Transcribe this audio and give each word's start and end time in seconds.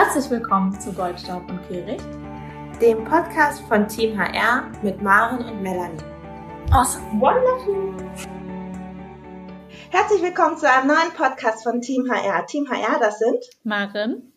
Herzlich 0.00 0.30
willkommen 0.30 0.80
zu 0.80 0.92
Goldstaub 0.92 1.50
und 1.50 1.60
Kehricht, 1.66 2.06
dem 2.80 3.04
Podcast 3.04 3.60
von 3.62 3.88
Team 3.88 4.16
HR 4.16 4.70
mit 4.80 5.02
Maren 5.02 5.44
und 5.44 5.60
Melanie. 5.60 5.98
Awesome. 6.70 7.20
Wonderful. 7.20 7.96
Herzlich 9.90 10.22
willkommen 10.22 10.56
zu 10.56 10.70
einem 10.70 10.86
neuen 10.86 11.12
Podcast 11.16 11.64
von 11.64 11.80
Team 11.80 12.08
HR. 12.08 12.46
Team 12.46 12.70
HR, 12.70 13.00
das 13.00 13.18
sind 13.18 13.44
Maren 13.64 14.32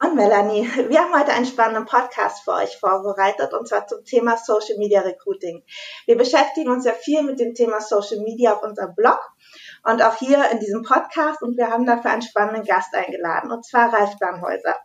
und 0.00 0.14
Melanie. 0.14 0.68
Wir 0.88 1.00
haben 1.00 1.18
heute 1.18 1.32
einen 1.32 1.46
spannenden 1.46 1.86
Podcast 1.86 2.44
für 2.44 2.52
euch 2.52 2.76
vorbereitet 2.78 3.52
und 3.52 3.66
zwar 3.66 3.88
zum 3.88 4.04
Thema 4.04 4.36
Social 4.36 4.78
Media 4.78 5.00
Recruiting. 5.00 5.64
Wir 6.06 6.16
beschäftigen 6.16 6.70
uns 6.70 6.84
ja 6.84 6.92
viel 6.92 7.24
mit 7.24 7.40
dem 7.40 7.54
Thema 7.54 7.80
Social 7.80 8.20
Media 8.20 8.52
auf 8.52 8.62
unserem 8.62 8.94
Blog 8.94 9.18
und 9.82 10.04
auch 10.04 10.14
hier 10.14 10.52
in 10.52 10.60
diesem 10.60 10.82
Podcast 10.82 11.42
und 11.42 11.56
wir 11.56 11.68
haben 11.68 11.84
dafür 11.84 12.12
einen 12.12 12.22
spannenden 12.22 12.62
Gast 12.62 12.94
eingeladen 12.94 13.50
und 13.50 13.66
zwar 13.66 13.92
Ralf 13.92 14.14
Dannhäuser. 14.20 14.76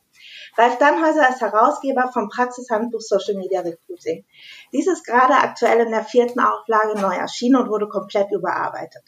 Ralf 0.57 0.77
Dannhäuser 0.77 1.29
ist 1.29 1.41
Herausgeber 1.41 2.09
vom 2.13 2.29
Praxishandbuch 2.29 3.01
Social 3.01 3.35
Media 3.35 3.61
Recruiting. 3.61 4.25
Dies 4.71 4.87
ist 4.87 5.05
gerade 5.05 5.33
aktuell 5.33 5.81
in 5.81 5.91
der 5.91 6.03
vierten 6.03 6.39
Auflage 6.39 6.99
neu 6.99 7.13
erschienen 7.13 7.57
und 7.57 7.69
wurde 7.69 7.89
komplett 7.89 8.31
überarbeitet. 8.31 9.03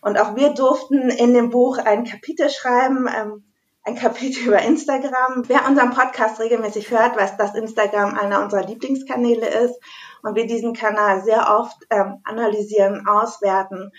Und 0.00 0.18
auch 0.18 0.36
wir 0.36 0.50
durften 0.50 1.10
in 1.10 1.34
dem 1.34 1.50
Buch 1.50 1.78
ein 1.78 2.04
Kapitel 2.04 2.48
schreiben, 2.50 3.08
ähm, 3.08 3.44
ein 3.82 3.96
Kapitel 3.96 4.42
über 4.46 4.60
Instagram. 4.62 5.44
Wer 5.46 5.66
unseren 5.66 5.90
Podcast 5.90 6.38
regelmäßig 6.40 6.90
hört, 6.90 7.16
weiß, 7.16 7.36
dass 7.36 7.54
Instagram 7.54 8.16
einer 8.16 8.42
unserer 8.42 8.64
Lieblingskanäle 8.64 9.46
ist 9.46 9.80
und 10.22 10.34
wir 10.34 10.46
diesen 10.46 10.74
Kanal 10.74 11.22
sehr 11.22 11.58
oft 11.58 11.76
ähm, 11.90 12.20
analysieren, 12.24 13.06
auswerten 13.08 13.92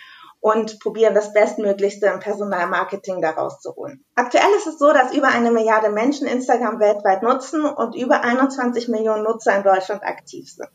und 0.48 0.80
probieren 0.80 1.14
das 1.14 1.34
Bestmöglichste 1.34 2.06
im 2.06 2.22
Personalmarketing 2.22 3.22
daraus 3.22 3.60
zu 3.60 3.76
holen. 3.76 4.06
Aktuell 4.16 4.50
ist 4.56 4.66
es 4.66 4.80
so, 4.80 4.94
dass 4.94 5.14
über 5.14 5.28
eine 5.28 5.52
Milliarde 5.52 5.90
Menschen 5.90 6.26
Instagram 6.26 6.80
weltweit 6.80 7.22
nutzen 7.22 7.66
und 7.66 7.96
über 7.96 8.22
21 8.22 8.88
Millionen 8.88 9.24
Nutzer 9.24 9.58
in 9.58 9.64
Deutschland 9.64 10.04
aktiv 10.04 10.50
sind. 10.50 10.70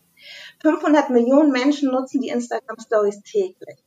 500 0.61 1.09
Millionen 1.09 1.53
Menschen 1.53 1.91
nutzen 1.91 2.21
die 2.21 2.29
Instagram 2.29 2.77
Stories 2.81 3.23
täglich. 3.23 3.83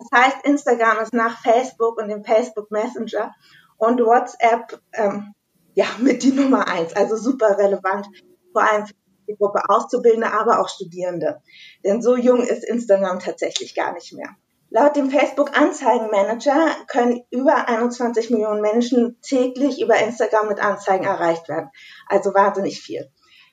Das 0.00 0.08
heißt, 0.12 0.38
Instagram 0.42 0.98
ist 0.98 1.14
nach 1.14 1.40
Facebook 1.40 1.98
und 1.98 2.08
dem 2.08 2.24
Facebook 2.24 2.72
Messenger 2.72 3.32
und 3.76 4.00
WhatsApp 4.00 4.80
ähm, 4.94 5.32
ja 5.74 5.84
mit 6.00 6.24
die 6.24 6.32
Nummer 6.32 6.66
eins, 6.66 6.96
also 6.96 7.14
super 7.14 7.56
relevant, 7.56 8.08
vor 8.52 8.68
allem 8.68 8.84
für 8.86 8.94
die 9.28 9.36
Gruppe 9.36 9.62
Auszubildende, 9.68 10.32
aber 10.32 10.60
auch 10.60 10.68
Studierende. 10.68 11.40
Denn 11.84 12.02
so 12.02 12.16
jung 12.16 12.42
ist 12.42 12.64
Instagram 12.64 13.20
tatsächlich 13.20 13.76
gar 13.76 13.92
nicht 13.92 14.12
mehr. 14.12 14.34
Laut 14.72 14.94
dem 14.94 15.10
Facebook 15.10 15.58
Anzeigenmanager 15.58 16.68
können 16.86 17.24
über 17.30 17.68
21 17.68 18.30
Millionen 18.30 18.60
Menschen 18.60 19.20
täglich 19.20 19.82
über 19.82 19.96
Instagram 19.98 20.46
mit 20.46 20.60
Anzeigen 20.60 21.04
erreicht 21.04 21.48
werden. 21.48 21.70
Also 22.06 22.32
wahnsinnig 22.34 22.80
viel. 22.80 23.10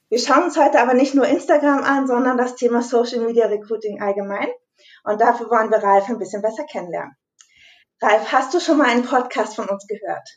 Wir 0.10 0.20
schauen 0.20 0.44
uns 0.44 0.58
heute 0.58 0.80
aber 0.80 0.94
nicht 0.94 1.16
nur 1.16 1.26
Instagram 1.28 1.84
an, 1.84 2.06
sondern 2.06 2.38
das 2.38 2.56
Thema 2.56 2.84
Social 2.84 3.22
Media 3.22 3.48
Recruiting 3.48 4.00
allgemein. 4.00 4.48
Und 5.04 5.20
dafür 5.20 5.50
wollen 5.50 5.72
wir 5.72 5.80
Ralf 5.80 6.08
ein 6.08 6.20
bisschen 6.20 6.44
besser 6.44 6.66
kennenlernen. 6.72 7.16
Ralf, 8.00 8.32
hast 8.32 8.54
du 8.54 8.60
schon 8.60 8.78
mal 8.78 8.88
einen 8.88 9.04
Podcast 9.04 9.56
von 9.56 9.68
uns 9.68 9.88
gehört? 9.88 10.30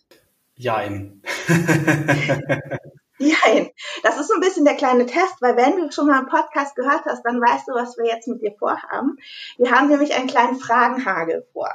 Jein. 0.55 1.23
Nein, 3.21 3.71
das 4.03 4.19
ist 4.19 4.29
so 4.29 4.35
ein 4.35 4.41
bisschen 4.41 4.65
der 4.65 4.77
kleine 4.77 5.05
Test, 5.05 5.43
weil 5.43 5.55
wenn 5.55 5.77
du 5.77 5.93
schon 5.93 6.07
mal 6.07 6.19
einen 6.19 6.29
Podcast 6.29 6.75
gehört 6.75 7.05
hast, 7.05 7.23
dann 7.23 7.39
weißt 7.39 7.69
du, 7.69 7.75
was 7.75 7.99
wir 7.99 8.07
jetzt 8.07 8.27
mit 8.29 8.41
dir 8.41 8.55
vorhaben. 8.59 9.19
Wir 9.59 9.71
haben 9.73 9.89
nämlich 9.89 10.15
einen 10.15 10.27
kleinen 10.27 10.59
Fragenhagel 10.59 11.47
vor. 11.53 11.71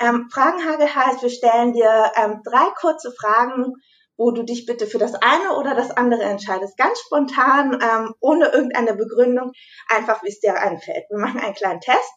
Ähm, 0.00 0.28
Fragenhagel 0.32 0.94
heißt, 0.94 1.22
wir 1.22 1.30
stellen 1.30 1.72
dir 1.72 2.12
ähm, 2.14 2.42
drei 2.44 2.70
kurze 2.80 3.10
Fragen, 3.10 3.74
wo 4.16 4.30
du 4.30 4.44
dich 4.44 4.64
bitte 4.64 4.86
für 4.86 4.98
das 4.98 5.14
eine 5.14 5.56
oder 5.56 5.74
das 5.74 5.90
andere 5.90 6.22
entscheidest. 6.22 6.76
Ganz 6.76 7.00
spontan, 7.00 7.80
ähm, 7.82 8.14
ohne 8.20 8.50
irgendeine 8.50 8.94
Begründung, 8.94 9.50
einfach 9.88 10.22
wie 10.22 10.28
es 10.28 10.38
dir 10.38 10.54
einfällt. 10.54 11.04
Wir 11.10 11.18
machen 11.18 11.40
einen 11.40 11.54
kleinen 11.54 11.80
Test. 11.80 12.14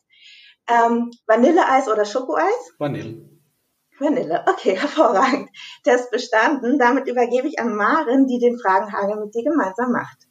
Ähm, 0.69 1.09
Vanilleeis 1.25 1.87
oder 1.87 2.05
Schokoeis? 2.05 2.75
Vanille. 2.77 3.32
Vanille. 3.99 4.43
Okay, 4.47 4.77
hervorragend. 4.79 5.49
Test 5.83 6.11
bestanden. 6.11 6.79
Damit 6.79 7.07
übergebe 7.07 7.47
ich 7.47 7.59
an 7.59 7.75
Maren, 7.75 8.27
die 8.27 8.39
den 8.39 8.57
Fragenhagel 8.57 9.17
mit 9.17 9.35
dir 9.35 9.43
gemeinsam 9.43 9.91
macht. 9.91 10.27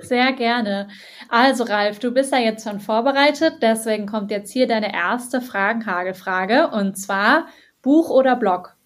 Sehr 0.00 0.32
gerne. 0.32 0.88
Also 1.28 1.64
Ralf, 1.64 1.98
du 1.98 2.12
bist 2.12 2.32
ja 2.32 2.38
jetzt 2.38 2.64
schon 2.64 2.78
vorbereitet, 2.78 3.56
deswegen 3.62 4.06
kommt 4.06 4.30
jetzt 4.30 4.52
hier 4.52 4.68
deine 4.68 4.94
erste 4.94 5.40
Fragenhagelfrage 5.40 6.68
und 6.68 6.96
zwar 6.96 7.48
Buch 7.82 8.08
oder 8.10 8.36
Blog? 8.36 8.76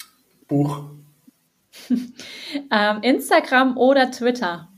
Buch. 0.48 0.84
ähm, 2.70 3.02
Instagram 3.02 3.76
oder 3.76 4.10
Twitter? 4.10 4.68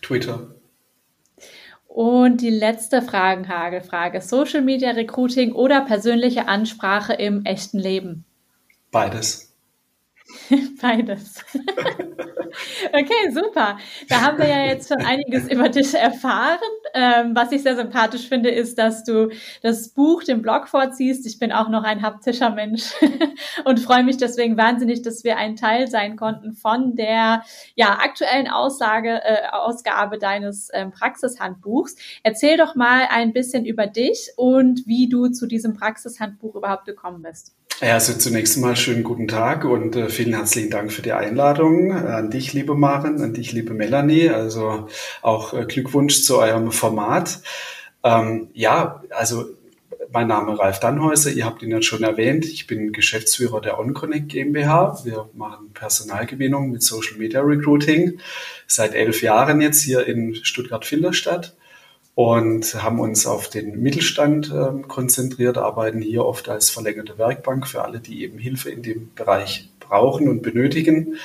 Twitter. 0.00 0.56
Und 1.86 2.40
die 2.40 2.50
letzte 2.50 3.02
Fragenhagelfrage: 3.02 4.20
Social 4.20 4.62
Media 4.62 4.90
Recruiting 4.90 5.52
oder 5.52 5.82
persönliche 5.82 6.48
Ansprache 6.48 7.12
im 7.12 7.44
echten 7.44 7.78
Leben? 7.78 8.24
Beides. 8.92 9.52
Beides. 10.82 11.42
okay, 12.92 13.30
super. 13.32 13.78
Da 14.08 14.20
haben 14.20 14.38
wir 14.38 14.48
ja 14.48 14.66
jetzt 14.66 14.88
schon 14.88 15.04
einiges 15.04 15.50
über 15.50 15.70
dich 15.70 15.94
erfahren. 15.94 16.58
Ähm, 16.94 17.34
was 17.34 17.52
ich 17.52 17.62
sehr 17.62 17.74
sympathisch 17.76 18.28
finde, 18.28 18.50
ist, 18.50 18.78
dass 18.78 19.02
du 19.04 19.30
das 19.62 19.88
Buch, 19.88 20.22
den 20.24 20.42
Blog 20.42 20.68
vorziehst. 20.68 21.26
Ich 21.26 21.38
bin 21.38 21.52
auch 21.52 21.70
noch 21.70 21.84
ein 21.84 22.02
haptischer 22.02 22.50
Mensch 22.50 22.92
und 23.64 23.80
freue 23.80 24.04
mich 24.04 24.18
deswegen 24.18 24.58
wahnsinnig, 24.58 25.00
dass 25.00 25.24
wir 25.24 25.38
ein 25.38 25.56
Teil 25.56 25.88
sein 25.88 26.16
konnten 26.16 26.52
von 26.52 26.94
der 26.94 27.44
ja, 27.74 27.98
aktuellen 27.98 28.48
Aussage, 28.48 29.22
äh, 29.24 29.48
Ausgabe 29.50 30.18
deines 30.18 30.68
ähm, 30.74 30.90
Praxishandbuchs. 30.90 31.96
Erzähl 32.22 32.58
doch 32.58 32.74
mal 32.74 33.08
ein 33.10 33.32
bisschen 33.32 33.64
über 33.64 33.86
dich 33.86 34.32
und 34.36 34.86
wie 34.86 35.08
du 35.08 35.28
zu 35.28 35.46
diesem 35.46 35.74
Praxishandbuch 35.74 36.56
überhaupt 36.56 36.84
gekommen 36.84 37.22
bist. 37.22 37.54
Ja, 37.80 37.94
also 37.94 38.14
zunächst 38.14 38.56
einmal 38.56 38.76
schönen 38.76 39.02
guten 39.02 39.26
Tag 39.26 39.64
und 39.64 39.96
äh, 39.96 40.08
vielen 40.08 40.34
herzlichen 40.34 40.70
Dank 40.70 40.92
für 40.92 41.02
die 41.02 41.12
Einladung 41.12 41.92
an 41.92 42.30
dich, 42.30 42.52
liebe 42.52 42.76
Maren, 42.76 43.20
an 43.20 43.34
dich, 43.34 43.52
liebe 43.52 43.74
Melanie. 43.74 44.28
Also 44.28 44.88
auch 45.20 45.52
äh, 45.52 45.64
Glückwunsch 45.64 46.22
zu 46.22 46.38
eurem 46.38 46.70
Format. 46.70 47.40
Ähm, 48.04 48.50
ja, 48.52 49.02
also 49.10 49.46
mein 50.12 50.28
Name 50.28 50.58
Ralf 50.58 50.78
Dannhäuser, 50.78 51.30
ihr 51.30 51.46
habt 51.46 51.62
ihn 51.62 51.70
jetzt 51.70 51.86
schon 51.86 52.02
erwähnt. 52.02 52.44
Ich 52.44 52.66
bin 52.66 52.92
Geschäftsführer 52.92 53.60
der 53.60 53.78
OnConnect 53.78 54.28
GmbH. 54.28 55.00
Wir 55.04 55.28
machen 55.34 55.72
Personalgewinnung 55.72 56.70
mit 56.70 56.82
Social 56.82 57.16
Media 57.16 57.40
Recruiting 57.40 58.18
seit 58.66 58.94
elf 58.94 59.22
Jahren 59.22 59.60
jetzt 59.60 59.82
hier 59.82 60.06
in 60.06 60.34
Stuttgart-Filderstadt 60.34 61.56
und 62.14 62.82
haben 62.82 63.00
uns 63.00 63.26
auf 63.26 63.48
den 63.48 63.80
Mittelstand 63.80 64.52
äh, 64.52 64.82
konzentriert, 64.86 65.56
arbeiten 65.56 66.02
hier 66.02 66.24
oft 66.24 66.48
als 66.48 66.70
verlängerte 66.70 67.16
Werkbank 67.18 67.66
für 67.66 67.82
alle, 67.82 68.00
die 68.00 68.22
eben 68.22 68.38
Hilfe 68.38 68.70
in 68.70 68.82
dem 68.82 69.14
Bereich 69.14 69.70
brauchen 69.80 70.28
und 70.28 70.42
benötigen. 70.42 71.16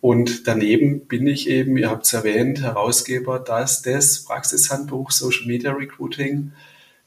Und 0.00 0.46
daneben 0.48 1.06
bin 1.06 1.26
ich 1.26 1.48
eben, 1.48 1.76
ihr 1.76 1.88
habt 1.88 2.04
es 2.04 2.12
erwähnt, 2.12 2.60
Herausgeber 2.60 3.38
des, 3.38 3.82
des 3.82 4.24
Praxishandbuchs 4.24 5.18
Social 5.18 5.46
Media 5.46 5.72
Recruiting, 5.72 6.52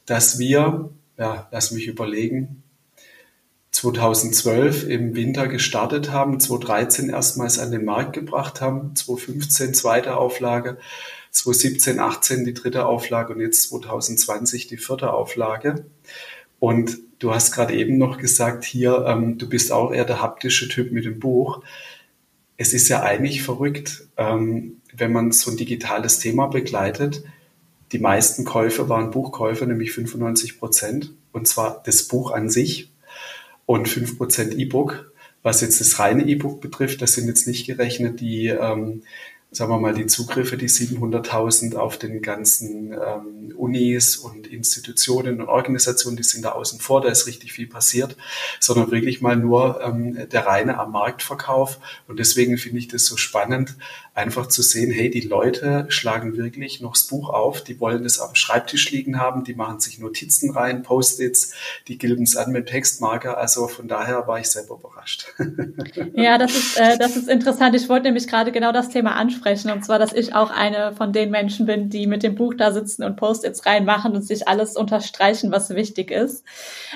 das 0.06 0.38
wir, 0.38 0.90
ja, 1.18 1.48
lass 1.52 1.70
mich 1.70 1.86
überlegen, 1.86 2.62
2012 3.72 4.88
im 4.88 5.14
Winter 5.14 5.46
gestartet 5.46 6.10
haben, 6.10 6.40
2013 6.40 7.10
erstmals 7.10 7.58
an 7.58 7.70
den 7.70 7.84
Markt 7.84 8.14
gebracht 8.14 8.60
haben, 8.60 8.96
2015 8.96 9.74
zweite 9.74 10.16
Auflage 10.16 10.78
2017, 11.38 11.98
18 11.98 12.44
die 12.44 12.54
dritte 12.54 12.86
Auflage 12.86 13.32
und 13.32 13.40
jetzt 13.40 13.68
2020 13.68 14.66
die 14.66 14.76
vierte 14.76 15.12
Auflage. 15.12 15.86
Und 16.58 16.98
du 17.18 17.32
hast 17.32 17.52
gerade 17.52 17.74
eben 17.74 17.98
noch 17.98 18.18
gesagt, 18.18 18.64
hier, 18.64 19.04
ähm, 19.06 19.38
du 19.38 19.48
bist 19.48 19.72
auch 19.72 19.92
eher 19.92 20.04
der 20.04 20.20
haptische 20.20 20.68
Typ 20.68 20.92
mit 20.92 21.04
dem 21.04 21.20
Buch. 21.20 21.62
Es 22.56 22.72
ist 22.72 22.88
ja 22.88 23.02
eigentlich 23.02 23.42
verrückt, 23.42 24.08
ähm, 24.16 24.80
wenn 24.92 25.12
man 25.12 25.30
so 25.32 25.50
ein 25.50 25.56
digitales 25.56 26.18
Thema 26.18 26.48
begleitet. 26.48 27.22
Die 27.92 28.00
meisten 28.00 28.44
Käufe 28.44 28.88
waren 28.88 29.10
Buchkäufe, 29.10 29.66
nämlich 29.66 29.92
95 29.92 30.58
Prozent. 30.58 31.12
Und 31.32 31.46
zwar 31.46 31.82
das 31.84 32.02
Buch 32.02 32.32
an 32.32 32.50
sich 32.50 32.90
und 33.64 33.88
5 33.88 34.18
Prozent 34.18 34.54
E-Book. 34.54 35.12
Was 35.42 35.60
jetzt 35.60 35.80
das 35.80 36.00
reine 36.00 36.26
E-Book 36.26 36.60
betrifft, 36.60 37.00
das 37.00 37.12
sind 37.12 37.28
jetzt 37.28 37.46
nicht 37.46 37.66
gerechnet 37.66 38.20
die 38.20 38.48
ähm, 38.48 39.02
sagen 39.50 39.72
wir 39.72 39.80
mal, 39.80 39.94
die 39.94 40.06
Zugriffe, 40.06 40.56
die 40.58 40.68
700.000 40.68 41.76
auf 41.76 41.98
den 41.98 42.20
ganzen 42.20 42.92
ähm, 42.92 43.54
Unis 43.56 44.16
und 44.16 44.46
Institutionen 44.46 45.40
und 45.40 45.48
Organisationen, 45.48 46.16
die 46.16 46.22
sind 46.22 46.44
da 46.44 46.50
außen 46.50 46.80
vor, 46.80 47.00
da 47.00 47.08
ist 47.08 47.26
richtig 47.26 47.52
viel 47.52 47.66
passiert, 47.66 48.16
sondern 48.60 48.90
wirklich 48.90 49.20
mal 49.22 49.36
nur 49.36 49.80
ähm, 49.82 50.28
der 50.30 50.46
reine 50.46 50.78
am 50.78 50.92
Marktverkauf. 50.92 51.78
Und 52.06 52.18
deswegen 52.18 52.58
finde 52.58 52.78
ich 52.78 52.88
das 52.88 53.06
so 53.06 53.16
spannend, 53.16 53.76
einfach 54.18 54.48
zu 54.48 54.62
sehen, 54.62 54.90
hey, 54.90 55.10
die 55.10 55.22
Leute 55.22 55.86
schlagen 55.88 56.36
wirklich 56.36 56.80
noch 56.80 56.92
das 56.92 57.04
Buch 57.04 57.30
auf, 57.30 57.64
die 57.64 57.80
wollen 57.80 58.02
das 58.02 58.20
am 58.20 58.34
Schreibtisch 58.34 58.90
liegen 58.90 59.18
haben, 59.18 59.44
die 59.44 59.54
machen 59.54 59.80
sich 59.80 59.98
Notizen 59.98 60.50
rein, 60.50 60.82
Post-its, 60.82 61.54
die 61.88 61.98
gilben 61.98 62.24
es 62.24 62.36
an 62.36 62.52
mit 62.52 62.66
Textmarker. 62.66 63.38
Also 63.38 63.66
von 63.68 63.88
daher 63.88 64.26
war 64.26 64.38
ich 64.38 64.50
selber 64.50 64.74
überrascht. 64.74 65.26
Ja, 66.14 66.38
das 66.38 66.56
ist, 66.56 66.76
äh, 66.76 66.98
das 66.98 67.16
ist 67.16 67.28
interessant. 67.28 67.74
Ich 67.74 67.88
wollte 67.88 68.04
nämlich 68.04 68.26
gerade 68.26 68.50
genau 68.50 68.72
das 68.72 68.88
Thema 68.88 69.14
ansprechen 69.14 69.38
ansprechen. 69.38 69.70
Und 69.70 69.84
zwar, 69.84 69.98
dass 69.98 70.12
ich 70.12 70.34
auch 70.34 70.50
eine 70.50 70.92
von 70.94 71.12
den 71.12 71.30
Menschen 71.30 71.66
bin, 71.66 71.88
die 71.88 72.06
mit 72.06 72.22
dem 72.22 72.34
Buch 72.34 72.54
da 72.54 72.72
sitzen 72.72 73.04
und 73.04 73.16
Post-its 73.16 73.66
reinmachen 73.66 74.14
und 74.14 74.22
sich 74.22 74.48
alles 74.48 74.76
unterstreichen, 74.76 75.52
was 75.52 75.70
wichtig 75.70 76.10
ist. 76.10 76.44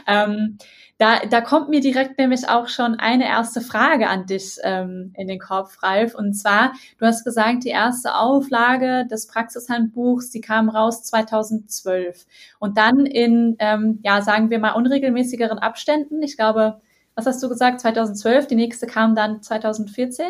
Ähm, 0.06 0.58
da, 1.02 1.18
da 1.28 1.40
kommt 1.40 1.68
mir 1.68 1.80
direkt 1.80 2.16
nämlich 2.16 2.48
auch 2.48 2.68
schon 2.68 2.94
eine 2.94 3.26
erste 3.26 3.60
Frage 3.60 4.06
an 4.06 4.26
dich 4.26 4.58
ähm, 4.62 5.12
in 5.16 5.26
den 5.26 5.40
Kopf, 5.40 5.82
Ralf. 5.82 6.14
Und 6.14 6.34
zwar, 6.34 6.74
du 6.98 7.06
hast 7.06 7.24
gesagt, 7.24 7.64
die 7.64 7.70
erste 7.70 8.14
Auflage 8.14 9.04
des 9.10 9.26
Praxishandbuchs, 9.26 10.30
die 10.30 10.40
kam 10.40 10.68
raus 10.68 11.02
2012. 11.02 12.24
Und 12.60 12.78
dann 12.78 13.04
in, 13.04 13.56
ähm, 13.58 13.98
ja, 14.04 14.22
sagen 14.22 14.50
wir 14.50 14.60
mal, 14.60 14.74
unregelmäßigeren 14.74 15.58
Abständen. 15.58 16.22
Ich 16.22 16.36
glaube, 16.36 16.80
was 17.16 17.26
hast 17.26 17.42
du 17.42 17.48
gesagt, 17.48 17.80
2012? 17.80 18.46
Die 18.46 18.54
nächste 18.54 18.86
kam 18.86 19.16
dann 19.16 19.42
2014? 19.42 20.26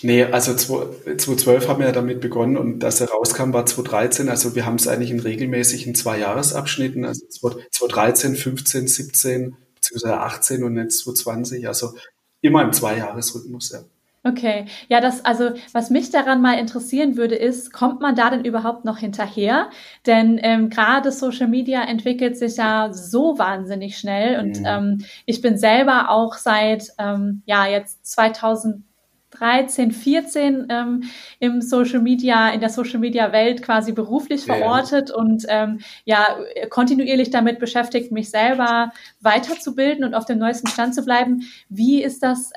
Nee, 0.00 0.24
also 0.24 0.54
2012 0.54 1.68
haben 1.68 1.80
wir 1.80 1.88
ja 1.88 1.92
damit 1.92 2.22
begonnen 2.22 2.56
und 2.56 2.78
dass 2.78 3.02
er 3.02 3.10
rauskam, 3.10 3.52
war 3.52 3.66
2013. 3.66 4.30
Also 4.30 4.54
wir 4.54 4.64
haben 4.64 4.76
es 4.76 4.88
eigentlich 4.88 5.10
in 5.10 5.20
regelmäßigen 5.20 5.94
Zwei-Jahres-Abschnitten, 5.94 7.04
also 7.04 7.26
2013, 7.26 8.34
15, 8.34 8.88
17, 8.88 9.56
beziehungsweise 9.92 10.20
18 10.20 10.64
und 10.64 10.76
jetzt 10.76 11.00
2020. 11.00 11.66
Also 11.66 11.94
immer 12.40 12.62
im 12.62 12.72
Zwei-Jahres-Rhythmus, 12.72 13.72
ja. 13.72 13.80
Okay, 14.22 14.66
ja, 14.88 15.00
das, 15.00 15.24
also 15.24 15.52
was 15.72 15.88
mich 15.88 16.10
daran 16.10 16.42
mal 16.42 16.58
interessieren 16.58 17.16
würde, 17.16 17.36
ist, 17.36 17.72
kommt 17.72 18.02
man 18.02 18.14
da 18.14 18.28
denn 18.28 18.44
überhaupt 18.44 18.84
noch 18.84 18.98
hinterher? 18.98 19.70
Denn 20.04 20.38
ähm, 20.42 20.68
gerade 20.68 21.10
Social 21.10 21.48
Media 21.48 21.82
entwickelt 21.84 22.36
sich 22.36 22.58
ja 22.58 22.92
so 22.92 23.38
wahnsinnig 23.38 23.96
schnell 23.96 24.38
und 24.38 24.60
mhm. 24.60 24.66
ähm, 24.66 25.04
ich 25.24 25.40
bin 25.40 25.56
selber 25.56 26.10
auch 26.10 26.34
seit 26.34 26.88
ähm, 26.98 27.42
ja 27.46 27.66
jetzt 27.66 28.04
2000 28.04 28.84
13, 29.32 29.92
14 29.92 30.66
ähm, 30.68 31.02
im 31.38 31.62
Social 31.62 32.00
Media, 32.00 32.50
in 32.50 32.60
der 32.60 32.68
Social 32.68 32.98
Media 32.98 33.32
Welt 33.32 33.62
quasi 33.62 33.92
beruflich 33.92 34.44
verortet 34.44 35.10
ja. 35.10 35.14
und 35.14 35.46
ähm, 35.48 35.80
ja, 36.04 36.26
kontinuierlich 36.68 37.30
damit 37.30 37.58
beschäftigt, 37.58 38.12
mich 38.12 38.30
selber 38.30 38.92
weiterzubilden 39.20 40.04
und 40.04 40.14
auf 40.14 40.24
dem 40.24 40.38
neuesten 40.38 40.66
Stand 40.66 40.94
zu 40.94 41.04
bleiben. 41.04 41.42
Wie 41.68 42.02
ist 42.02 42.22
das 42.22 42.50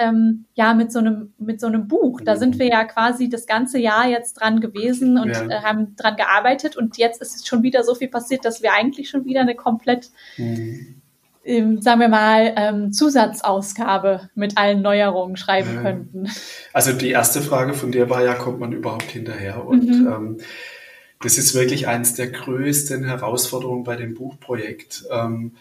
ja 0.55 0.73
mit 0.73 0.91
so 0.91 0.99
einem, 0.99 1.33
mit 1.37 1.61
so 1.61 1.67
einem 1.67 1.87
Buch? 1.87 2.21
Da 2.21 2.35
sind 2.35 2.59
wir 2.59 2.67
ja 2.67 2.83
quasi 2.85 3.29
das 3.29 3.45
ganze 3.45 3.79
Jahr 3.79 4.07
jetzt 4.07 4.33
dran 4.33 4.59
gewesen 4.59 5.17
und 5.17 5.29
ja. 5.29 5.47
äh, 5.47 5.61
haben 5.61 5.95
dran 5.95 6.15
gearbeitet 6.15 6.75
und 6.75 6.97
jetzt 6.97 7.21
ist 7.21 7.47
schon 7.47 7.63
wieder 7.63 7.83
so 7.83 7.95
viel 7.95 8.09
passiert, 8.09 8.45
dass 8.45 8.61
wir 8.61 8.73
eigentlich 8.73 9.09
schon 9.09 9.25
wieder 9.25 9.41
eine 9.41 9.55
komplett 9.55 10.09
mhm 10.37 10.53
ähm, 10.53 11.02
sagen 11.45 11.99
wir 11.99 12.07
mal, 12.07 12.53
ähm, 12.55 12.93
Zusatzausgabe 12.93 14.29
mit 14.33 14.57
allen 14.57 14.81
Neuerungen 14.81 15.35
schreiben 15.35 15.75
ja. 15.75 15.81
könnten. 15.81 16.29
Also 16.71 16.93
die 16.93 17.09
erste 17.09 17.41
Frage 17.41 17.73
von 17.73 17.91
dir 17.91 18.09
war 18.09 18.23
ja, 18.23 18.33
kommt 18.33 18.59
man 18.59 18.71
überhaupt 18.71 19.11
hinterher? 19.11 19.65
Und 19.65 19.85
mhm. 19.85 20.07
ähm, 20.07 20.37
das 21.21 21.37
ist 21.37 21.53
wirklich 21.53 21.87
eines 21.87 22.15
der 22.15 22.27
größten 22.27 23.03
Herausforderungen 23.05 23.83
bei 23.83 23.95
dem 23.95 24.13
Buchprojekt, 24.13 25.05
ähm, 25.11 25.51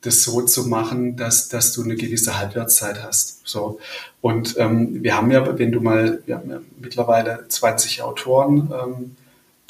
das 0.00 0.22
so 0.22 0.42
zu 0.42 0.68
machen, 0.68 1.16
dass, 1.16 1.48
dass 1.48 1.72
du 1.72 1.82
eine 1.82 1.94
gewisse 1.94 2.38
Halbwertszeit 2.38 3.02
hast. 3.02 3.46
So. 3.46 3.78
Und 4.20 4.56
ähm, 4.58 5.02
wir 5.02 5.16
haben 5.16 5.30
ja, 5.30 5.58
wenn 5.58 5.72
du 5.72 5.80
mal, 5.80 6.22
wir 6.26 6.36
haben 6.36 6.50
ja 6.50 6.60
mittlerweile 6.80 7.46
20 7.48 8.02
Autoren, 8.02 8.72
ähm, 8.72 9.16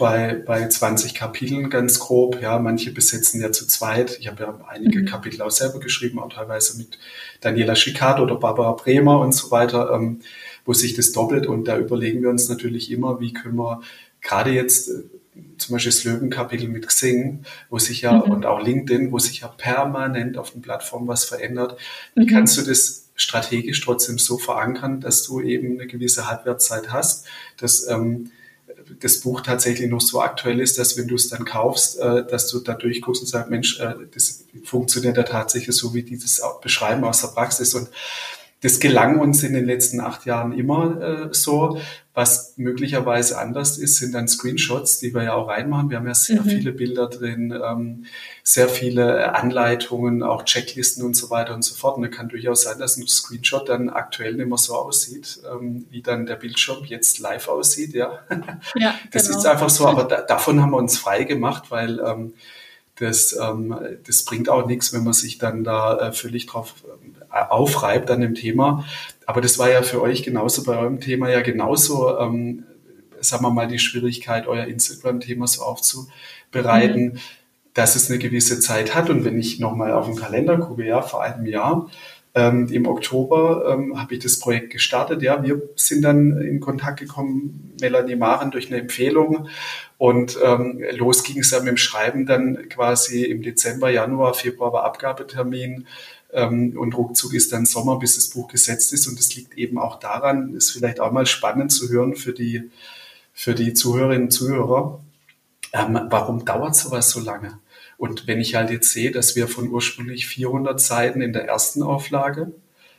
bei, 0.02 0.34
bei 0.34 0.68
20 0.68 1.14
Kapiteln 1.14 1.70
ganz 1.70 2.00
grob. 2.00 2.42
Ja, 2.42 2.58
manche 2.58 2.90
besetzen 2.90 3.40
ja 3.40 3.52
zu 3.52 3.68
zweit. 3.68 4.18
Ich 4.18 4.26
habe 4.26 4.42
ja 4.42 4.60
einige 4.68 4.98
mhm. 4.98 5.04
Kapitel 5.06 5.40
auch 5.42 5.52
selber 5.52 5.78
geschrieben, 5.78 6.18
auch 6.18 6.32
teilweise 6.32 6.76
mit 6.76 6.98
Daniela 7.40 7.76
Schicard 7.76 8.18
oder 8.18 8.34
Barbara 8.34 8.72
Bremer 8.72 9.20
und 9.20 9.30
so 9.30 9.52
weiter, 9.52 9.92
ähm, 9.92 10.18
wo 10.64 10.72
sich 10.72 10.94
das 10.94 11.12
doppelt. 11.12 11.46
Und 11.46 11.68
da 11.68 11.78
überlegen 11.78 12.20
wir 12.20 12.30
uns 12.30 12.48
natürlich 12.48 12.90
immer, 12.90 13.20
wie 13.20 13.32
können 13.32 13.54
wir 13.54 13.80
gerade 14.22 14.50
jetzt 14.50 14.88
äh, 14.88 15.04
zum 15.56 15.74
Beispiel 15.74 15.92
das 15.92 16.02
Löwenkapitel 16.02 16.66
mit 16.66 16.88
Xing, 16.88 17.44
wo 17.70 17.78
sich 17.78 18.00
ja, 18.00 18.12
mhm. 18.12 18.32
und 18.32 18.44
auch 18.44 18.60
LinkedIn, 18.60 19.12
wo 19.12 19.20
sich 19.20 19.42
ja 19.42 19.48
permanent 19.56 20.36
auf 20.36 20.50
den 20.50 20.62
Plattformen 20.62 21.06
was 21.06 21.24
verändert. 21.24 21.78
Wie 22.16 22.24
mhm. 22.24 22.28
kannst 22.28 22.58
du 22.58 22.62
das 22.62 23.10
strategisch 23.14 23.80
trotzdem 23.80 24.18
so 24.18 24.36
verankern, 24.36 25.00
dass 25.00 25.22
du 25.22 25.40
eben 25.40 25.78
eine 25.78 25.86
gewisse 25.86 26.28
Halbwertszeit 26.28 26.92
hast, 26.92 27.28
dass 27.56 27.86
ähm, 27.86 28.32
das 29.00 29.20
Buch 29.20 29.40
tatsächlich 29.40 29.90
noch 29.90 30.00
so 30.00 30.20
aktuell 30.20 30.60
ist, 30.60 30.78
dass 30.78 30.96
wenn 30.96 31.08
du 31.08 31.14
es 31.14 31.28
dann 31.28 31.44
kaufst, 31.44 31.98
äh, 31.98 32.24
dass 32.26 32.48
du 32.48 32.60
da 32.60 32.74
durchguckst 32.74 33.22
und 33.22 33.28
sagst, 33.28 33.50
Mensch, 33.50 33.80
äh, 33.80 33.94
das 34.14 34.44
funktioniert 34.64 35.16
ja 35.16 35.22
tatsächlich 35.22 35.76
so, 35.76 35.94
wie 35.94 36.02
die 36.02 36.18
das 36.18 36.42
beschreiben 36.62 37.04
aus 37.04 37.20
der 37.20 37.28
Praxis. 37.28 37.74
Und 37.74 37.88
das 38.60 38.78
gelang 38.78 39.18
uns 39.18 39.42
in 39.42 39.54
den 39.54 39.66
letzten 39.66 40.00
acht 40.00 40.24
Jahren 40.24 40.52
immer 40.52 41.00
äh, 41.00 41.28
so. 41.32 41.78
Was 42.14 42.54
möglicherweise 42.58 43.38
anders 43.38 43.78
ist, 43.78 43.96
sind 43.96 44.14
dann 44.14 44.28
Screenshots, 44.28 44.98
die 44.98 45.14
wir 45.14 45.22
ja 45.22 45.32
auch 45.32 45.48
reinmachen. 45.48 45.88
Wir 45.88 45.96
haben 45.96 46.06
ja 46.06 46.14
sehr 46.14 46.42
mhm. 46.42 46.48
viele 46.48 46.72
Bilder 46.72 47.08
drin, 47.08 47.58
ähm, 47.64 48.04
sehr 48.42 48.68
viele 48.68 49.34
Anleitungen, 49.34 50.22
auch 50.22 50.44
Checklisten 50.44 51.04
und 51.04 51.16
so 51.16 51.30
weiter 51.30 51.54
und 51.54 51.62
so 51.62 51.74
fort. 51.74 51.96
Und 51.96 52.02
da 52.02 52.08
kann 52.08 52.28
durchaus 52.28 52.64
sein, 52.64 52.78
dass 52.78 52.98
ein 52.98 53.08
Screenshot 53.08 53.66
dann 53.70 53.88
aktuell 53.88 54.34
nicht 54.34 54.46
mehr 54.46 54.58
so 54.58 54.74
aussieht, 54.74 55.40
ähm, 55.50 55.86
wie 55.88 56.02
dann 56.02 56.26
der 56.26 56.36
Bildschirm 56.36 56.84
jetzt 56.84 57.18
live 57.18 57.48
aussieht. 57.48 57.94
Ja, 57.94 58.18
ja 58.74 58.94
das 59.10 59.28
genau. 59.28 59.38
ist 59.38 59.46
einfach 59.46 59.70
so. 59.70 59.86
Aber 59.86 60.04
da, 60.04 60.20
davon 60.20 60.60
haben 60.60 60.72
wir 60.72 60.78
uns 60.78 60.98
frei 60.98 61.24
gemacht, 61.24 61.70
weil 61.70 61.98
ähm, 62.00 62.34
das, 62.96 63.36
ähm, 63.40 63.74
das 64.06 64.24
bringt 64.24 64.48
auch 64.48 64.66
nichts, 64.66 64.92
wenn 64.92 65.04
man 65.04 65.14
sich 65.14 65.38
dann 65.38 65.64
da 65.64 65.98
äh, 65.98 66.12
völlig 66.12 66.46
drauf 66.46 66.74
äh, 67.32 67.42
aufreibt 67.48 68.10
an 68.10 68.20
dem 68.20 68.34
Thema. 68.34 68.84
Aber 69.26 69.40
das 69.40 69.58
war 69.58 69.70
ja 69.70 69.82
für 69.82 70.00
euch 70.00 70.22
genauso 70.22 70.64
bei 70.64 70.78
eurem 70.78 71.00
Thema 71.00 71.30
ja 71.30 71.40
genauso, 71.40 72.18
ähm, 72.18 72.64
sagen 73.20 73.44
wir 73.44 73.50
mal, 73.50 73.68
die 73.68 73.78
Schwierigkeit, 73.78 74.46
euer 74.46 74.66
Instagram-Thema 74.66 75.46
so 75.46 75.62
aufzubereiten, 75.62 77.04
mhm. 77.04 77.18
dass 77.74 77.96
es 77.96 78.10
eine 78.10 78.18
gewisse 78.18 78.60
Zeit 78.60 78.94
hat. 78.94 79.10
Und 79.10 79.24
wenn 79.24 79.38
ich 79.38 79.60
nochmal 79.60 79.92
auf 79.92 80.06
den 80.06 80.16
Kalender 80.16 80.58
gucke, 80.58 80.84
ja, 80.84 81.02
vor 81.02 81.22
einem 81.22 81.46
Jahr, 81.46 81.88
ähm, 82.34 82.68
Im 82.72 82.86
Oktober 82.86 83.74
ähm, 83.74 84.00
habe 84.00 84.14
ich 84.14 84.22
das 84.22 84.38
Projekt 84.38 84.70
gestartet. 84.70 85.22
Ja, 85.22 85.42
wir 85.42 85.60
sind 85.76 86.02
dann 86.02 86.40
in 86.40 86.60
Kontakt 86.60 87.00
gekommen, 87.00 87.74
Melanie 87.80 88.16
Maren 88.16 88.50
durch 88.50 88.68
eine 88.68 88.80
Empfehlung. 88.80 89.48
Und 89.98 90.38
ähm, 90.42 90.82
los 90.92 91.24
ging 91.24 91.38
es 91.40 91.50
ja 91.50 91.58
mit 91.58 91.68
dem 91.68 91.76
Schreiben 91.76 92.24
dann 92.24 92.70
quasi 92.70 93.24
im 93.24 93.42
Dezember, 93.42 93.90
Januar, 93.90 94.32
Februar 94.32 94.72
war 94.72 94.84
Abgabetermin. 94.84 95.86
Ähm, 96.32 96.76
und 96.76 96.96
ruckzuck 96.96 97.34
ist 97.34 97.52
dann 97.52 97.66
Sommer, 97.66 97.98
bis 97.98 98.16
das 98.16 98.28
Buch 98.28 98.48
gesetzt 98.48 98.92
ist. 98.92 99.06
Und 99.06 99.18
das 99.18 99.34
liegt 99.34 99.56
eben 99.58 99.78
auch 99.78 99.98
daran, 99.98 100.54
ist 100.54 100.70
vielleicht 100.70 101.00
auch 101.00 101.12
mal 101.12 101.26
spannend 101.26 101.72
zu 101.72 101.88
hören 101.88 102.16
für 102.16 102.32
die, 102.32 102.70
für 103.32 103.54
die 103.54 103.74
Zuhörerinnen 103.74 104.24
und 104.24 104.30
Zuhörer. 104.30 105.00
Ähm, 105.72 106.00
warum 106.10 106.44
dauert 106.44 106.76
sowas 106.76 107.10
so 107.10 107.20
lange? 107.20 107.58
Und 107.98 108.26
wenn 108.26 108.40
ich 108.40 108.54
halt 108.54 108.70
jetzt 108.70 108.90
sehe, 108.90 109.12
dass 109.12 109.36
wir 109.36 109.48
von 109.48 109.68
ursprünglich 109.68 110.26
400 110.26 110.80
Seiten 110.80 111.22
in 111.22 111.32
der 111.32 111.46
ersten 111.46 111.82
Auflage 111.82 112.52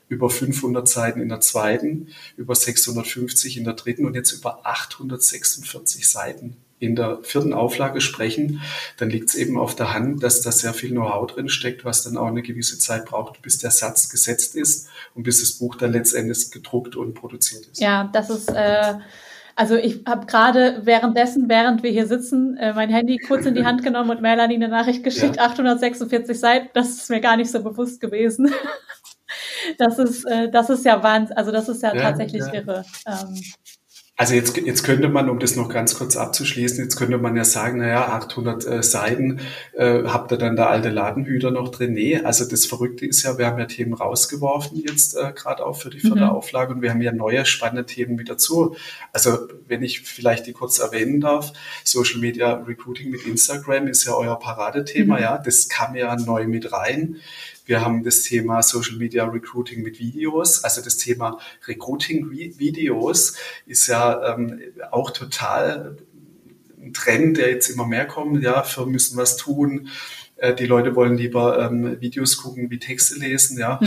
über 0.09 0.29
500 0.29 0.87
Seiten 0.87 1.21
in 1.21 1.29
der 1.29 1.41
zweiten, 1.41 2.09
über 2.37 2.55
650 2.55 3.57
in 3.57 3.63
der 3.63 3.73
dritten 3.73 4.05
und 4.05 4.15
jetzt 4.15 4.31
über 4.31 4.65
846 4.65 6.09
Seiten 6.09 6.57
in 6.83 6.95
der 6.95 7.19
vierten 7.23 7.53
Auflage 7.53 8.01
sprechen, 8.01 8.61
dann 8.97 9.09
liegt 9.09 9.29
es 9.29 9.35
eben 9.35 9.57
auf 9.57 9.75
der 9.75 9.93
Hand, 9.93 10.21
dass 10.23 10.41
da 10.41 10.51
sehr 10.51 10.73
viel 10.73 10.91
Know-how 10.91 11.27
drin 11.27 11.49
steckt, 11.49 11.85
was 11.85 12.03
dann 12.03 12.17
auch 12.17 12.27
eine 12.27 12.41
gewisse 12.41 12.77
Zeit 12.77 13.05
braucht, 13.05 13.41
bis 13.41 13.57
der 13.57 13.71
Satz 13.71 14.09
gesetzt 14.09 14.55
ist 14.55 14.89
und 15.15 15.23
bis 15.23 15.39
das 15.39 15.53
Buch 15.53 15.75
dann 15.75 15.91
letztendlich 15.91 16.51
gedruckt 16.51 16.95
und 16.95 17.13
produziert 17.13 17.65
ist. 17.67 17.79
Ja, 17.79 18.09
das 18.13 18.29
ist 18.29 18.49
äh, 18.49 18.95
also 19.55 19.75
ich 19.75 20.01
habe 20.07 20.25
gerade 20.25 20.81
währenddessen, 20.83 21.47
während 21.47 21.83
wir 21.83 21.91
hier 21.91 22.07
sitzen, 22.07 22.57
äh, 22.57 22.73
mein 22.73 22.89
Handy 22.89 23.17
kurz 23.17 23.45
in 23.45 23.53
die 23.53 23.65
Hand 23.65 23.83
genommen 23.83 24.09
und 24.09 24.21
Melanie 24.21 24.55
eine 24.55 24.67
Nachricht 24.67 25.03
geschickt, 25.03 25.35
ja. 25.35 25.43
846 25.43 26.39
Seiten, 26.39 26.69
das 26.73 26.89
ist 26.89 27.09
mir 27.09 27.21
gar 27.21 27.37
nicht 27.37 27.51
so 27.51 27.61
bewusst 27.61 28.01
gewesen. 28.01 28.51
das 29.77 29.99
ist, 29.99 30.25
äh, 30.25 30.49
das 30.49 30.71
ist 30.71 30.85
ja 30.85 31.03
Wahnsinn, 31.03 31.37
also 31.37 31.51
das 31.51 31.69
ist 31.69 31.83
ja, 31.83 31.93
ja 31.93 32.01
tatsächlich 32.01 32.41
ja. 32.41 32.53
irre. 32.53 32.85
Ähm, 33.05 33.41
Also 34.15 34.35
jetzt, 34.35 34.55
jetzt 34.57 34.83
könnte 34.83 35.09
man, 35.09 35.27
um 35.27 35.39
das 35.39 35.55
noch 35.55 35.69
ganz 35.69 35.95
kurz 35.95 36.15
abzuschließen, 36.17 36.83
jetzt 36.83 36.97
könnte 36.97 37.17
man 37.17 37.35
ja 37.35 37.43
sagen, 37.43 37.79
naja, 37.79 38.09
800 38.09 38.65
äh, 38.67 38.83
Seiten, 38.83 39.39
äh, 39.73 40.03
habt 40.03 40.31
ihr 40.31 40.37
dann 40.37 40.55
da 40.55 40.67
alte 40.67 40.91
Ladenhüter 40.91 41.49
noch 41.49 41.69
drin? 41.69 41.93
Nee, 41.93 42.19
also 42.19 42.45
das 42.45 42.67
Verrückte 42.67 43.07
ist 43.07 43.23
ja, 43.23 43.39
wir 43.39 43.47
haben 43.47 43.57
ja 43.57 43.65
Themen 43.65 43.95
rausgeworfen 43.95 44.77
jetzt 44.77 45.17
äh, 45.17 45.31
gerade 45.33 45.65
auch 45.65 45.81
für 45.81 45.89
die 45.89 45.99
vierte 45.99 46.25
mhm. 46.25 46.29
Auflage 46.29 46.73
und 46.73 46.83
wir 46.83 46.91
haben 46.91 47.01
ja 47.01 47.11
neue 47.11 47.43
spannende 47.47 47.87
Themen 47.87 48.15
mit 48.15 48.29
dazu. 48.29 48.75
Also 49.13 49.47
wenn 49.67 49.81
ich 49.81 50.01
vielleicht 50.01 50.45
die 50.45 50.53
kurz 50.53 50.77
erwähnen 50.77 51.19
darf, 51.19 51.51
Social 51.83 52.19
Media 52.19 52.53
Recruiting 52.53 53.09
mit 53.09 53.25
Instagram 53.25 53.87
ist 53.87 54.05
ja 54.05 54.13
euer 54.13 54.37
Paradethema, 54.37 55.15
mhm. 55.15 55.23
ja, 55.23 55.37
das 55.39 55.69
kam 55.69 55.95
ja 55.95 56.15
neu 56.17 56.45
mit 56.45 56.71
rein. 56.71 57.17
Wir 57.65 57.81
haben 57.81 58.03
das 58.03 58.21
Thema 58.23 58.61
Social 58.61 58.97
Media 58.97 59.25
Recruiting 59.25 59.83
mit 59.83 59.99
Videos. 59.99 60.63
Also 60.63 60.81
das 60.81 60.97
Thema 60.97 61.39
Recruiting 61.67 62.29
Videos 62.31 63.35
ist 63.65 63.87
ja 63.87 64.33
ähm, 64.33 64.61
auch 64.91 65.11
total 65.11 65.97
ein 66.81 66.93
Trend, 66.93 67.37
der 67.37 67.49
jetzt 67.49 67.69
immer 67.69 67.87
mehr 67.87 68.05
kommt. 68.05 68.43
Ja, 68.43 68.63
Firmen 68.63 68.93
müssen 68.93 69.17
was 69.17 69.37
tun. 69.37 69.89
Äh, 70.35 70.55
die 70.55 70.65
Leute 70.65 70.95
wollen 70.95 71.17
lieber 71.17 71.57
ähm, 71.59 72.01
Videos 72.01 72.37
gucken, 72.37 72.69
wie 72.69 72.79
Texte 72.79 73.17
lesen. 73.17 73.57
Ja, 73.57 73.79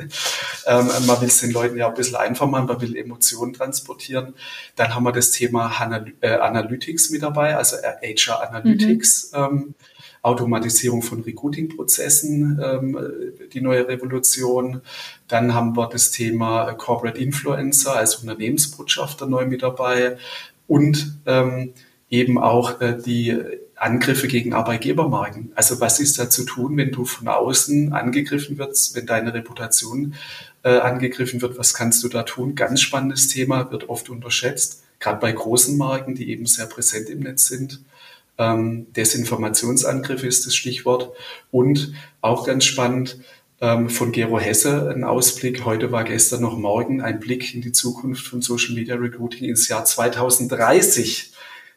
ähm, 0.66 0.88
man 1.06 1.20
will 1.20 1.28
es 1.28 1.40
den 1.40 1.50
Leuten 1.50 1.76
ja 1.76 1.88
ein 1.88 1.94
bisschen 1.94 2.16
einfach 2.16 2.46
machen. 2.46 2.66
Man 2.66 2.80
will 2.80 2.96
Emotionen 2.96 3.52
transportieren. 3.52 4.34
Dann 4.76 4.94
haben 4.94 5.02
wir 5.02 5.12
das 5.12 5.30
Thema 5.30 5.70
äh, 6.20 6.28
Analytics 6.30 7.10
mit 7.10 7.22
dabei, 7.22 7.54
also 7.56 7.76
HR 7.76 8.48
Analytics. 8.48 9.32
Mhm. 9.32 9.38
Ähm, 9.38 9.74
Automatisierung 10.22 11.02
von 11.02 11.22
Recruiting-Prozessen, 11.22 12.60
ähm, 12.62 12.98
die 13.52 13.60
neue 13.60 13.88
Revolution. 13.88 14.82
Dann 15.28 15.54
haben 15.54 15.76
wir 15.76 15.88
das 15.88 16.10
Thema 16.10 16.72
Corporate 16.74 17.18
Influencer 17.18 17.96
als 17.96 18.16
Unternehmensbotschafter 18.16 19.26
neu 19.26 19.46
mit 19.46 19.62
dabei 19.62 20.18
und 20.66 21.18
ähm, 21.26 21.72
eben 22.10 22.38
auch 22.38 22.80
äh, 22.80 22.98
die 22.98 23.36
Angriffe 23.76 24.28
gegen 24.28 24.52
Arbeitgebermarken. 24.52 25.52
Also 25.54 25.80
was 25.80 26.00
ist 26.00 26.18
da 26.18 26.28
zu 26.28 26.44
tun, 26.44 26.76
wenn 26.76 26.90
du 26.90 27.06
von 27.06 27.28
außen 27.28 27.94
angegriffen 27.94 28.58
wirst, 28.58 28.94
wenn 28.94 29.06
deine 29.06 29.32
Reputation 29.32 30.14
äh, 30.62 30.78
angegriffen 30.78 31.40
wird? 31.40 31.56
Was 31.56 31.72
kannst 31.72 32.04
du 32.04 32.08
da 32.08 32.24
tun? 32.24 32.54
Ganz 32.54 32.82
spannendes 32.82 33.28
Thema, 33.28 33.70
wird 33.70 33.88
oft 33.88 34.10
unterschätzt, 34.10 34.84
gerade 34.98 35.18
bei 35.18 35.32
großen 35.32 35.78
Marken, 35.78 36.14
die 36.14 36.30
eben 36.30 36.44
sehr 36.44 36.66
präsent 36.66 37.08
im 37.08 37.20
Netz 37.20 37.46
sind. 37.46 37.80
Ähm, 38.40 38.86
Desinformationsangriff 38.94 40.24
ist 40.24 40.46
das 40.46 40.56
Stichwort. 40.56 41.12
Und 41.50 41.92
auch 42.22 42.46
ganz 42.46 42.64
spannend, 42.64 43.18
ähm, 43.60 43.90
von 43.90 44.12
Gero 44.12 44.40
Hesse 44.40 44.90
ein 44.90 45.04
Ausblick. 45.04 45.64
Heute 45.66 45.92
war 45.92 46.04
gestern 46.04 46.40
noch 46.40 46.56
morgen 46.56 47.02
ein 47.02 47.20
Blick 47.20 47.54
in 47.54 47.60
die 47.60 47.72
Zukunft 47.72 48.26
von 48.26 48.40
Social 48.40 48.74
Media 48.74 48.96
Recruiting 48.96 49.46
ins 49.46 49.68
Jahr 49.68 49.84
2030. 49.84 51.32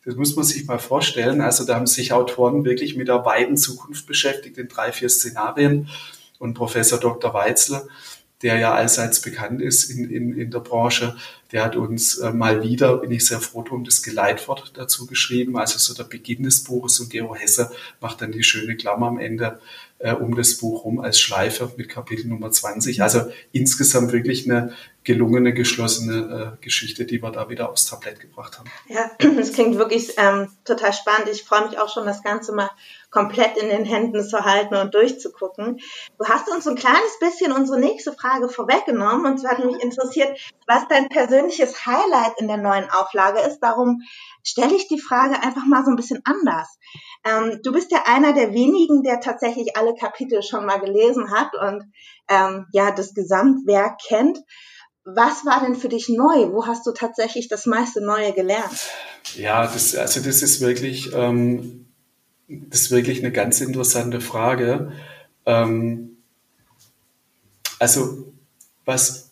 Das 0.06 0.16
muss 0.16 0.36
man 0.36 0.46
sich 0.46 0.66
mal 0.66 0.80
vorstellen. 0.80 1.42
Also 1.42 1.66
da 1.66 1.76
haben 1.76 1.88
sich 1.88 2.14
Autoren 2.14 2.64
wirklich 2.64 2.96
mit 2.96 3.10
der 3.10 3.26
weiten 3.26 3.58
Zukunft 3.58 4.08
beschäftigt 4.08 4.58
in 4.58 4.70
drei, 4.70 4.92
vier 4.94 5.10
Szenarien. 5.10 5.90
Und 6.40 6.56
Professor 6.56 7.00
Dr. 7.00 7.34
Weitzel, 7.34 7.88
der 8.44 8.58
ja 8.58 8.74
allseits 8.74 9.22
bekannt 9.22 9.62
ist 9.62 9.90
in, 9.90 10.10
in, 10.10 10.38
in 10.38 10.52
der 10.52 10.60
Branche, 10.60 11.16
der 11.52 11.64
hat 11.64 11.76
uns 11.76 12.18
äh, 12.18 12.32
mal 12.32 12.62
wieder, 12.64 12.98
bin 12.98 13.12
ich 13.12 13.26
sehr 13.26 13.40
froh 13.40 13.64
drum, 13.64 13.84
das 13.84 14.04
Geleitwort 14.04 14.74
dazu 14.76 15.06
geschrieben, 15.06 15.58
also 15.58 15.80
so 15.80 15.94
der 15.94 16.04
Beginn 16.04 16.44
des 16.44 16.64
Buches 16.64 17.00
und 17.00 17.10
Gero 17.10 17.36
Hesse 17.36 17.72
macht 18.02 18.22
dann 18.22 18.32
die 18.32 18.44
schöne 18.44 18.76
Klammer 18.76 19.08
am 19.08 19.20
Ende 19.20 19.60
äh, 20.00 20.14
um 20.14 20.36
das 20.36 20.56
Buch 20.58 20.84
rum 20.84 21.00
als 21.00 21.20
Schleife 21.20 21.72
mit 21.78 21.90
Kapitel 21.90 22.28
Nummer 22.28 22.52
20. 22.52 23.02
Also 23.02 23.22
insgesamt 23.52 24.12
wirklich 24.12 24.50
eine 24.50 24.74
gelungene, 25.04 25.54
geschlossene 25.54 26.58
äh, 26.58 26.64
Geschichte, 26.64 27.06
die 27.06 27.22
wir 27.22 27.32
da 27.32 27.50
wieder 27.50 27.70
aufs 27.70 27.86
Tablett 27.86 28.20
gebracht 28.20 28.58
haben. 28.58 28.70
Ja, 28.88 29.12
das 29.38 29.54
klingt 29.54 29.78
wirklich 29.78 30.14
ähm, 30.18 30.50
total 30.66 30.94
spannend. 30.94 31.30
Ich 31.32 31.44
freue 31.44 31.68
mich 31.68 31.78
auch 31.80 31.94
schon, 31.94 32.06
das 32.06 32.24
Ganze 32.24 32.54
mal 32.54 32.70
komplett 33.10 33.58
in 33.58 33.70
den 33.70 33.86
Händen 33.86 34.24
zu 34.24 34.44
halten 34.44 34.76
und 34.76 34.94
durchzugucken. 34.94 35.80
Du 36.18 36.26
hast 36.26 36.50
uns 36.50 36.68
ein 36.68 36.76
kleines 36.76 37.20
bisschen 37.20 37.52
unsere 37.52 37.80
nächste 37.80 38.12
Frage 38.12 38.50
vorweggenommen 38.50 39.26
und 39.26 39.38
zwar 39.40 39.52
hat 39.52 39.66
mich 39.66 39.82
interessiert, 39.84 40.38
was 40.68 40.88
dein 40.88 41.10
persönliches 41.10 41.86
Highlight 41.86 42.40
in 42.40 42.48
der 42.48 42.58
neuen 42.58 42.90
Auflage 42.90 43.40
ist. 43.42 43.60
Darum 43.60 44.02
stelle 44.44 44.76
ich 44.76 44.88
die 44.88 45.00
Frage 45.00 45.36
einfach 45.42 45.66
mal 45.66 45.86
so 45.86 45.92
ein 45.92 45.96
bisschen 45.96 46.22
anders. 46.26 46.80
Ähm, 47.24 47.60
du 47.64 47.72
bist 47.72 47.92
ja 47.92 48.04
einer 48.06 48.34
der 48.34 48.54
wenigen, 48.54 49.04
der 49.04 49.20
tatsächlich 49.20 49.78
alle 49.78 49.96
Kapitel 49.96 50.42
schon 50.44 50.66
mal 50.66 50.80
gelesen 50.80 51.32
hat 51.32 51.54
und 51.56 51.84
ähm, 52.28 52.66
ja 52.74 52.92
das 52.92 53.14
Gesamtwerk 53.14 54.00
kennt. 54.06 54.40
Was 55.06 55.46
war 55.46 55.62
denn 55.66 55.76
für 55.76 55.90
dich 55.90 56.10
neu? 56.10 56.52
Wo 56.52 56.66
hast 56.66 56.88
du 56.88 56.92
tatsächlich 56.92 57.50
das 57.50 57.66
meiste 57.66 58.02
Neue 58.02 58.34
gelernt? 58.34 58.90
Ja, 59.36 59.64
das, 59.64 59.96
also 59.96 60.22
das 60.22 60.42
ist 60.42 60.62
wirklich 60.62 61.12
ähm, 61.14 61.84
das 62.48 62.82
ist 62.82 62.92
wirklich 62.92 63.20
eine 63.20 63.32
ganz 63.32 63.62
interessante 63.62 64.22
Frage. 64.22 64.92
Ähm, 65.46 66.18
also 67.80 68.34
was, 68.86 69.32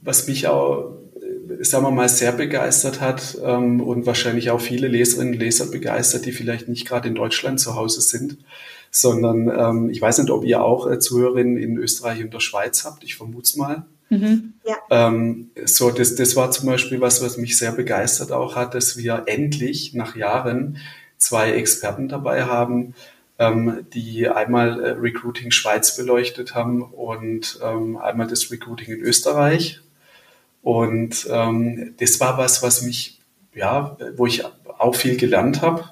was 0.00 0.26
mich 0.26 0.48
auch, 0.48 0.96
sagen 1.60 1.84
wir 1.84 1.90
mal, 1.90 2.08
sehr 2.08 2.32
begeistert 2.32 3.00
hat 3.00 3.38
ähm, 3.42 3.80
und 3.80 4.06
wahrscheinlich 4.06 4.50
auch 4.50 4.60
viele 4.60 4.88
Leserinnen 4.88 5.34
und 5.34 5.40
Leser 5.40 5.66
begeistert, 5.66 6.26
die 6.26 6.32
vielleicht 6.32 6.68
nicht 6.68 6.86
gerade 6.86 7.08
in 7.08 7.14
Deutschland 7.14 7.60
zu 7.60 7.76
Hause 7.76 8.00
sind, 8.00 8.38
sondern 8.90 9.48
ähm, 9.48 9.90
ich 9.90 10.00
weiß 10.00 10.18
nicht, 10.18 10.30
ob 10.30 10.44
ihr 10.44 10.62
auch 10.62 10.90
äh, 10.90 10.98
Zuhörerinnen 10.98 11.56
in 11.56 11.76
Österreich 11.76 12.22
und 12.22 12.34
der 12.34 12.40
Schweiz 12.40 12.84
habt, 12.84 13.04
ich 13.04 13.14
vermute 13.14 13.44
es 13.44 13.56
mal. 13.56 13.86
Mhm. 14.10 14.54
Ja. 14.64 14.76
Ähm, 14.90 15.50
so, 15.64 15.90
das, 15.90 16.16
das 16.16 16.36
war 16.36 16.50
zum 16.50 16.66
Beispiel 16.66 17.00
was, 17.00 17.22
was 17.22 17.38
mich 17.38 17.56
sehr 17.56 17.72
begeistert 17.72 18.32
auch 18.32 18.56
hat, 18.56 18.74
dass 18.74 18.96
wir 18.96 19.22
endlich 19.26 19.94
nach 19.94 20.16
Jahren 20.16 20.78
zwei 21.16 21.52
Experten 21.52 22.08
dabei 22.08 22.44
haben, 22.44 22.94
ähm, 23.38 23.86
die 23.94 24.28
einmal 24.28 24.82
äh, 24.82 24.90
Recruiting 24.90 25.50
Schweiz 25.50 25.96
beleuchtet 25.96 26.54
haben 26.54 26.82
und 26.82 27.58
ähm, 27.62 27.96
einmal 27.96 28.26
das 28.26 28.50
Recruiting 28.50 28.94
in 28.94 29.00
Österreich. 29.00 29.80
Und 30.62 31.26
ähm, 31.30 31.94
das 31.98 32.20
war 32.20 32.36
was, 32.36 32.62
was 32.62 32.82
mich, 32.82 33.20
ja, 33.54 33.96
wo 34.16 34.26
ich 34.26 34.44
auch 34.78 34.94
viel 34.94 35.16
gelernt 35.16 35.62
habe, 35.62 35.84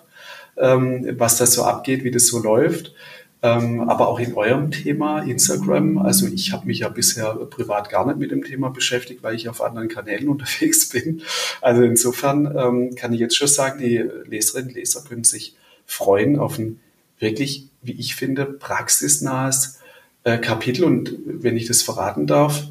ähm, 0.57 1.15
was 1.19 1.39
da 1.39 1.47
so 1.47 1.65
abgeht, 1.65 2.05
wie 2.05 2.11
das 2.11 2.27
so 2.27 2.39
läuft. 2.39 2.95
Ähm, 3.41 3.89
aber 3.89 4.09
auch 4.09 4.19
in 4.19 4.35
eurem 4.35 4.73
Thema 4.73 5.21
Instagram. 5.21 5.99
Also 5.99 6.27
ich 6.27 6.53
habe 6.53 6.67
mich 6.67 6.81
ja 6.81 6.89
bisher 6.89 7.35
privat 7.35 7.89
gar 7.89 8.05
nicht 8.07 8.19
mit 8.19 8.33
dem 8.33 8.43
Thema 8.43 8.71
beschäftigt, 8.71 9.23
weil 9.23 9.37
ich 9.37 9.49
auf 9.49 9.63
anderen 9.63 9.89
Kanälen 9.89 10.29
unterwegs 10.29 10.89
bin. 10.89 11.23
Also 11.61 11.83
insofern 11.83 12.47
ähm, 12.57 12.95
kann 12.97 13.13
ich 13.13 13.21
jetzt 13.21 13.37
schon 13.37 13.49
sagen, 13.49 13.79
die 13.79 14.05
Leserinnen 14.27 14.71
und 14.71 14.75
Leser 14.75 15.05
können 15.09 15.25
sich 15.25 15.55
freuen 15.87 16.39
auf 16.39 16.59
ein 16.59 16.81
wirklich, 17.21 17.69
wie 17.83 17.93
ich 17.93 18.15
finde, 18.15 18.45
praxisnahes 18.45 19.79
äh, 20.25 20.39
Kapitel. 20.39 20.85
Und 20.85 21.17
wenn 21.25 21.57
ich 21.57 21.67
das 21.67 21.83
verraten 21.83 22.27
darf, 22.27 22.65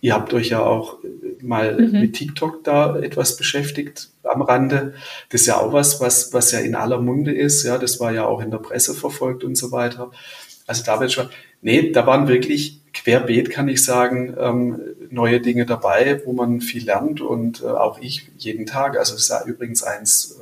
ihr 0.00 0.14
habt 0.14 0.32
euch 0.34 0.50
ja 0.50 0.60
auch 0.60 0.98
mal 1.42 1.80
mhm. 1.80 2.00
mit 2.00 2.14
TikTok 2.14 2.64
da 2.64 2.98
etwas 2.98 3.36
beschäftigt 3.36 4.10
am 4.22 4.42
Rande. 4.42 4.94
Das 5.30 5.42
ist 5.42 5.46
ja 5.46 5.58
auch 5.58 5.72
was, 5.72 6.00
was, 6.00 6.32
was 6.32 6.52
ja 6.52 6.60
in 6.60 6.74
aller 6.74 7.00
Munde 7.00 7.32
ist. 7.32 7.62
Ja, 7.64 7.78
das 7.78 8.00
war 8.00 8.12
ja 8.12 8.24
auch 8.24 8.40
in 8.40 8.50
der 8.50 8.58
Presse 8.58 8.94
verfolgt 8.94 9.44
und 9.44 9.56
so 9.56 9.72
weiter. 9.72 10.10
Also 10.66 10.84
da 10.84 11.00
wird 11.00 11.12
schon, 11.12 11.28
nee, 11.62 11.90
da 11.90 12.06
waren 12.06 12.28
wirklich 12.28 12.80
querbeet, 12.92 13.50
kann 13.50 13.68
ich 13.68 13.84
sagen, 13.84 14.34
ähm, 14.38 14.80
neue 15.10 15.40
Dinge 15.40 15.66
dabei, 15.66 16.22
wo 16.24 16.32
man 16.32 16.60
viel 16.60 16.84
lernt 16.84 17.20
und 17.20 17.62
äh, 17.62 17.66
auch 17.66 17.98
ich 18.00 18.28
jeden 18.38 18.66
Tag. 18.66 18.96
Also 18.98 19.14
es 19.14 19.22
ist 19.22 19.28
ja 19.30 19.44
übrigens 19.44 19.82
eins, 19.82 20.38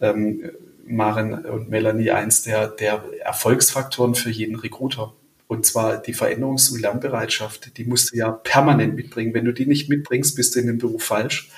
äh, 0.00 0.06
ähm, 0.06 0.50
Maren 0.88 1.44
und 1.44 1.68
Melanie, 1.68 2.10
eins 2.10 2.42
der, 2.42 2.68
der 2.68 3.04
Erfolgsfaktoren 3.22 4.14
für 4.14 4.30
jeden 4.30 4.56
Recruiter. 4.56 5.12
Und 5.48 5.64
zwar 5.64 5.96
die 5.96 6.14
Veränderungs- 6.14 6.70
und 6.72 6.80
Lernbereitschaft, 6.80 7.76
die 7.78 7.84
musst 7.84 8.12
du 8.12 8.18
ja 8.18 8.30
permanent 8.30 8.94
mitbringen. 8.94 9.32
Wenn 9.34 9.46
du 9.46 9.52
die 9.52 9.66
nicht 9.66 9.88
mitbringst, 9.88 10.36
bist 10.36 10.54
du 10.54 10.60
in 10.60 10.66
dem 10.66 10.78
Beruf 10.78 11.02
falsch, 11.02 11.50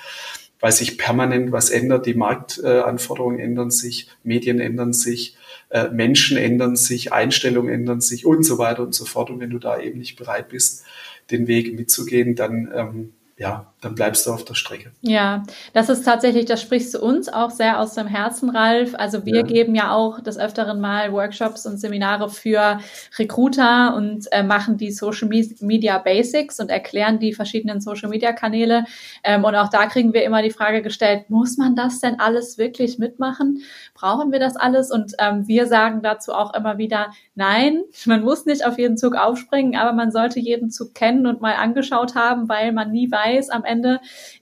weil 0.61 0.71
sich 0.71 0.97
permanent 0.97 1.51
was 1.51 1.69
ändert. 1.69 2.05
Die 2.05 2.13
Marktanforderungen 2.13 3.39
ändern 3.39 3.69
sich, 3.69 4.09
Medien 4.23 4.61
ändern 4.61 4.93
sich, 4.93 5.35
äh, 5.69 5.89
Menschen 5.89 6.37
ändern 6.37 6.77
sich, 6.77 7.11
Einstellungen 7.11 7.73
ändern 7.73 7.99
sich 7.99 8.25
und 8.25 8.43
so 8.43 8.57
weiter 8.57 8.83
und 8.83 8.95
so 8.95 9.03
fort. 9.03 9.29
Und 9.29 9.41
wenn 9.41 9.49
du 9.49 9.59
da 9.59 9.77
eben 9.77 9.99
nicht 9.99 10.15
bereit 10.15 10.47
bist, 10.47 10.85
den 11.29 11.47
Weg 11.47 11.73
mitzugehen, 11.75 12.35
dann 12.35 12.71
ähm, 12.73 13.13
ja, 13.37 13.70
dann 13.81 13.95
bleibst 13.95 14.25
du 14.27 14.31
auf 14.31 14.45
der 14.45 14.53
Strecke. 14.53 14.91
Ja, 15.01 15.43
das 15.73 15.89
ist 15.89 16.03
tatsächlich, 16.03 16.45
das 16.45 16.61
sprichst 16.61 16.93
du 16.93 16.99
uns 16.99 17.29
auch 17.29 17.49
sehr 17.49 17.79
aus 17.79 17.95
dem 17.95 18.07
Herzen, 18.07 18.49
Ralf. 18.49 18.93
Also 18.95 19.25
wir 19.25 19.37
ja. 19.37 19.41
geben 19.41 19.75
ja 19.75 19.91
auch 19.91 20.21
des 20.21 20.37
Öfteren 20.37 20.79
mal 20.79 21.11
Workshops 21.11 21.65
und 21.65 21.77
Seminare 21.77 22.29
für 22.29 22.79
Recruiter 23.17 23.95
und 23.95 24.31
äh, 24.31 24.43
machen 24.43 24.77
die 24.77 24.91
Social 24.91 25.27
Media 25.27 25.97
Basics 25.97 26.59
und 26.59 26.69
erklären 26.69 27.19
die 27.19 27.33
verschiedenen 27.33 27.81
Social 27.81 28.09
Media 28.09 28.33
Kanäle. 28.33 28.85
Ähm, 29.23 29.43
und 29.43 29.55
auch 29.55 29.69
da 29.69 29.87
kriegen 29.87 30.13
wir 30.13 30.23
immer 30.23 30.43
die 30.43 30.51
Frage 30.51 30.81
gestellt, 30.81 31.29
muss 31.29 31.57
man 31.57 31.75
das 31.75 31.99
denn 31.99 32.19
alles 32.19 32.57
wirklich 32.57 32.99
mitmachen? 32.99 33.63
Brauchen 33.95 34.31
wir 34.31 34.39
das 34.39 34.55
alles? 34.55 34.91
Und 34.91 35.13
ähm, 35.19 35.47
wir 35.47 35.65
sagen 35.65 36.01
dazu 36.03 36.33
auch 36.33 36.53
immer 36.53 36.77
wieder, 36.77 37.11
nein, 37.35 37.81
man 38.05 38.21
muss 38.21 38.45
nicht 38.45 38.65
auf 38.65 38.77
jeden 38.77 38.97
Zug 38.97 39.15
aufspringen, 39.15 39.75
aber 39.75 39.93
man 39.93 40.11
sollte 40.11 40.39
jeden 40.39 40.69
Zug 40.69 40.93
kennen 40.93 41.25
und 41.25 41.41
mal 41.41 41.55
angeschaut 41.55 42.13
haben, 42.13 42.47
weil 42.47 42.71
man 42.71 42.91
nie 42.91 43.11
weiß, 43.11 43.41
weiß, 43.41 43.49
am 43.49 43.63
Ende 43.63 43.70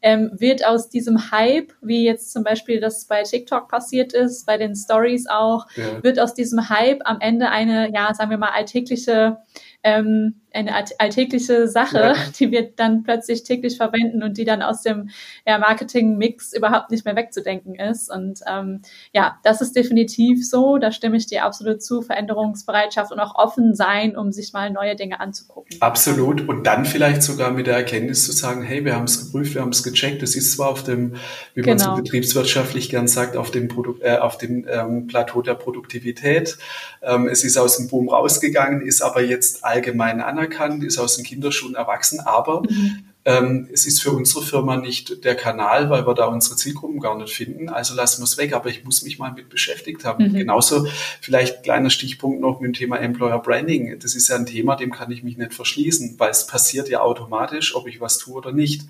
ähm, 0.01 0.31
wird 0.33 0.65
aus 0.65 0.89
diesem 0.89 1.31
Hype, 1.31 1.73
wie 1.81 2.03
jetzt 2.05 2.31
zum 2.31 2.43
Beispiel 2.43 2.79
das 2.79 3.05
bei 3.05 3.23
TikTok 3.23 3.67
passiert 3.67 4.13
ist, 4.13 4.45
bei 4.45 4.57
den 4.57 4.75
Stories 4.75 5.27
auch, 5.27 5.67
ja. 5.75 6.03
wird 6.03 6.19
aus 6.19 6.33
diesem 6.33 6.69
Hype 6.69 7.01
am 7.05 7.19
Ende 7.21 7.49
eine, 7.49 7.91
ja, 7.93 8.13
sagen 8.13 8.31
wir 8.31 8.37
mal, 8.37 8.51
alltägliche 8.51 9.37
ähm, 9.83 10.41
eine 10.51 10.73
alltägliche 10.97 11.67
Sache, 11.67 11.97
ja. 11.97 12.15
die 12.39 12.51
wir 12.51 12.71
dann 12.75 13.03
plötzlich 13.03 13.43
täglich 13.43 13.77
verwenden 13.77 14.23
und 14.23 14.37
die 14.37 14.45
dann 14.45 14.61
aus 14.61 14.81
dem 14.81 15.09
ja, 15.45 15.59
Marketing-Mix 15.59 16.53
überhaupt 16.53 16.89
nicht 16.91 17.05
mehr 17.05 17.15
wegzudenken 17.15 17.75
ist. 17.75 18.11
Und 18.11 18.39
ähm, 18.47 18.81
ja, 19.13 19.37
das 19.43 19.61
ist 19.61 19.75
definitiv 19.75 20.47
so. 20.47 20.77
Da 20.77 20.91
stimme 20.91 21.17
ich 21.17 21.27
dir 21.27 21.45
absolut 21.45 21.83
zu. 21.83 22.01
Veränderungsbereitschaft 22.01 23.11
und 23.11 23.19
auch 23.19 23.35
offen 23.35 23.75
sein, 23.75 24.17
um 24.17 24.31
sich 24.31 24.53
mal 24.53 24.71
neue 24.71 24.95
Dinge 24.95 25.19
anzugucken. 25.19 25.77
Absolut. 25.81 26.47
Und 26.47 26.63
dann 26.63 26.85
vielleicht 26.85 27.21
sogar 27.21 27.51
mit 27.51 27.67
der 27.67 27.75
Erkenntnis 27.75 28.25
zu 28.25 28.31
sagen, 28.31 28.63
hey, 28.63 28.83
wir 28.83 28.95
haben 28.95 29.05
es 29.05 29.23
geprüft, 29.23 29.53
wir 29.53 29.61
haben 29.61 29.69
es 29.69 29.83
gecheckt. 29.83 30.23
Es 30.23 30.35
ist 30.35 30.53
zwar 30.53 30.69
auf 30.69 30.83
dem, 30.83 31.15
wie 31.53 31.61
genau. 31.61 31.85
man 31.85 31.95
so 31.97 32.01
betriebswirtschaftlich 32.01 32.89
gern 32.89 33.07
sagt, 33.07 33.37
auf 33.37 33.51
dem, 33.51 33.67
Produ 33.67 33.97
äh, 34.01 34.17
auf 34.17 34.37
dem 34.37 34.65
ähm, 34.67 35.05
Plateau 35.05 35.43
der 35.43 35.53
Produktivität. 35.53 36.57
Ähm, 37.03 37.27
es 37.27 37.43
ist 37.43 37.57
aus 37.57 37.77
dem 37.77 37.87
Boom 37.87 38.09
rausgegangen, 38.09 38.81
ist 38.81 39.01
aber 39.01 39.21
jetzt 39.21 39.63
allgemein 39.69 40.21
anerkannt 40.21 40.83
ist 40.83 40.97
aus 40.97 41.15
den 41.15 41.25
Kinderschuhen 41.25 41.75
erwachsen, 41.75 42.19
aber 42.19 42.61
mhm. 42.61 43.03
ähm, 43.25 43.69
es 43.71 43.85
ist 43.85 44.01
für 44.01 44.11
unsere 44.11 44.43
Firma 44.43 44.77
nicht 44.77 45.23
der 45.23 45.35
Kanal, 45.35 45.89
weil 45.89 46.05
wir 46.05 46.13
da 46.13 46.25
unsere 46.25 46.55
Zielgruppen 46.55 46.99
gar 46.99 47.17
nicht 47.17 47.33
finden. 47.33 47.69
Also 47.69 47.95
lassen 47.95 48.21
wir 48.21 48.25
es 48.25 48.37
weg, 48.37 48.53
aber 48.53 48.69
ich 48.69 48.83
muss 48.83 49.03
mich 49.03 49.19
mal 49.19 49.31
mit 49.31 49.49
beschäftigt 49.49 50.03
haben. 50.03 50.29
Mhm. 50.29 50.33
Genauso 50.33 50.87
vielleicht 51.21 51.63
kleiner 51.63 51.89
Stichpunkt 51.89 52.41
noch 52.41 52.59
mit 52.59 52.69
dem 52.69 52.73
Thema 52.73 52.97
Employer 52.97 53.39
Branding. 53.39 53.99
Das 53.99 54.15
ist 54.15 54.27
ja 54.27 54.35
ein 54.35 54.45
Thema, 54.45 54.75
dem 54.75 54.91
kann 54.91 55.11
ich 55.11 55.23
mich 55.23 55.37
nicht 55.37 55.53
verschließen, 55.53 56.15
weil 56.17 56.31
es 56.31 56.47
passiert 56.47 56.89
ja 56.89 57.01
automatisch, 57.01 57.75
ob 57.75 57.87
ich 57.87 58.01
was 58.01 58.17
tue 58.17 58.35
oder 58.35 58.51
nicht 58.51 58.83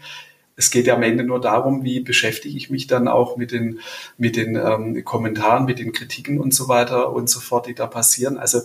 es 0.60 0.72
geht 0.72 0.88
ja 0.88 0.96
am 0.96 1.04
Ende 1.04 1.24
nur 1.24 1.40
darum, 1.40 1.86
wie 1.86 2.02
beschäftige 2.02 2.58
ich 2.58 2.70
mich 2.70 2.86
dann 2.86 3.08
auch 3.08 3.38
mit 3.38 3.54
den, 3.54 3.80
mit 4.18 4.36
den 4.36 4.58
ähm, 4.58 5.06
Kommentaren, 5.06 5.64
mit 5.64 5.80
den 5.80 5.94
Kritiken 5.94 6.38
und 6.38 6.54
so 6.54 6.68
weiter 6.68 7.14
und 7.14 7.30
so 7.30 7.40
fort, 7.40 7.68
die 7.68 7.74
da 7.74 7.88
passieren. 7.88 8.38
Also 8.38 8.60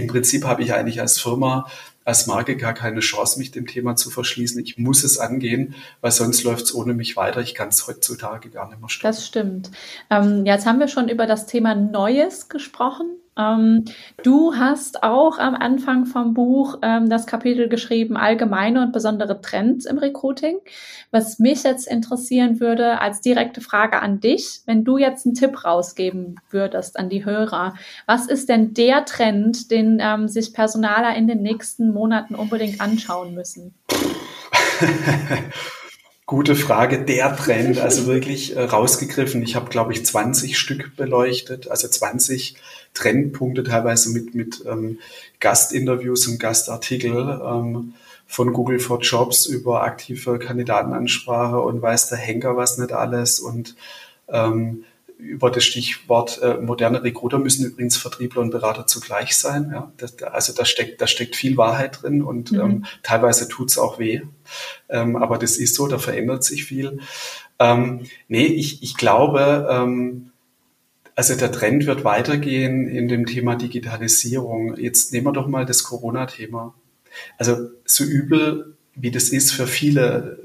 im 0.00 0.08
Prinzip 0.08 0.44
habe 0.44 0.62
ich 0.62 0.74
eigentlich 0.74 1.00
als 1.00 1.20
Firma 1.20 1.66
als 2.04 2.26
Marke 2.26 2.56
gar 2.56 2.74
keine 2.74 3.00
Chance, 3.00 3.38
mich 3.38 3.50
dem 3.50 3.66
Thema 3.66 3.94
zu 3.94 4.10
verschließen. 4.10 4.60
Ich 4.64 4.78
muss 4.78 5.04
es 5.04 5.18
angehen, 5.18 5.74
weil 6.00 6.10
sonst 6.10 6.42
läuft 6.42 6.64
es 6.64 6.74
ohne 6.74 6.94
mich 6.94 7.16
weiter. 7.16 7.40
Ich 7.40 7.54
kann 7.54 7.68
es 7.68 7.86
heutzutage 7.86 8.50
gar 8.50 8.68
nicht 8.68 8.80
mehr 8.80 8.88
stoppen. 8.88 9.14
Das 9.14 9.26
stimmt. 9.26 9.70
Ähm, 10.10 10.46
jetzt 10.46 10.66
haben 10.66 10.80
wir 10.80 10.88
schon 10.88 11.08
über 11.08 11.26
das 11.26 11.46
Thema 11.46 11.74
Neues 11.74 12.48
gesprochen. 12.48 13.06
Ähm, 13.40 13.84
du 14.22 14.54
hast 14.54 15.02
auch 15.02 15.38
am 15.38 15.54
Anfang 15.54 16.06
vom 16.06 16.34
Buch 16.34 16.78
ähm, 16.82 17.08
das 17.08 17.26
Kapitel 17.26 17.68
geschrieben, 17.68 18.16
allgemeine 18.16 18.82
und 18.82 18.92
besondere 18.92 19.40
Trends 19.40 19.86
im 19.86 19.98
Recruiting. 19.98 20.58
Was 21.10 21.38
mich 21.38 21.62
jetzt 21.62 21.88
interessieren 21.88 22.60
würde, 22.60 23.00
als 23.00 23.20
direkte 23.20 23.60
Frage 23.60 24.00
an 24.00 24.20
dich, 24.20 24.60
wenn 24.66 24.84
du 24.84 24.98
jetzt 24.98 25.26
einen 25.26 25.34
Tipp 25.34 25.64
rausgeben 25.64 26.40
würdest 26.50 26.98
an 26.98 27.08
die 27.08 27.24
Hörer, 27.24 27.74
was 28.06 28.26
ist 28.26 28.48
denn 28.48 28.74
der 28.74 29.04
Trend, 29.04 29.70
den 29.70 29.98
ähm, 30.00 30.28
sich 30.28 30.52
Personaler 30.52 31.16
in 31.16 31.26
den 31.26 31.42
nächsten 31.42 31.92
Monaten 31.92 32.34
unbedingt 32.34 32.80
anschauen 32.80 33.34
müssen? 33.34 33.74
Gute 36.30 36.54
Frage. 36.54 37.04
Der 37.04 37.34
Trend, 37.36 37.80
also 37.80 38.06
wirklich 38.06 38.54
äh, 38.54 38.62
rausgegriffen. 38.62 39.42
Ich 39.42 39.56
habe, 39.56 39.68
glaube 39.68 39.92
ich, 39.92 40.06
20 40.06 40.56
Stück 40.56 40.94
beleuchtet, 40.94 41.68
also 41.68 41.88
20 41.88 42.54
Trendpunkte 42.94 43.62
teilweise 43.62 44.10
mit, 44.10 44.34
mit 44.34 44.64
ähm, 44.66 44.98
Gastinterviews 45.38 46.26
und 46.28 46.38
Gastartikel 46.38 47.40
ähm, 47.44 47.94
von 48.26 48.52
Google 48.52 48.78
for 48.78 49.00
Jobs 49.00 49.46
über 49.46 49.82
aktive 49.82 50.38
Kandidatenansprache 50.38 51.60
und 51.60 51.82
weiß 51.82 52.08
der 52.08 52.18
Henker 52.18 52.56
was 52.56 52.78
nicht 52.78 52.92
alles 52.92 53.40
und 53.40 53.76
ähm, 54.28 54.84
über 55.20 55.50
das 55.50 55.64
Stichwort 55.64 56.40
äh, 56.42 56.54
moderne 56.54 57.02
Recruiter 57.02 57.38
müssen 57.38 57.66
übrigens 57.66 57.96
Vertriebler 57.96 58.40
und 58.40 58.50
Berater 58.50 58.86
zugleich 58.86 59.36
sein. 59.36 59.70
Ja? 59.72 59.92
Das, 59.96 60.20
also 60.22 60.52
da 60.52 60.64
steckt, 60.64 61.00
da 61.00 61.06
steckt 61.06 61.36
viel 61.36 61.56
Wahrheit 61.56 62.02
drin 62.02 62.22
und 62.22 62.52
mhm. 62.52 62.60
ähm, 62.60 62.84
teilweise 63.02 63.48
tut's 63.48 63.78
auch 63.78 63.98
weh. 63.98 64.22
Ähm, 64.88 65.16
aber 65.16 65.38
das 65.38 65.56
ist 65.56 65.74
so, 65.74 65.86
da 65.86 65.98
verändert 65.98 66.44
sich 66.44 66.64
viel. 66.64 67.00
Ähm, 67.58 68.06
nee, 68.28 68.46
ich, 68.46 68.82
ich 68.82 68.96
glaube, 68.96 69.68
ähm, 69.70 70.29
also 71.20 71.34
der 71.34 71.52
Trend 71.52 71.84
wird 71.84 72.02
weitergehen 72.02 72.88
in 72.88 73.06
dem 73.06 73.26
Thema 73.26 73.54
Digitalisierung. 73.54 74.78
Jetzt 74.78 75.12
nehmen 75.12 75.26
wir 75.26 75.32
doch 75.32 75.48
mal 75.48 75.66
das 75.66 75.82
Corona-Thema. 75.82 76.72
Also 77.36 77.68
so 77.84 78.04
übel, 78.04 78.74
wie 78.94 79.10
das 79.10 79.28
ist 79.28 79.52
für 79.52 79.66
viele 79.66 80.38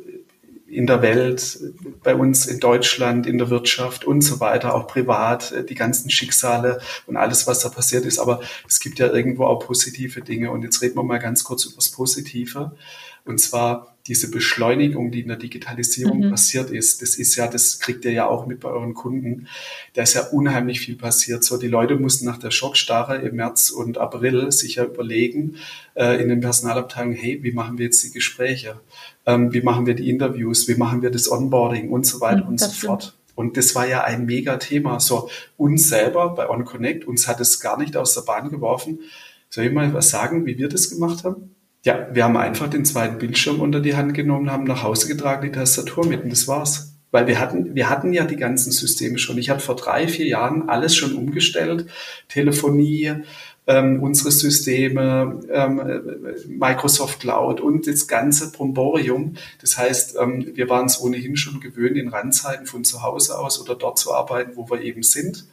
in 0.67 0.86
der 0.86 1.01
Welt, 1.01 1.60
bei 2.03 2.13
uns 2.13 2.46
in 2.46 2.60
Deutschland, 2.60 3.25
in 3.25 3.38
der 3.38 3.50
Wirtschaft 3.50 4.03
und 4.03 4.20
so 4.20 4.41
weiter, 4.41 4.75
auch 4.75 4.86
privat, 4.86 5.53
die 5.70 5.75
ganzen 5.75 6.10
Schicksale 6.10 6.82
und 7.05 7.15
alles, 7.15 7.48
was 7.48 7.62
da 7.62 7.70
passiert 7.70 8.03
ist. 8.03 8.20
Aber 8.20 8.41
es 8.67 8.82
gibt 8.82 9.00
ja 9.00 9.10
irgendwo 9.10 9.46
auch 9.46 9.65
positive 9.65 10.20
Dinge. 10.24 10.51
Und 10.51 10.63
jetzt 10.63 10.82
reden 10.82 10.98
wir 10.98 11.03
mal 11.03 11.20
ganz 11.20 11.46
kurz 11.46 11.63
über 11.63 11.77
das 11.77 11.89
Positive. 11.89 12.75
Und 13.25 13.39
zwar 13.39 13.96
diese 14.08 14.29
Beschleunigung, 14.29 15.10
die 15.10 15.22
in 15.22 15.29
der 15.29 15.38
Digitalisierung 15.38 16.20
mhm. 16.20 16.29
passiert 16.29 16.70
ist, 16.70 17.01
das 17.01 17.15
ist 17.15 17.36
ja, 17.36 17.48
das 17.48 17.79
kriegt 17.79 18.05
ihr 18.05 18.12
ja 18.12 18.27
auch 18.27 18.46
mit 18.46 18.60
bei 18.60 18.70
euren 18.70 18.94
Kunden. 18.94 19.48
Da 19.94 20.03
ist 20.03 20.14
ja 20.14 20.22
unheimlich 20.27 20.79
viel 20.79 20.96
passiert. 20.96 21.44
So, 21.44 21.57
die 21.57 21.68
Leute 21.68 21.96
mussten 21.96 22.25
nach 22.25 22.38
der 22.38 22.51
Schockstarre 22.51 23.18
im 23.18 23.38
März 23.38 23.72
und 23.72 23.98
April 23.98 24.51
sich 24.51 24.75
ja 24.75 24.85
überlegen, 24.85 25.55
äh, 25.96 26.22
in 26.22 26.29
den 26.29 26.40
Personalabteilungen, 26.40 27.18
hey, 27.18 27.40
wie 27.42 27.51
machen 27.51 27.79
wir 27.79 27.85
jetzt 27.85 28.03
die 28.03 28.11
Gespräche? 28.11 28.79
Ähm, 29.25 29.51
wie 29.53 29.61
machen 29.61 29.88
wir 29.88 29.96
die 29.96 30.07
Interviews? 30.07 30.68
Wie 30.68 30.75
machen 30.75 31.01
wir 31.01 31.09
das 31.09 31.31
Onboarding 31.31 31.90
und 31.90 32.05
so 32.05 32.22
weiter 32.22 32.44
mhm, 32.44 32.50
und 32.50 32.59
so 32.59 32.70
fort? 32.70 33.18
Und 33.33 33.57
das 33.57 33.74
war 33.74 33.88
ja 33.88 34.03
ein 34.03 34.27
mega 34.27 34.57
Thema. 34.57 35.00
So, 35.00 35.29
uns 35.57 35.90
selber 35.90 36.35
bei 36.35 36.48
OnConnect, 36.48 37.05
uns 37.05 37.27
hat 37.27 37.42
es 37.42 37.59
gar 37.59 37.77
nicht 37.79 37.98
aus 37.98 38.14
der 38.14 38.22
Bahn 38.22 38.50
geworfen. 38.50 39.00
Soll 39.50 39.66
ich 39.66 39.74
mal 39.74 39.94
was 39.96 40.11
sagen, 40.11 40.46
wie 40.46 40.57
wir 40.59 40.70
das 40.70 40.92
gemacht 40.92 41.24
haben? 41.24 41.54
Ja, 41.85 42.07
wir 42.11 42.24
haben 42.24 42.35
einfach 42.35 42.67
den 42.67 42.83
zweiten 42.83 43.19
Bildschirm 43.19 43.61
unter 43.61 43.79
die 43.79 43.95
Hand 43.95 44.15
genommen, 44.15 44.51
haben 44.51 44.63
nach 44.63 44.81
Hause 44.81 45.07
getragen, 45.07 45.45
die 45.45 45.51
Tastatur 45.51 46.07
mit 46.07 46.24
und 46.24 46.31
das 46.31 46.48
war's. 46.48 46.95
Weil 47.11 47.27
wir 47.27 47.39
hatten, 47.39 47.75
wir 47.75 47.91
hatten 47.91 48.11
ja 48.11 48.25
die 48.25 48.37
ganzen 48.37 48.71
Systeme 48.71 49.19
schon. 49.19 49.37
Ich 49.37 49.51
habe 49.51 49.59
vor 49.59 49.75
drei, 49.75 50.07
vier 50.07 50.25
Jahren 50.25 50.67
alles 50.67 50.95
schon 50.95 51.13
umgestellt. 51.13 51.85
Telefonie, 52.27 53.13
ähm, 53.67 54.01
unsere 54.01 54.31
Systeme, 54.31 55.39
ähm, 55.51 55.79
Microsoft 56.48 57.19
Cloud 57.19 57.61
und 57.61 57.85
das 57.85 58.07
ganze 58.07 58.51
Bromborium. 58.51 59.35
Das 59.61 59.77
heißt, 59.77 60.15
ähm, 60.19 60.53
wir 60.55 60.67
waren 60.69 60.87
es 60.87 61.00
ohnehin 61.00 61.37
schon 61.37 61.59
gewöhnt, 61.59 61.98
in 61.98 62.07
Randzeiten 62.07 62.65
von 62.65 62.83
zu 62.83 63.03
Hause 63.03 63.37
aus 63.37 63.61
oder 63.61 63.75
dort 63.75 64.00
zu 64.00 64.11
arbeiten, 64.11 64.53
wo 64.55 64.67
wir 64.71 64.81
eben 64.81 65.03
sind. 65.03 65.45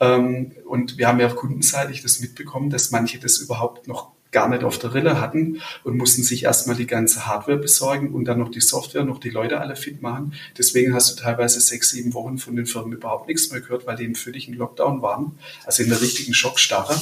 Ähm, 0.00 0.52
und 0.66 0.98
wir 0.98 1.08
haben 1.08 1.18
ja 1.18 1.28
kundenseitig 1.28 2.02
das 2.02 2.20
mitbekommen, 2.20 2.68
dass 2.68 2.90
manche 2.90 3.18
das 3.18 3.38
überhaupt 3.38 3.88
noch 3.88 4.12
gar 4.32 4.48
nicht 4.48 4.64
auf 4.64 4.78
der 4.78 4.94
Rille 4.94 5.20
hatten 5.20 5.60
und 5.84 5.96
mussten 5.96 6.22
sich 6.22 6.44
erstmal 6.44 6.74
die 6.74 6.86
ganze 6.86 7.26
Hardware 7.26 7.58
besorgen 7.58 8.12
und 8.12 8.24
dann 8.24 8.38
noch 8.38 8.50
die 8.50 8.60
Software, 8.60 9.04
noch 9.04 9.20
die 9.20 9.30
Leute 9.30 9.60
alle 9.60 9.76
fit 9.76 10.02
machen. 10.02 10.34
Deswegen 10.58 10.94
hast 10.94 11.12
du 11.12 11.22
teilweise 11.22 11.60
sechs, 11.60 11.90
sieben 11.90 12.14
Wochen 12.14 12.38
von 12.38 12.56
den 12.56 12.66
Firmen 12.66 12.94
überhaupt 12.94 13.28
nichts 13.28 13.50
mehr 13.50 13.60
gehört, 13.60 13.86
weil 13.86 13.96
die 13.96 14.04
im 14.04 14.14
völligen 14.14 14.54
Lockdown 14.54 15.02
waren, 15.02 15.38
also 15.64 15.82
in 15.82 15.90
der 15.90 16.00
richtigen 16.00 16.34
Schockstarre. 16.34 16.98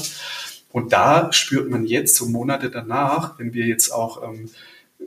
Und 0.72 0.92
da 0.92 1.32
spürt 1.32 1.70
man 1.70 1.86
jetzt, 1.86 2.16
so 2.16 2.26
Monate 2.26 2.70
danach, 2.70 3.38
wenn 3.38 3.54
wir 3.54 3.66
jetzt 3.66 3.90
auch 3.90 4.22
ähm, 4.22 4.50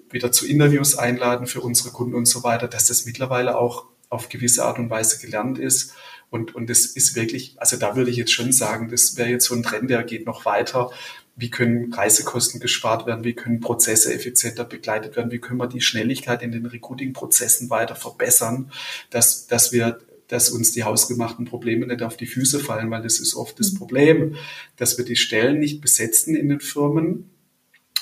wieder 0.09 0.31
zu 0.31 0.47
Interviews 0.47 0.97
einladen 0.97 1.47
für 1.47 1.61
unsere 1.61 1.89
Kunden 1.89 2.15
und 2.15 2.25
so 2.25 2.43
weiter, 2.43 2.67
dass 2.67 2.87
das 2.87 3.05
mittlerweile 3.05 3.57
auch 3.57 3.85
auf 4.09 4.29
gewisse 4.29 4.65
Art 4.65 4.79
und 4.79 4.89
Weise 4.89 5.19
gelernt 5.19 5.57
ist. 5.57 5.93
Und, 6.29 6.55
und 6.55 6.69
das 6.69 6.85
ist 6.85 7.15
wirklich, 7.15 7.55
also 7.57 7.77
da 7.77 7.95
würde 7.95 8.09
ich 8.09 8.17
jetzt 8.17 8.31
schon 8.31 8.51
sagen, 8.51 8.89
das 8.89 9.17
wäre 9.17 9.29
jetzt 9.29 9.45
so 9.45 9.55
ein 9.55 9.63
Trend, 9.63 9.89
der 9.89 10.03
geht 10.03 10.25
noch 10.25 10.45
weiter 10.45 10.91
wie 11.35 11.49
können 11.49 11.93
Reisekosten 11.93 12.59
gespart 12.59 13.07
werden, 13.07 13.23
wie 13.23 13.33
können 13.33 13.59
Prozesse 13.59 14.13
effizienter 14.13 14.65
begleitet 14.65 15.15
werden, 15.15 15.31
wie 15.31 15.39
können 15.39 15.59
wir 15.59 15.67
die 15.67 15.81
Schnelligkeit 15.81 16.43
in 16.43 16.51
den 16.51 16.65
Recruiting-Prozessen 16.65 17.69
weiter 17.69 17.95
verbessern, 17.95 18.71
dass, 19.09 19.47
dass 19.47 19.71
wir 19.71 19.99
dass 20.27 20.49
uns 20.49 20.71
die 20.71 20.83
hausgemachten 20.83 21.45
Probleme 21.45 21.85
nicht 21.85 22.01
auf 22.01 22.17
die 22.17 22.25
Füße 22.25 22.59
fallen, 22.59 22.89
weil 22.89 23.03
das 23.03 23.19
ist 23.19 23.35
oft 23.35 23.59
das 23.59 23.73
mhm. 23.73 23.77
Problem, 23.77 24.35
dass 24.77 24.97
wir 24.97 25.05
die 25.05 25.17
Stellen 25.17 25.59
nicht 25.59 25.81
besetzen 25.81 26.35
in 26.35 26.49
den 26.49 26.59
Firmen 26.59 27.29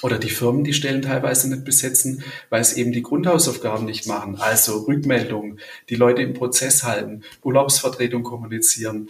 oder 0.02 0.18
die 0.18 0.30
Firmen 0.30 0.64
die 0.64 0.74
Stellen 0.74 1.02
teilweise 1.02 1.50
nicht 1.50 1.66
besetzen, 1.66 2.24
weil 2.50 2.62
es 2.62 2.74
eben 2.74 2.92
die 2.92 3.04
Grundhausaufgaben 3.04 3.86
nicht 3.86 4.08
machen. 4.08 4.36
Also 4.36 4.80
Rückmeldung, 4.80 5.58
die 5.90 5.96
Leute 5.96 6.22
im 6.22 6.34
Prozess 6.34 6.84
halten, 6.84 7.24
Urlaubsvertretung 7.44 8.24
kommunizieren, 8.24 9.10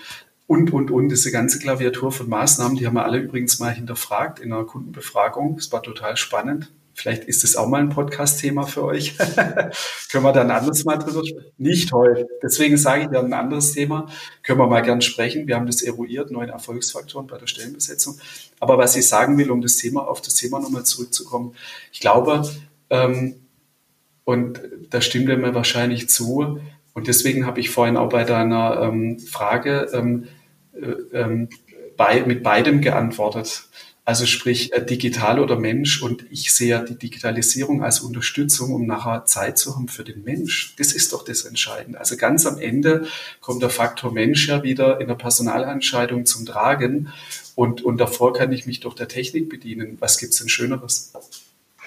und, 0.52 0.74
und, 0.74 0.92
und, 0.92 1.08
diese 1.08 1.32
ganze 1.32 1.60
Klaviatur 1.60 2.12
von 2.12 2.28
Maßnahmen, 2.28 2.76
die 2.76 2.86
haben 2.86 2.96
wir 2.96 3.06
alle 3.06 3.20
übrigens 3.20 3.60
mal 3.60 3.72
hinterfragt 3.72 4.40
in 4.40 4.52
einer 4.52 4.66
Kundenbefragung. 4.66 5.56
Das 5.56 5.72
war 5.72 5.82
total 5.82 6.18
spannend. 6.18 6.74
Vielleicht 6.94 7.24
ist 7.24 7.46
es 7.46 7.56
auch 7.56 7.70
mal 7.70 7.80
ein 7.80 7.88
Podcast-Thema 7.88 8.64
für 8.68 8.84
euch. 8.84 9.18
Können 10.12 10.26
wir 10.26 10.34
dann 10.34 10.52
anderes 10.52 10.84
mal 10.84 10.98
drüber 10.98 11.26
sprechen? 11.26 11.54
Nicht 11.58 11.94
heute. 11.94 12.28
Deswegen 12.44 12.76
sage 12.76 13.04
ich 13.04 13.12
ja 13.14 13.22
ein 13.22 13.32
anderes 13.32 13.72
Thema. 13.72 14.08
Können 14.44 14.60
wir 14.60 14.68
mal 14.68 14.82
gern 14.82 15.00
sprechen. 15.00 15.48
Wir 15.48 15.56
haben 15.56 15.68
das 15.68 15.82
eruiert, 15.82 16.32
neuen 16.32 16.50
Erfolgsfaktoren 16.50 17.28
bei 17.28 17.38
der 17.38 17.48
Stellenbesetzung. 17.48 18.20
Aber 18.60 18.78
was 18.78 18.98
ich 18.98 19.08
sagen 19.08 19.38
will, 19.38 19.52
um 19.52 19.62
das 19.62 19.78
Thema, 19.78 20.06
auf 20.06 20.20
das 20.20 20.36
Thema 20.36 20.60
nochmal 20.60 20.84
zurückzukommen. 20.84 21.56
Ich 21.94 22.02
glaube, 22.02 22.44
ähm, 22.90 23.36
Und 24.26 24.60
da 24.90 25.00
stimmt 25.00 25.30
er 25.30 25.38
mir 25.38 25.56
wahrscheinlich 25.56 26.10
zu. 26.10 26.60
Und 26.94 27.08
deswegen 27.08 27.46
habe 27.46 27.62
ich 27.62 27.70
vorhin 27.70 27.96
auch 27.96 28.10
bei 28.10 28.26
deiner 28.26 28.82
ähm, 28.82 29.18
Frage 29.18 29.90
ähm, 29.94 30.26
äh, 30.26 30.41
ähm, 31.14 31.50
bei, 31.98 32.24
mit 32.26 32.44
beidem 32.44 32.82
geantwortet. 32.82 33.64
Also 34.04 34.26
sprich 34.26 34.74
äh, 34.74 34.84
digital 34.84 35.40
oder 35.40 35.58
Mensch. 35.58 36.02
Und 36.02 36.26
ich 36.32 36.52
sehe 36.52 36.84
die 36.84 36.98
Digitalisierung 36.98 37.84
als 37.84 38.02
Unterstützung, 38.02 38.74
um 38.74 38.86
nachher 38.88 39.26
Zeit 39.26 39.58
zu 39.58 39.76
haben 39.76 39.88
für 39.88 40.04
den 40.04 40.24
Mensch. 40.24 40.76
Das 40.78 40.92
ist 40.92 41.14
doch 41.14 41.24
das 41.24 41.46
Entscheidende. 41.46 42.00
Also 42.00 42.18
ganz 42.18 42.46
am 42.46 42.58
Ende 42.58 43.08
kommt 43.40 43.62
der 43.62 43.70
Faktor 43.70 44.12
Mensch 44.12 44.48
ja 44.48 44.64
wieder 44.64 45.00
in 45.00 45.08
der 45.08 45.16
Personalentscheidung 45.16 46.26
zum 46.26 46.46
Tragen. 46.46 47.10
Und, 47.56 47.84
und 47.84 47.98
davor 47.98 48.34
kann 48.34 48.52
ich 48.52 48.66
mich 48.66 48.80
doch 48.80 48.96
der 48.96 49.08
Technik 49.08 49.50
bedienen. 49.50 49.98
Was 50.00 50.18
gibt's 50.18 50.40
denn 50.40 50.50
Schöneres? 50.50 51.12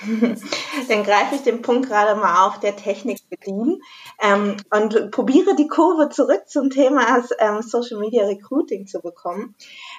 Dann 0.89 1.03
greife 1.05 1.35
ich 1.35 1.43
den 1.43 1.63
Punkt 1.63 1.89
gerade 1.89 2.19
mal 2.19 2.47
auf, 2.47 2.61
der 2.61 2.77
Technik 2.77 3.19
bedienen 3.29 3.83
ähm, 4.21 4.57
und 4.71 5.11
probiere 5.11 5.55
die 5.57 5.69
Kurve 5.69 6.09
zurück 6.09 6.43
zum 6.47 6.71
Thema 6.71 7.23
ähm, 7.39 7.63
Social 7.63 7.99
Media 7.99 8.25
Recruiting 8.25 8.87
zu 8.87 9.01
bekommen. 9.01 9.55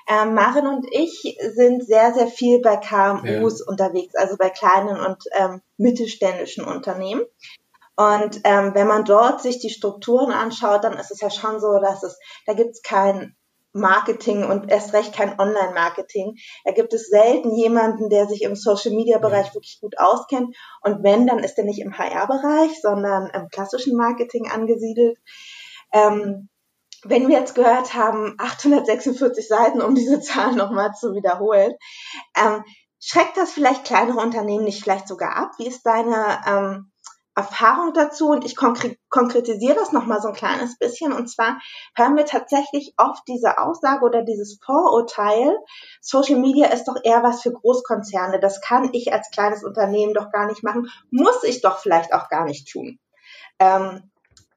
Ähm, 0.08 0.34
Maren 0.34 0.68
und 0.68 0.88
ich 0.92 1.38
sind 1.54 1.86
sehr, 1.86 2.14
sehr 2.14 2.28
viel 2.28 2.62
bei 2.62 2.78
KMUs 2.78 3.60
ja. 3.60 3.66
unterwegs, 3.68 4.16
also 4.16 4.38
bei 4.38 4.50
kleinen 4.50 5.00
und 5.00 5.24
ähm, 5.34 5.62
mittelständischen 5.78 6.66
Unternehmen. 6.66 7.24
Und 7.96 8.42
ähm, 8.44 8.74
wenn 8.74 8.88
man 8.88 9.06
dort 9.06 9.42
sich 9.42 9.60
die 9.60 9.70
Strukturen 9.70 10.32
anschaut, 10.32 10.84
dann 10.84 10.98
ist 10.98 11.12
es 11.12 11.22
ja 11.22 11.30
schon 11.30 11.60
so, 11.60 11.80
dass 11.80 12.04
es, 12.04 12.20
da 12.46 12.54
gibt 12.54 12.72
es 12.72 12.82
kein 12.82 13.36
Marketing 13.76 14.46
und 14.46 14.72
erst 14.72 14.94
recht 14.94 15.14
kein 15.14 15.38
Online-Marketing. 15.38 16.38
Da 16.64 16.72
gibt 16.72 16.94
es 16.94 17.10
selten 17.10 17.54
jemanden, 17.54 18.10
der 18.10 18.26
sich 18.26 18.44
im 18.44 18.56
Social-Media-Bereich 18.56 19.54
wirklich 19.54 19.80
gut 19.82 19.98
auskennt. 19.98 20.56
Und 20.82 21.04
wenn, 21.04 21.28
dann 21.28 21.40
ist 21.40 21.58
er 21.58 21.66
nicht 21.66 21.82
im 21.82 21.98
HR-Bereich, 21.98 22.82
sondern 22.82 23.30
im 23.32 23.50
klassischen 23.50 23.98
Marketing 23.98 24.50
angesiedelt. 24.50 25.18
Ähm, 25.92 26.50
wenn 27.04 27.28
wir 27.28 27.38
jetzt 27.38 27.54
gehört 27.54 27.94
haben, 27.94 28.36
846 28.38 29.48
Seiten, 29.48 29.82
um 29.82 29.94
diese 29.94 30.20
Zahl 30.22 30.56
nochmal 30.56 30.94
zu 30.94 31.14
wiederholen, 31.14 31.74
ähm, 32.38 32.64
schreckt 33.00 33.36
das 33.36 33.52
vielleicht 33.52 33.84
kleinere 33.84 34.20
Unternehmen 34.20 34.64
nicht 34.64 34.82
vielleicht 34.82 35.08
sogar 35.08 35.36
ab? 35.36 35.52
Wie 35.58 35.68
ist 35.68 35.86
deine 35.86 36.40
ähm, 36.48 36.92
Erfahrung 37.36 37.94
dazu 37.94 38.30
und 38.30 38.46
ich 38.46 38.56
konkre 38.56 38.96
konkretisiere 39.10 39.76
das 39.76 39.92
nochmal 39.92 40.22
so 40.22 40.30
ein 40.30 40.34
kleines 40.34 40.78
bisschen. 40.78 41.12
Und 41.12 41.30
zwar 41.30 41.60
hören 41.96 42.16
wir 42.16 42.26
tatsächlich 42.26 42.94
oft 42.98 43.24
diese 43.28 43.58
Aussage 43.58 44.06
oder 44.06 44.24
dieses 44.24 44.58
Vorurteil, 44.66 45.56
Social 46.02 46.40
Media 46.40 46.68
ist 46.68 46.86
doch 46.86 46.98
eher 47.04 47.24
was 47.24 47.42
für 47.42 47.52
Großkonzerne. 47.52 48.40
Das 48.40 48.62
kann 48.62 48.90
ich 48.94 49.14
als 49.14 49.30
kleines 49.32 49.64
Unternehmen 49.64 50.14
doch 50.14 50.32
gar 50.32 50.48
nicht 50.48 50.64
machen, 50.64 50.90
muss 51.12 51.44
ich 51.44 51.62
doch 51.62 51.80
vielleicht 51.80 52.14
auch 52.14 52.30
gar 52.30 52.46
nicht 52.46 52.72
tun. 52.72 53.00
Ähm, 53.60 54.10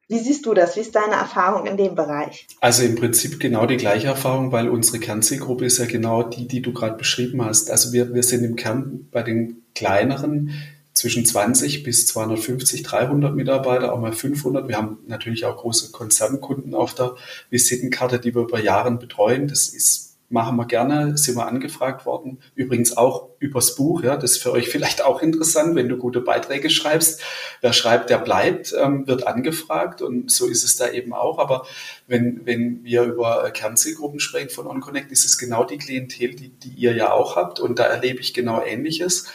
wie 0.08 0.18
siehst 0.18 0.46
du 0.46 0.54
das? 0.54 0.74
Wie 0.76 0.80
ist 0.80 0.94
deine 0.94 1.16
Erfahrung 1.16 1.66
in 1.66 1.76
dem 1.76 1.94
Bereich? 1.94 2.46
Also 2.60 2.82
im 2.82 2.94
Prinzip 2.94 3.38
genau 3.40 3.66
die 3.66 3.76
gleiche 3.76 4.06
Erfahrung, 4.06 4.52
weil 4.52 4.70
unsere 4.70 5.00
Kernzielgruppe 5.00 5.66
ist 5.66 5.78
ja 5.78 5.84
genau 5.84 6.22
die, 6.22 6.48
die 6.48 6.62
du 6.62 6.72
gerade 6.72 6.96
beschrieben 6.96 7.44
hast. 7.44 7.70
Also 7.70 7.92
wir, 7.92 8.14
wir 8.14 8.22
sind 8.22 8.42
im 8.42 8.56
Kern 8.56 9.08
bei 9.10 9.22
den 9.22 9.64
kleineren 9.74 10.50
zwischen 10.98 11.24
20 11.24 11.84
bis 11.84 12.08
250, 12.08 12.82
300 12.82 13.32
Mitarbeiter, 13.34 13.92
auch 13.92 14.00
mal 14.00 14.12
500. 14.12 14.66
Wir 14.66 14.76
haben 14.76 14.98
natürlich 15.06 15.44
auch 15.44 15.56
große 15.56 15.92
Konzernkunden 15.92 16.74
auf 16.74 16.92
der 16.92 17.14
Visitenkarte, 17.50 18.18
die 18.18 18.34
wir 18.34 18.42
über 18.42 18.60
Jahre 18.60 18.90
betreuen. 18.90 19.46
Das 19.46 19.68
ist 19.68 20.08
machen 20.30 20.56
wir 20.56 20.66
gerne, 20.66 21.16
sind 21.16 21.36
wir 21.36 21.46
angefragt 21.46 22.04
worden. 22.04 22.40
Übrigens 22.54 22.96
auch 22.96 23.30
übers 23.38 23.76
Buch, 23.76 24.02
ja, 24.02 24.16
das 24.16 24.32
ist 24.32 24.42
für 24.42 24.52
euch 24.52 24.68
vielleicht 24.70 25.02
auch 25.02 25.22
interessant, 25.22 25.76
wenn 25.76 25.88
du 25.88 25.96
gute 25.96 26.20
Beiträge 26.20 26.68
schreibst. 26.68 27.22
Wer 27.60 27.72
schreibt, 27.72 28.10
der 28.10 28.18
bleibt, 28.18 28.74
ähm, 28.76 29.06
wird 29.06 29.26
angefragt 29.26 30.02
und 30.02 30.30
so 30.32 30.46
ist 30.46 30.64
es 30.64 30.76
da 30.76 30.90
eben 30.90 31.14
auch. 31.14 31.38
Aber 31.38 31.64
wenn, 32.08 32.44
wenn 32.44 32.82
wir 32.82 33.04
über 33.04 33.48
Kernzielgruppen 33.52 34.18
sprechen 34.18 34.50
von 34.50 34.66
OnConnect, 34.66 35.12
ist 35.12 35.24
es 35.24 35.38
genau 35.38 35.62
die 35.64 35.78
Klientel, 35.78 36.34
die, 36.34 36.48
die 36.48 36.70
ihr 36.70 36.92
ja 36.92 37.12
auch 37.12 37.36
habt 37.36 37.60
und 37.60 37.78
da 37.78 37.84
erlebe 37.84 38.20
ich 38.20 38.34
genau 38.34 38.60
Ähnliches. 38.60 39.28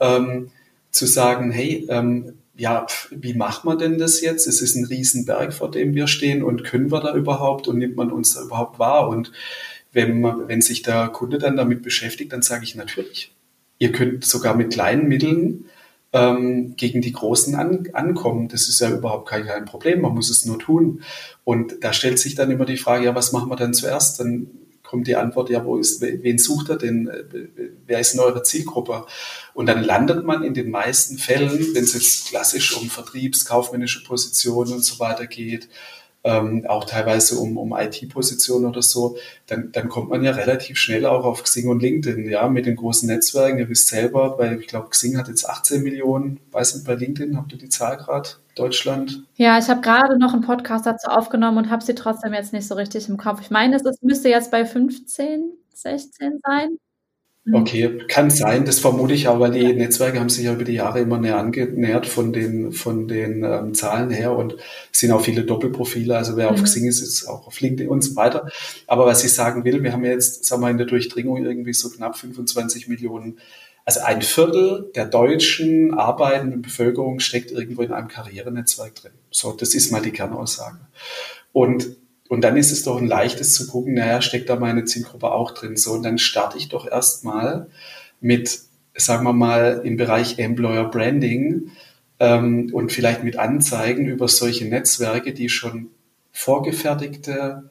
Ähm, 0.00 0.52
zu 0.90 1.06
sagen, 1.06 1.50
hey, 1.50 1.86
ähm, 1.88 2.34
ja, 2.56 2.86
wie 3.10 3.34
macht 3.34 3.64
man 3.64 3.78
denn 3.78 3.98
das 3.98 4.20
jetzt? 4.20 4.48
Es 4.48 4.60
ist 4.60 4.74
ein 4.74 4.84
Riesenberg, 4.84 5.52
vor 5.52 5.70
dem 5.70 5.94
wir 5.94 6.08
stehen 6.08 6.42
und 6.42 6.64
können 6.64 6.90
wir 6.90 7.00
da 7.00 7.14
überhaupt 7.14 7.68
und 7.68 7.78
nimmt 7.78 7.96
man 7.96 8.10
uns 8.10 8.34
da 8.34 8.42
überhaupt 8.42 8.78
wahr? 8.78 9.08
Und 9.08 9.32
wenn, 9.92 10.20
man, 10.20 10.48
wenn 10.48 10.60
sich 10.60 10.82
der 10.82 11.08
Kunde 11.08 11.38
dann 11.38 11.56
damit 11.56 11.82
beschäftigt, 11.82 12.32
dann 12.32 12.42
sage 12.42 12.64
ich 12.64 12.74
natürlich, 12.74 13.32
ihr 13.78 13.92
könnt 13.92 14.24
sogar 14.24 14.56
mit 14.56 14.72
kleinen 14.72 15.06
Mitteln 15.06 15.66
ähm, 16.12 16.74
gegen 16.76 17.00
die 17.00 17.12
Großen 17.12 17.54
an, 17.54 17.88
ankommen. 17.92 18.48
Das 18.48 18.68
ist 18.68 18.80
ja 18.80 18.90
überhaupt 18.90 19.28
kein, 19.28 19.46
kein 19.46 19.64
Problem, 19.64 20.00
man 20.00 20.14
muss 20.14 20.30
es 20.30 20.44
nur 20.44 20.58
tun. 20.58 21.02
Und 21.44 21.76
da 21.82 21.92
stellt 21.92 22.18
sich 22.18 22.34
dann 22.34 22.50
immer 22.50 22.64
die 22.64 22.76
Frage, 22.76 23.04
ja, 23.04 23.14
was 23.14 23.32
machen 23.32 23.50
wir 23.50 23.56
dann 23.56 23.74
zuerst? 23.74 24.18
Dann 24.18 24.48
kommt 24.88 25.06
die 25.06 25.16
Antwort, 25.16 25.50
ja, 25.50 25.64
wo 25.66 25.76
ist, 25.76 26.00
wen 26.00 26.38
sucht 26.38 26.70
er 26.70 26.78
denn? 26.78 27.10
Wer 27.86 28.00
ist 28.00 28.14
in 28.14 28.20
eurer 28.20 28.42
Zielgruppe? 28.42 29.04
Und 29.52 29.66
dann 29.66 29.84
landet 29.84 30.24
man 30.24 30.42
in 30.42 30.54
den 30.54 30.70
meisten 30.70 31.18
Fällen, 31.18 31.74
wenn 31.74 31.84
es 31.84 31.92
jetzt 31.92 32.28
klassisch 32.28 32.74
um 32.74 32.88
vertriebskaufmännische 32.88 34.02
Positionen 34.04 34.72
und 34.72 34.84
so 34.84 34.98
weiter 34.98 35.26
geht, 35.26 35.68
ähm, 36.28 36.66
auch 36.68 36.84
teilweise 36.84 37.38
um, 37.38 37.56
um 37.56 37.74
IT-Positionen 37.76 38.66
oder 38.66 38.82
so, 38.82 39.16
dann, 39.46 39.72
dann 39.72 39.88
kommt 39.88 40.10
man 40.10 40.22
ja 40.22 40.32
relativ 40.32 40.76
schnell 40.76 41.06
auch 41.06 41.24
auf 41.24 41.42
Xing 41.42 41.68
und 41.68 41.80
LinkedIn, 41.80 42.28
ja, 42.28 42.48
mit 42.48 42.66
den 42.66 42.76
großen 42.76 43.08
Netzwerken. 43.08 43.58
Ihr 43.58 43.68
wisst 43.68 43.88
selber, 43.88 44.38
weil 44.38 44.60
ich 44.60 44.66
glaube, 44.66 44.90
Xing 44.90 45.16
hat 45.16 45.28
jetzt 45.28 45.48
18 45.48 45.82
Millionen, 45.82 46.40
weiß 46.52 46.74
nicht, 46.74 46.86
bei 46.86 46.94
LinkedIn, 46.94 47.36
habt 47.36 47.52
ihr 47.52 47.58
die 47.58 47.70
Zahl 47.70 47.96
gerade? 47.96 48.28
Deutschland? 48.54 49.24
Ja, 49.36 49.56
ich 49.58 49.68
habe 49.68 49.80
gerade 49.80 50.18
noch 50.18 50.32
einen 50.32 50.42
Podcast 50.42 50.84
dazu 50.84 51.08
aufgenommen 51.08 51.58
und 51.58 51.70
habe 51.70 51.84
sie 51.84 51.94
trotzdem 51.94 52.34
jetzt 52.34 52.52
nicht 52.52 52.66
so 52.66 52.74
richtig 52.74 53.08
im 53.08 53.16
Kopf. 53.16 53.40
Ich 53.40 53.50
meine, 53.50 53.76
es 53.76 54.02
müsste 54.02 54.28
jetzt 54.28 54.50
bei 54.50 54.66
15, 54.66 55.52
16 55.74 56.40
sein. 56.44 56.78
Mhm. 57.48 57.54
Okay, 57.54 57.98
kann 58.08 58.30
sein, 58.30 58.64
das 58.66 58.78
vermute 58.78 59.14
ich 59.14 59.26
auch, 59.26 59.40
weil 59.40 59.52
die 59.52 59.72
Netzwerke 59.72 60.20
haben 60.20 60.28
sich 60.28 60.44
ja 60.44 60.52
über 60.52 60.64
die 60.64 60.74
Jahre 60.74 61.00
immer 61.00 61.18
näher 61.18 61.38
angenähert 61.38 62.06
von 62.06 62.32
den, 62.32 62.72
von 62.72 63.08
den 63.08 63.42
ähm, 63.42 63.74
Zahlen 63.74 64.10
her 64.10 64.36
und 64.36 64.56
es 64.92 65.00
sind 65.00 65.12
auch 65.12 65.22
viele 65.22 65.44
Doppelprofile, 65.44 66.16
also 66.16 66.36
wer 66.36 66.50
auf 66.50 66.60
mhm. 66.60 66.64
Xing 66.64 66.86
ist, 66.86 67.00
ist 67.00 67.26
auch 67.26 67.46
auf 67.46 67.60
LinkedIn 67.60 67.88
und 67.88 68.02
so 68.02 68.16
weiter. 68.16 68.50
Aber 68.86 69.06
was 69.06 69.24
ich 69.24 69.32
sagen 69.32 69.64
will, 69.64 69.82
wir 69.82 69.92
haben 69.92 70.04
jetzt, 70.04 70.44
sagen 70.44 70.60
wir, 70.62 70.70
in 70.70 70.78
der 70.78 70.86
Durchdringung 70.86 71.44
irgendwie 71.44 71.72
so 71.72 71.88
knapp 71.88 72.18
25 72.18 72.88
Millionen 72.88 73.38
also 73.86 74.00
ein 74.00 74.20
Viertel 74.20 74.90
der 74.94 75.06
deutschen 75.06 75.94
arbeitenden 75.94 76.60
Bevölkerung 76.60 77.20
steckt 77.20 77.52
irgendwo 77.52 77.80
in 77.80 77.90
einem 77.90 78.08
Karrierenetzwerk 78.08 78.94
drin. 78.96 79.12
So, 79.30 79.52
das 79.52 79.72
ist 79.72 79.90
mal 79.90 80.02
die 80.02 80.10
Kernaussage. 80.10 80.80
Und 81.52 81.96
und 82.28 82.42
dann 82.42 82.56
ist 82.56 82.70
es 82.72 82.82
doch 82.82 82.98
ein 82.98 83.06
leichtes 83.06 83.54
zu 83.54 83.66
gucken, 83.66 83.94
naja, 83.94 84.20
steckt 84.20 84.48
da 84.48 84.56
meine 84.56 84.84
Zielgruppe 84.84 85.32
auch 85.32 85.52
drin. 85.52 85.76
So, 85.76 85.92
und 85.92 86.02
dann 86.02 86.18
starte 86.18 86.58
ich 86.58 86.68
doch 86.68 86.86
erstmal 86.86 87.68
mit, 88.20 88.60
sagen 88.94 89.24
wir 89.24 89.32
mal, 89.32 89.80
im 89.84 89.96
Bereich 89.96 90.38
Employer 90.38 90.90
Branding 90.90 91.70
ähm, 92.20 92.70
und 92.72 92.92
vielleicht 92.92 93.24
mit 93.24 93.38
Anzeigen 93.38 94.06
über 94.06 94.28
solche 94.28 94.66
Netzwerke, 94.66 95.32
die 95.32 95.48
schon 95.48 95.88
vorgefertigte 96.32 97.70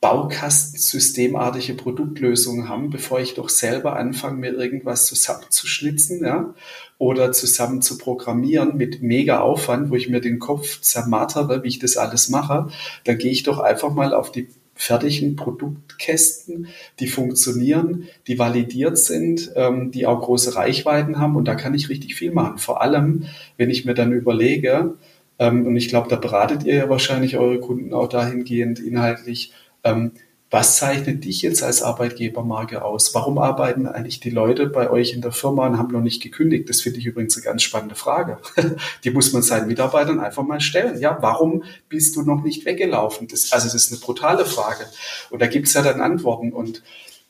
Baukastensystemartige 0.00 1.74
Produktlösungen 1.74 2.70
haben, 2.70 2.88
bevor 2.88 3.20
ich 3.20 3.34
doch 3.34 3.50
selber 3.50 3.96
anfange, 3.96 4.38
mir 4.38 4.52
irgendwas 4.54 5.04
zusammenzuschnitzen 5.04 6.24
ja, 6.24 6.54
oder 6.96 7.32
zusammen 7.32 7.82
zu 7.82 7.98
programmieren 7.98 8.78
mit 8.78 9.02
mega 9.02 9.40
Aufwand, 9.40 9.90
wo 9.90 9.96
ich 9.96 10.08
mir 10.08 10.22
den 10.22 10.38
Kopf 10.38 10.80
zermattere, 10.80 11.62
wie 11.62 11.68
ich 11.68 11.78
das 11.80 11.98
alles 11.98 12.30
mache, 12.30 12.70
dann 13.04 13.18
gehe 13.18 13.30
ich 13.30 13.42
doch 13.42 13.58
einfach 13.58 13.92
mal 13.92 14.14
auf 14.14 14.32
die 14.32 14.48
fertigen 14.74 15.36
Produktkästen, 15.36 16.68
die 16.98 17.06
funktionieren, 17.06 18.08
die 18.26 18.38
validiert 18.38 18.96
sind, 18.96 19.52
ähm, 19.54 19.90
die 19.90 20.06
auch 20.06 20.22
große 20.22 20.56
Reichweiten 20.56 21.18
haben 21.18 21.36
und 21.36 21.44
da 21.44 21.54
kann 21.54 21.74
ich 21.74 21.90
richtig 21.90 22.14
viel 22.14 22.32
machen. 22.32 22.56
Vor 22.56 22.80
allem, 22.80 23.26
wenn 23.58 23.68
ich 23.68 23.84
mir 23.84 23.92
dann 23.92 24.12
überlege, 24.14 24.94
ähm, 25.38 25.66
und 25.66 25.76
ich 25.76 25.90
glaube, 25.90 26.08
da 26.08 26.16
beratet 26.16 26.64
ihr 26.64 26.74
ja 26.76 26.88
wahrscheinlich 26.88 27.36
eure 27.36 27.60
Kunden 27.60 27.92
auch 27.92 28.08
dahingehend 28.08 28.78
inhaltlich, 28.78 29.52
ähm, 29.84 30.12
was 30.52 30.76
zeichnet 30.76 31.24
dich 31.24 31.42
jetzt 31.42 31.62
als 31.62 31.80
Arbeitgebermarke 31.80 32.84
aus? 32.84 33.14
Warum 33.14 33.38
arbeiten 33.38 33.86
eigentlich 33.86 34.18
die 34.18 34.30
Leute 34.30 34.66
bei 34.66 34.90
euch 34.90 35.12
in 35.12 35.22
der 35.22 35.30
Firma 35.30 35.68
und 35.68 35.78
haben 35.78 35.92
noch 35.92 36.00
nicht 36.00 36.20
gekündigt? 36.20 36.68
Das 36.68 36.80
finde 36.80 36.98
ich 36.98 37.06
übrigens 37.06 37.36
eine 37.36 37.44
ganz 37.44 37.62
spannende 37.62 37.94
Frage. 37.94 38.38
Die 39.04 39.10
muss 39.10 39.32
man 39.32 39.42
seinen 39.42 39.68
Mitarbeitern 39.68 40.18
einfach 40.18 40.42
mal 40.42 40.60
stellen. 40.60 41.00
Ja, 41.00 41.18
warum 41.20 41.62
bist 41.88 42.16
du 42.16 42.22
noch 42.22 42.42
nicht 42.42 42.64
weggelaufen? 42.64 43.28
Das, 43.28 43.52
also 43.52 43.66
das 43.66 43.76
ist 43.76 43.92
eine 43.92 44.00
brutale 44.00 44.44
Frage. 44.44 44.86
Und 45.30 45.40
da 45.40 45.46
gibt 45.46 45.68
es 45.68 45.74
ja 45.74 45.82
dann 45.82 46.00
Antworten. 46.00 46.52
Und 46.52 46.82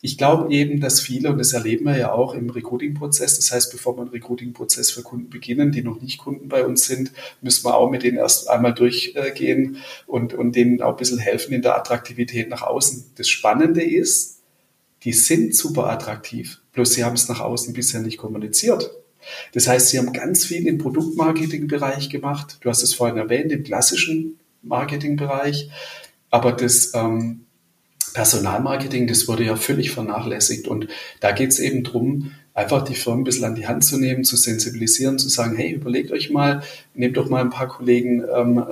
ich 0.03 0.17
glaube 0.17 0.53
eben, 0.53 0.81
dass 0.81 1.01
viele, 1.01 1.31
und 1.31 1.39
das 1.39 1.53
erleben 1.53 1.85
wir 1.85 1.99
ja 1.99 2.13
auch 2.13 2.35
im 2.35 2.49
Recruiting-Prozess, 2.49 3.37
das 3.37 3.53
heißt, 3.53 3.71
bevor 3.71 3.97
wir 3.97 4.03
einen 4.03 4.11
Recruiting-Prozess 4.11 4.91
für 4.91 5.03
Kunden 5.03 5.29
beginnen, 5.29 5.73
die 5.73 5.83
noch 5.83 6.01
nicht 6.01 6.19
Kunden 6.19 6.49
bei 6.49 6.65
uns 6.65 6.87
sind, 6.87 7.13
müssen 7.43 7.67
wir 7.67 7.77
auch 7.77 7.91
mit 7.91 8.03
denen 8.03 8.17
erst 8.17 8.49
einmal 8.49 8.73
durchgehen 8.73 9.77
und, 10.07 10.33
und 10.33 10.57
denen 10.57 10.81
auch 10.81 10.93
ein 10.93 10.97
bisschen 10.97 11.19
helfen 11.19 11.53
in 11.53 11.61
der 11.61 11.77
Attraktivität 11.77 12.49
nach 12.49 12.63
außen. 12.63 13.13
Das 13.17 13.29
Spannende 13.29 13.83
ist, 13.83 14.41
die 15.05 15.13
sind 15.13 15.55
super 15.55 15.91
attraktiv, 15.91 16.61
bloß 16.73 16.95
sie 16.95 17.05
haben 17.05 17.15
es 17.15 17.29
nach 17.29 17.41
außen 17.41 17.75
bisher 17.75 18.01
nicht 18.01 18.17
kommuniziert. 18.17 18.91
Das 19.53 19.69
heißt, 19.69 19.89
sie 19.89 19.99
haben 19.99 20.15
ganz 20.15 20.47
viel 20.47 20.67
im 20.67 20.79
Produktmarketing-Bereich 20.79 22.09
gemacht. 22.09 22.57
Du 22.63 22.71
hast 22.71 22.83
es 22.83 22.95
vorhin 22.95 23.19
erwähnt, 23.19 23.53
im 23.53 23.65
klassischen 23.65 24.41
Marketingbereich. 24.63 25.69
Aber 26.31 26.53
das 26.53 26.93
ähm, 26.95 27.45
Personalmarketing, 28.13 29.07
das 29.07 29.29
wurde 29.29 29.45
ja 29.45 29.57
völlig 29.57 29.91
vernachlässigt. 29.91 30.69
Und 30.69 30.89
da 31.21 31.33
geht 31.33 31.51
es 31.51 31.59
eben 31.59 31.85
drum, 31.85 32.33
einfach 32.55 32.83
die 32.83 32.95
Firmen 32.95 33.23
ein 33.23 33.25
bisschen 33.25 33.45
an 33.45 33.55
die 33.55 33.67
Hand 33.67 33.85
zu 33.85 33.99
nehmen, 33.99 34.25
zu 34.25 34.37
sensibilisieren, 34.37 35.19
zu 35.19 35.29
sagen, 35.29 35.57
hey, 35.57 35.73
überlegt 35.73 36.11
euch 36.11 36.31
mal, 36.31 36.63
nehmt 36.95 37.17
doch 37.17 37.29
mal 37.29 37.41
ein 37.41 37.51
paar 37.51 37.69
Kollegen 37.69 38.25
ähm, 38.35 38.65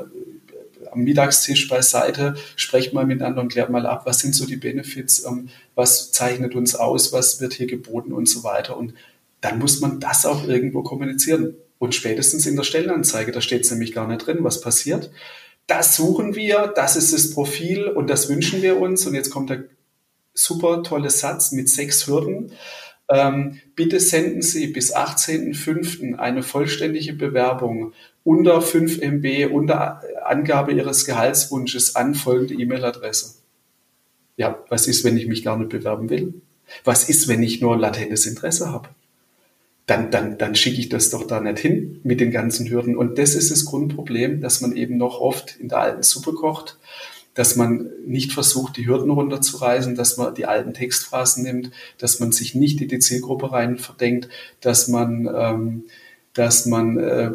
am 0.91 1.01
Mittagstisch 1.01 1.69
beiseite, 1.69 2.35
sprecht 2.57 2.93
mal 2.93 3.07
miteinander 3.07 3.41
und 3.41 3.53
klärt 3.53 3.71
mal 3.71 3.87
ab, 3.87 4.03
was 4.05 4.21
sind 4.21 4.35
so 4.35 4.47
die 4.47 4.57
Benefits, 4.57 5.25
ähm, 5.25 5.49
was 5.75 6.13
zeichnet 6.13 6.55
uns 6.55 6.75
aus, 6.75 7.13
was 7.13 7.41
wird 7.41 7.55
hier 7.55 7.67
geboten 7.67 8.13
und 8.13 8.29
so 8.29 8.43
weiter. 8.43 8.77
Und 8.77 8.95
dann 9.41 9.59
muss 9.59 9.81
man 9.81 10.01
das 10.01 10.27
auch 10.27 10.47
irgendwo 10.47 10.83
kommunizieren. 10.83 11.55
Und 11.79 11.95
spätestens 11.95 12.45
in 12.47 12.57
der 12.57 12.65
Stellenanzeige, 12.65 13.31
da 13.31 13.41
steht 13.41 13.65
es 13.65 13.71
nämlich 13.71 13.93
gar 13.93 14.09
nicht 14.09 14.27
drin, 14.27 14.39
was 14.41 14.61
passiert. 14.61 15.11
Das 15.69 15.95
suchen 15.95 16.35
wir, 16.35 16.73
das 16.75 16.97
ist 16.97 17.13
das 17.13 17.31
Profil 17.31 17.87
und 17.87 18.11
das 18.11 18.29
wünschen 18.29 18.63
wir 18.63 18.81
uns. 18.81 19.07
Und 19.07 19.15
jetzt 19.15 19.31
kommt 19.31 19.51
der 19.51 19.65
super 20.35 20.83
tolle 20.83 21.11
Satz 21.11 21.53
mit 21.53 21.69
sechs 21.69 22.07
Hürden. 22.07 22.53
Ähm, 23.11 23.61
bitte 23.77 24.01
senden 24.01 24.43
Sie 24.43 24.69
bis 24.69 24.95
18.05. 24.95 26.17
eine 26.17 26.43
vollständige 26.43 27.13
Bewerbung 27.13 27.93
unter 28.25 28.61
5 28.61 29.01
MB, 29.01 29.53
unter 29.53 30.03
Angabe 30.25 30.73
Ihres 30.73 31.05
Gehaltswunsches 31.05 31.97
an 31.97 32.15
folgende 32.15 32.55
E-Mail-Adresse. 32.55 33.37
Ja, 34.37 34.63
was 34.69 34.87
ist, 34.87 35.05
wenn 35.05 35.17
ich 35.17 35.27
mich 35.27 35.45
gar 35.45 35.59
nicht 35.59 35.71
bewerben 35.71 36.11
will? 36.11 36.35
Was 36.85 37.09
ist, 37.09 37.29
wenn 37.29 37.43
ich 37.43 37.61
nur 37.61 37.79
latentes 37.79 38.27
Interesse 38.27 38.73
habe? 38.73 38.89
Dann, 39.89 40.13
dann, 40.13 40.39
dann 40.39 40.55
schicke 40.55 40.79
ich 40.79 40.89
das 40.89 41.11
doch 41.11 41.27
da 41.27 41.41
nicht 41.41 41.59
hin 41.59 41.99
mit 42.05 42.21
den 42.21 42.31
ganzen 42.31 42.71
Hürden. 42.71 42.97
Und 42.97 43.19
das 43.19 43.35
ist 43.35 43.51
das 43.51 43.65
Grundproblem, 43.65 44.41
dass 44.41 44.61
man 44.61 44.77
eben 44.77 44.97
noch 44.99 45.21
oft 45.21 45.57
in 45.59 45.69
der 45.69 45.79
alten 45.79 46.05
Suppe 46.05 46.33
kocht 46.35 46.79
dass 47.39 47.55
man 47.55 47.93
nicht 48.05 48.33
versucht, 48.33 48.77
die 48.77 48.89
Hürden 48.89 49.11
runterzureißen, 49.11 49.95
dass 49.95 50.17
man 50.17 50.35
die 50.35 50.47
alten 50.47 50.75
Textphrasen 50.75 51.45
nimmt, 51.45 51.71
dass 51.97 52.19
man 52.19 52.33
sich 52.33 52.57
nicht 52.57 52.81
in 52.81 52.89
die 52.89 52.99
Zielgruppe 52.99 53.53
rein 53.53 53.79
verdenkt, 53.79 54.29
dass 54.61 54.89
man, 54.89 55.31
ähm, 55.33 55.85
dass 56.35 56.67
man 56.67 56.99
äh, 56.99 57.31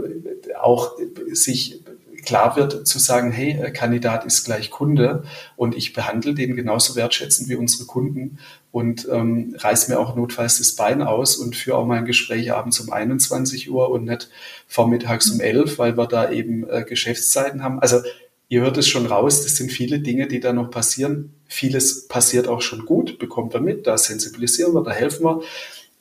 auch 0.60 0.98
sich 1.32 1.83
klar 2.26 2.56
wird 2.56 2.88
zu 2.88 3.00
sagen, 3.00 3.32
hey, 3.32 3.72
Kandidat 3.74 4.26
ist 4.26 4.44
gleich 4.46 4.72
Kunde 4.72 5.24
und 5.56 5.76
ich 5.76 5.94
behandle 5.94 6.34
den 6.34 6.56
genauso 6.56 6.96
wertschätzend 6.96 7.50
wie 7.50 7.56
unsere 7.56 7.86
Kunden 7.86 8.40
und 8.72 9.08
ähm, 9.12 9.56
reiß 9.58 9.88
mir 9.88 10.00
auch 10.00 10.16
notfalls 10.16 10.58
das 10.58 10.76
Bein 10.76 11.02
aus 11.02 11.36
und 11.36 11.56
führe 11.56 11.78
auch 11.78 11.86
mein 11.86 12.06
Gespräch 12.06 12.52
abends 12.52 12.80
um 12.80 12.92
21 12.92 13.70
Uhr 13.70 13.90
und 13.92 14.06
nicht 14.06 14.30
vormittags 14.68 15.30
um 15.30 15.40
11, 15.40 15.78
weil 15.78 15.98
wir 15.98 16.08
da 16.08 16.32
eben 16.32 16.68
äh, 16.70 16.84
Geschäftszeiten 16.84 17.64
haben. 17.64 17.80
Also 17.80 18.02
ihr 18.50 18.62
hört 18.62 18.78
es 18.78 18.88
schon 18.88 19.06
raus, 19.06 19.44
das 19.44 19.56
sind 19.56 19.72
viele 19.72 20.00
Dinge, 20.00 20.28
die 20.28 20.40
da 20.40 20.54
noch 20.54 20.72
passieren. 20.72 21.34
Vieles 21.48 22.08
passiert 22.08 22.48
auch 22.48 22.62
schon 22.62 22.86
gut, 22.86 23.20
bekommt 23.20 23.54
er 23.54 23.62
mit, 23.62 23.86
da 23.86 23.98
sensibilisieren 23.98 24.74
wir, 24.74 24.84
da 24.84 24.92
helfen 24.92 25.24
wir. 25.24 25.42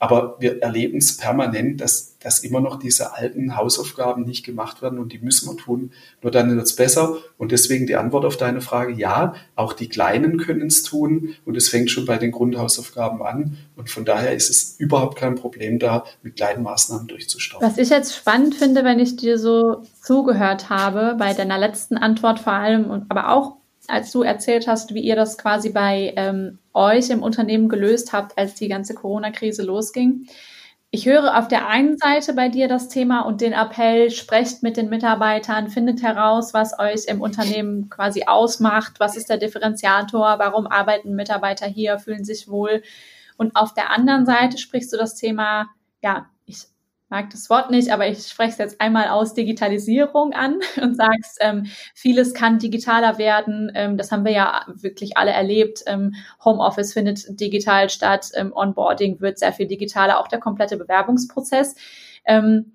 Aber 0.02 0.34
wir 0.40 0.60
erleben 0.60 0.98
es 0.98 1.16
permanent, 1.16 1.80
dass, 1.80 2.18
dass 2.18 2.40
immer 2.40 2.60
noch 2.60 2.80
diese 2.80 3.14
alten 3.14 3.56
Hausaufgaben 3.56 4.24
nicht 4.24 4.44
gemacht 4.44 4.82
werden 4.82 4.98
und 4.98 5.12
die 5.12 5.20
müssen 5.20 5.48
wir 5.48 5.56
tun. 5.56 5.92
Nur 6.22 6.32
dann 6.32 6.50
wird 6.50 6.66
es 6.66 6.74
besser. 6.74 7.18
Und 7.38 7.52
deswegen 7.52 7.86
die 7.86 7.94
Antwort 7.94 8.24
auf 8.24 8.36
deine 8.36 8.62
Frage, 8.62 8.94
ja, 8.94 9.34
auch 9.54 9.74
die 9.74 9.88
Kleinen 9.88 10.38
können 10.38 10.66
es 10.66 10.82
tun 10.82 11.36
und 11.44 11.56
es 11.56 11.68
fängt 11.68 11.88
schon 11.92 12.04
bei 12.04 12.18
den 12.18 12.32
Grundhausaufgaben 12.32 13.22
an. 13.22 13.58
Und 13.76 13.90
von 13.90 14.04
daher 14.04 14.34
ist 14.34 14.50
es 14.50 14.74
überhaupt 14.76 15.16
kein 15.16 15.36
Problem 15.36 15.78
da, 15.78 16.02
mit 16.24 16.34
kleinen 16.34 16.64
Maßnahmen 16.64 17.06
durchzustarten. 17.06 17.64
Was 17.64 17.78
ich 17.78 17.90
jetzt 17.90 18.16
spannend 18.16 18.56
finde, 18.56 18.82
wenn 18.82 18.98
ich 18.98 19.14
dir 19.14 19.38
so 19.38 19.84
zugehört 20.02 20.68
habe, 20.68 21.14
bei 21.16 21.32
deiner 21.32 21.58
letzten 21.58 21.96
Antwort 21.96 22.40
vor 22.40 22.54
allem, 22.54 23.06
aber 23.08 23.30
auch 23.30 23.61
als 23.92 24.10
du 24.10 24.22
erzählt 24.22 24.66
hast, 24.66 24.94
wie 24.94 25.00
ihr 25.02 25.16
das 25.16 25.36
quasi 25.36 25.70
bei 25.70 26.14
ähm, 26.16 26.58
euch 26.72 27.10
im 27.10 27.22
Unternehmen 27.22 27.68
gelöst 27.68 28.12
habt, 28.12 28.38
als 28.38 28.54
die 28.54 28.68
ganze 28.68 28.94
Corona-Krise 28.94 29.62
losging. 29.62 30.26
Ich 30.90 31.06
höre 31.06 31.38
auf 31.38 31.48
der 31.48 31.68
einen 31.68 31.98
Seite 31.98 32.32
bei 32.32 32.48
dir 32.48 32.68
das 32.68 32.88
Thema 32.88 33.20
und 33.20 33.40
den 33.40 33.52
Appell, 33.52 34.10
sprecht 34.10 34.62
mit 34.62 34.76
den 34.76 34.88
Mitarbeitern, 34.88 35.68
findet 35.68 36.02
heraus, 36.02 36.54
was 36.54 36.78
euch 36.78 37.06
im 37.06 37.20
Unternehmen 37.20 37.90
quasi 37.90 38.24
ausmacht, 38.26 38.98
was 38.98 39.16
ist 39.16 39.28
der 39.28 39.38
Differenziator, 39.38 40.38
warum 40.38 40.66
arbeiten 40.66 41.14
Mitarbeiter 41.14 41.66
hier, 41.66 41.98
fühlen 41.98 42.24
sich 42.24 42.48
wohl. 42.48 42.82
Und 43.36 43.56
auf 43.56 43.74
der 43.74 43.90
anderen 43.90 44.24
Seite 44.24 44.58
sprichst 44.58 44.92
du 44.92 44.96
das 44.96 45.14
Thema, 45.14 45.68
ja, 46.02 46.26
mag 47.12 47.28
das 47.28 47.50
Wort 47.50 47.70
nicht, 47.70 47.92
aber 47.92 48.08
ich 48.08 48.26
spreche 48.26 48.52
es 48.52 48.58
jetzt 48.58 48.80
einmal 48.80 49.08
aus 49.08 49.34
Digitalisierung 49.34 50.32
an 50.32 50.60
und 50.82 50.96
sagst, 50.96 51.38
ähm, 51.40 51.66
vieles 51.94 52.32
kann 52.32 52.58
digitaler 52.58 53.18
werden. 53.18 53.70
Ähm, 53.74 53.98
das 53.98 54.10
haben 54.10 54.24
wir 54.24 54.32
ja 54.32 54.64
wirklich 54.66 55.18
alle 55.18 55.30
erlebt. 55.30 55.82
Ähm, 55.86 56.14
Homeoffice 56.42 56.94
findet 56.94 57.38
digital 57.38 57.90
statt, 57.90 58.30
ähm, 58.34 58.52
Onboarding 58.54 59.20
wird 59.20 59.38
sehr 59.38 59.52
viel 59.52 59.66
digitaler, 59.66 60.18
auch 60.18 60.26
der 60.26 60.40
komplette 60.40 60.78
Bewerbungsprozess. 60.78 61.74
Ähm, 62.24 62.72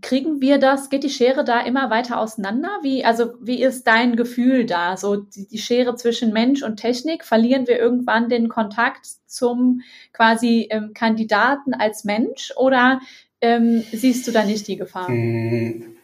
kriegen 0.00 0.40
wir 0.40 0.58
das, 0.58 0.88
geht 0.88 1.02
die 1.02 1.10
Schere 1.10 1.42
da 1.42 1.60
immer 1.60 1.90
weiter 1.90 2.20
auseinander? 2.20 2.68
Wie, 2.82 3.04
also, 3.04 3.32
wie 3.40 3.60
ist 3.60 3.84
dein 3.88 4.14
Gefühl 4.14 4.64
da? 4.64 4.96
So 4.96 5.16
die, 5.16 5.48
die 5.48 5.58
Schere 5.58 5.96
zwischen 5.96 6.32
Mensch 6.32 6.62
und 6.62 6.76
Technik, 6.76 7.24
verlieren 7.24 7.66
wir 7.66 7.80
irgendwann 7.80 8.28
den 8.28 8.48
Kontakt 8.48 9.06
zum 9.26 9.80
quasi 10.12 10.68
ähm, 10.70 10.92
Kandidaten 10.94 11.74
als 11.74 12.04
Mensch 12.04 12.52
oder 12.56 13.00
ähm, 13.40 13.84
siehst 13.92 14.26
du 14.26 14.32
da 14.32 14.44
nicht 14.44 14.66
die 14.68 14.76
Gefahr? 14.76 15.08
Hm. 15.08 15.96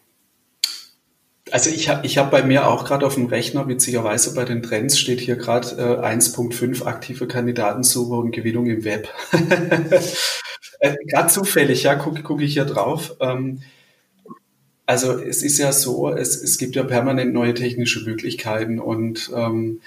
Also 1.53 1.71
ich 1.71 1.89
habe 1.89 2.05
ich 2.05 2.19
hab 2.19 2.33
bei 2.33 2.43
mir 2.43 2.67
auch 2.67 2.85
gerade 2.85 3.07
auf 3.07 3.15
dem 3.15 3.27
Rechner, 3.27 3.69
witzigerweise 3.69 4.35
bei 4.35 4.45
den 4.45 4.63
Trends 4.63 4.99
steht 4.99 5.21
hier 5.21 5.37
gerade 5.37 5.69
äh, 5.77 6.05
1.5 6.05 6.85
aktive 6.85 7.29
Kandidatensuche 7.29 8.15
und 8.15 8.33
Gewinnung 8.33 8.67
im 8.67 8.83
Web. 8.83 9.09
äh, 10.81 10.97
gerade 11.07 11.29
zufällig, 11.29 11.85
ja, 11.85 11.95
gucke 11.95 12.23
guck 12.23 12.43
ich 12.43 12.55
hier 12.55 12.65
drauf. 12.65 13.15
Ähm, 13.21 13.61
also 14.87 15.19
es 15.21 15.43
ist 15.43 15.59
ja 15.59 15.73
so, 15.73 16.11
es, 16.11 16.41
es 16.43 16.59
gibt 16.59 16.75
ja 16.75 16.83
permanent 16.83 17.33
neue 17.33 17.55
technische 17.55 18.05
Möglichkeiten 18.05 18.81
und 18.81 19.31
ähm, 19.35 19.81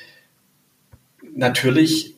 natürlich 1.36 2.16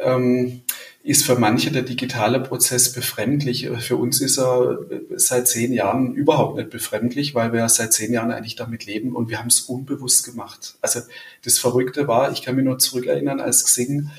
ähm, 0.00 0.62
ist 1.02 1.24
für 1.24 1.36
manche 1.36 1.70
der 1.70 1.82
digitale 1.82 2.40
Prozess 2.40 2.92
befremdlich. 2.92 3.68
Für 3.80 3.96
uns 3.96 4.20
ist 4.20 4.38
er 4.38 4.80
seit 5.16 5.48
zehn 5.48 5.72
Jahren 5.72 6.14
überhaupt 6.14 6.56
nicht 6.56 6.70
befremdlich, 6.70 7.34
weil 7.34 7.52
wir 7.52 7.68
seit 7.68 7.92
zehn 7.94 8.12
Jahren 8.12 8.30
eigentlich 8.30 8.56
damit 8.56 8.84
leben 8.84 9.16
und 9.16 9.30
wir 9.30 9.38
haben 9.38 9.48
es 9.48 9.60
unbewusst 9.62 10.24
gemacht. 10.24 10.76
Also 10.82 11.00
das 11.42 11.58
Verrückte 11.58 12.06
war, 12.06 12.32
ich 12.32 12.42
kann 12.42 12.56
mich 12.56 12.64
nur 12.64 12.78
zurückerinnern, 12.78 13.40
als 13.40 13.64
Xing 13.64 14.10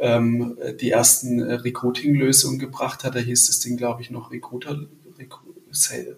ähm, 0.00 0.58
die 0.80 0.90
ersten 0.90 1.40
Recruiting-Lösungen 1.40 2.58
gebracht 2.58 3.04
hat, 3.04 3.14
da 3.14 3.20
hieß 3.20 3.46
das 3.46 3.60
Ding, 3.60 3.76
glaube 3.76 4.02
ich, 4.02 4.10
noch 4.10 4.32
Recruiter, 4.32 4.86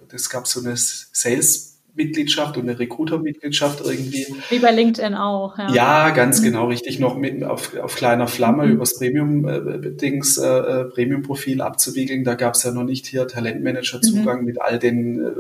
das 0.09 0.31
gab 0.31 0.47
so 0.47 0.61
eine 0.61 0.77
Sales- 0.77 1.76
Mitgliedschaft 1.97 2.57
und 2.57 2.69
eine 2.69 2.79
Recruiter-Mitgliedschaft 2.79 3.81
irgendwie. 3.85 4.27
Wie 4.51 4.59
bei 4.59 4.71
LinkedIn 4.71 5.15
auch, 5.15 5.59
ja. 5.59 5.73
Ja, 5.73 6.11
ganz 6.11 6.41
mhm. 6.41 6.45
genau, 6.45 6.67
richtig. 6.69 6.99
Noch 6.99 7.17
mit 7.17 7.43
auf, 7.43 7.77
auf 7.77 7.97
kleiner 7.97 8.29
Flamme 8.29 8.67
mhm. 8.67 8.73
übers 8.73 8.99
Premium-Dings, 8.99 10.39
äh, 10.39 10.47
äh, 10.47 10.85
Premium-Profil 10.85 11.61
abzuwiegeln. 11.63 12.25
Da 12.25 12.35
gab 12.35 12.55
es 12.55 12.63
ja 12.63 12.73
noch 12.73 12.85
nicht 12.85 13.07
hier 13.07 13.27
Talentmanager-Zugang 13.27 14.41
mhm. 14.41 14.45
mit 14.45 14.61
all 14.61 14.79
den, 14.79 15.25
äh, 15.25 15.31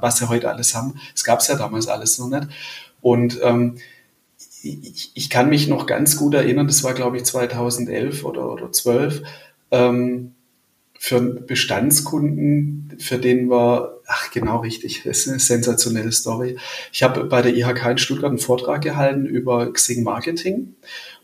was 0.00 0.18
sie 0.18 0.28
heute 0.28 0.48
alles 0.48 0.74
haben. 0.74 0.94
Es 1.14 1.24
gab 1.24 1.40
es 1.40 1.48
ja 1.48 1.56
damals 1.56 1.88
alles 1.88 2.18
noch 2.18 2.28
nicht. 2.28 2.48
Und 3.02 3.38
ähm, 3.42 3.76
ich, 4.62 5.12
ich 5.14 5.30
kann 5.30 5.48
mich 5.48 5.68
noch 5.68 5.86
ganz 5.86 6.16
gut 6.16 6.34
erinnern, 6.34 6.66
das 6.66 6.82
war 6.82 6.94
glaube 6.94 7.18
ich 7.18 7.24
2011 7.24 8.24
oder, 8.24 8.50
oder 8.50 8.72
12, 8.72 9.22
ähm, 9.70 10.32
für 10.98 11.20
Bestandskunden, 11.20 12.96
für 12.98 13.18
den 13.18 13.50
wir, 13.50 14.00
ach 14.06 14.30
genau 14.30 14.58
richtig, 14.60 15.02
das 15.04 15.18
ist 15.26 15.28
eine 15.28 15.38
sensationelle 15.38 16.12
Story. 16.12 16.56
Ich 16.92 17.02
habe 17.02 17.24
bei 17.24 17.42
der 17.42 17.54
IHK 17.54 17.90
in 17.90 17.98
Stuttgart 17.98 18.30
einen 18.30 18.38
Vortrag 18.38 18.82
gehalten 18.82 19.26
über 19.26 19.72
Xing 19.72 20.02
Marketing 20.02 20.74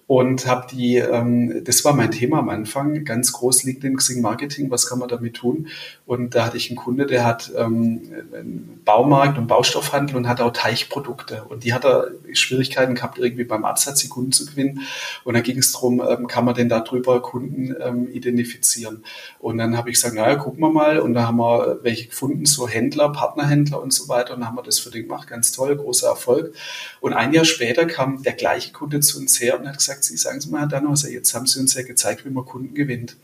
und 0.07 0.47
habe 0.47 0.67
die, 0.71 0.97
ähm, 0.97 1.63
das 1.65 1.85
war 1.85 1.95
mein 1.95 2.11
Thema 2.11 2.41
am 2.41 2.49
Anfang, 2.49 3.05
ganz 3.05 3.33
groß 3.33 3.63
liegt 3.65 3.85
in 3.85 3.97
Xing 3.97 4.21
Marketing, 4.21 4.71
was 4.71 4.87
kann 4.87 4.99
man 4.99 5.09
damit 5.09 5.35
tun? 5.35 5.69
Und 6.07 6.35
da 6.35 6.45
hatte 6.45 6.57
ich 6.57 6.69
einen 6.69 6.77
Kunde, 6.77 7.07
der 7.07 7.25
hat 7.25 7.53
ähm, 7.57 8.03
einen 8.35 8.83
Baumarkt 8.85 9.39
und 9.39 9.47
Baustoffhandel 9.47 10.17
und 10.17 10.29
hat 10.29 10.41
auch 10.41 10.53
Teichprodukte. 10.53 11.45
Und 11.45 11.65
die 11.65 11.73
hat 11.73 11.85
er 11.85 12.09
Schwierigkeiten 12.33 12.95
gehabt, 12.95 13.19
irgendwie 13.19 13.45
beim 13.45 13.65
Absatz 13.65 14.01
die 14.01 14.09
Kunden 14.09 14.33
zu 14.33 14.47
gewinnen. 14.47 14.81
Und 15.25 15.35
da 15.35 15.41
ging 15.41 15.59
es 15.59 15.73
darum, 15.73 16.03
ähm, 16.07 16.27
kann 16.27 16.45
man 16.45 16.57
denn 16.57 16.69
darüber 16.69 17.23
Kunden 17.23 17.75
ähm, 17.81 18.09
identifizieren? 18.13 19.05
Und 19.39 19.59
dann 19.59 19.77
habe 19.77 19.89
ich 19.89 19.95
gesagt, 19.95 20.15
naja, 20.15 20.35
gucken 20.35 20.61
wir 20.61 20.71
mal. 20.71 20.99
Und 20.99 21.15
da 21.15 21.29
haben 21.29 21.39
wir 21.39 21.79
welche 21.83 22.09
gefunden, 22.09 22.45
so 22.45 22.69
Händler, 22.69 23.13
Partnerhändler 23.13 23.81
und 23.81 23.95
so 23.95 24.09
weiter. 24.09 24.35
Und 24.35 24.41
dann 24.41 24.49
haben 24.49 24.57
wir 24.57 24.63
das 24.63 24.81
für 24.81 24.91
den 24.91 25.05
gemacht, 25.05 25.29
ganz 25.29 25.53
toll, 25.53 25.77
großer 25.77 26.09
Erfolg. 26.09 26.55
Und 27.01 27.13
ein 27.13 27.33
Jahr 27.33 27.45
später 27.45 27.87
kam 27.87 28.23
der 28.23 28.35
gleiche 28.35 28.73
Kunde 28.73 29.01
zu 29.01 29.19
uns 29.19 29.41
her 29.41 29.59
und 29.59 29.69
hat 29.69 29.79
gesagt, 29.79 29.92
sagt 29.93 30.05
sie, 30.05 30.17
sagen 30.17 30.41
Sie 30.41 30.49
mal, 30.49 30.61
Herr 30.61 30.69
Dannhauser, 30.69 31.11
jetzt 31.11 31.35
haben 31.35 31.47
Sie 31.47 31.61
uns 31.61 31.75
ja 31.75 31.83
gezeigt, 31.83 32.25
wie 32.25 32.31
man 32.31 32.47
Kunden 32.47 32.75
gewinnt. 32.75 33.17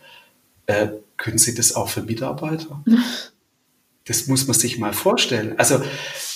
Äh, 0.66 0.88
können 1.16 1.38
Sie 1.38 1.54
das 1.54 1.74
auch 1.74 1.88
für 1.88 2.02
Mitarbeiter? 2.02 2.84
Das 4.04 4.26
muss 4.26 4.46
man 4.46 4.56
sich 4.56 4.78
mal 4.78 4.94
vorstellen. 4.94 5.58
Also, 5.58 5.82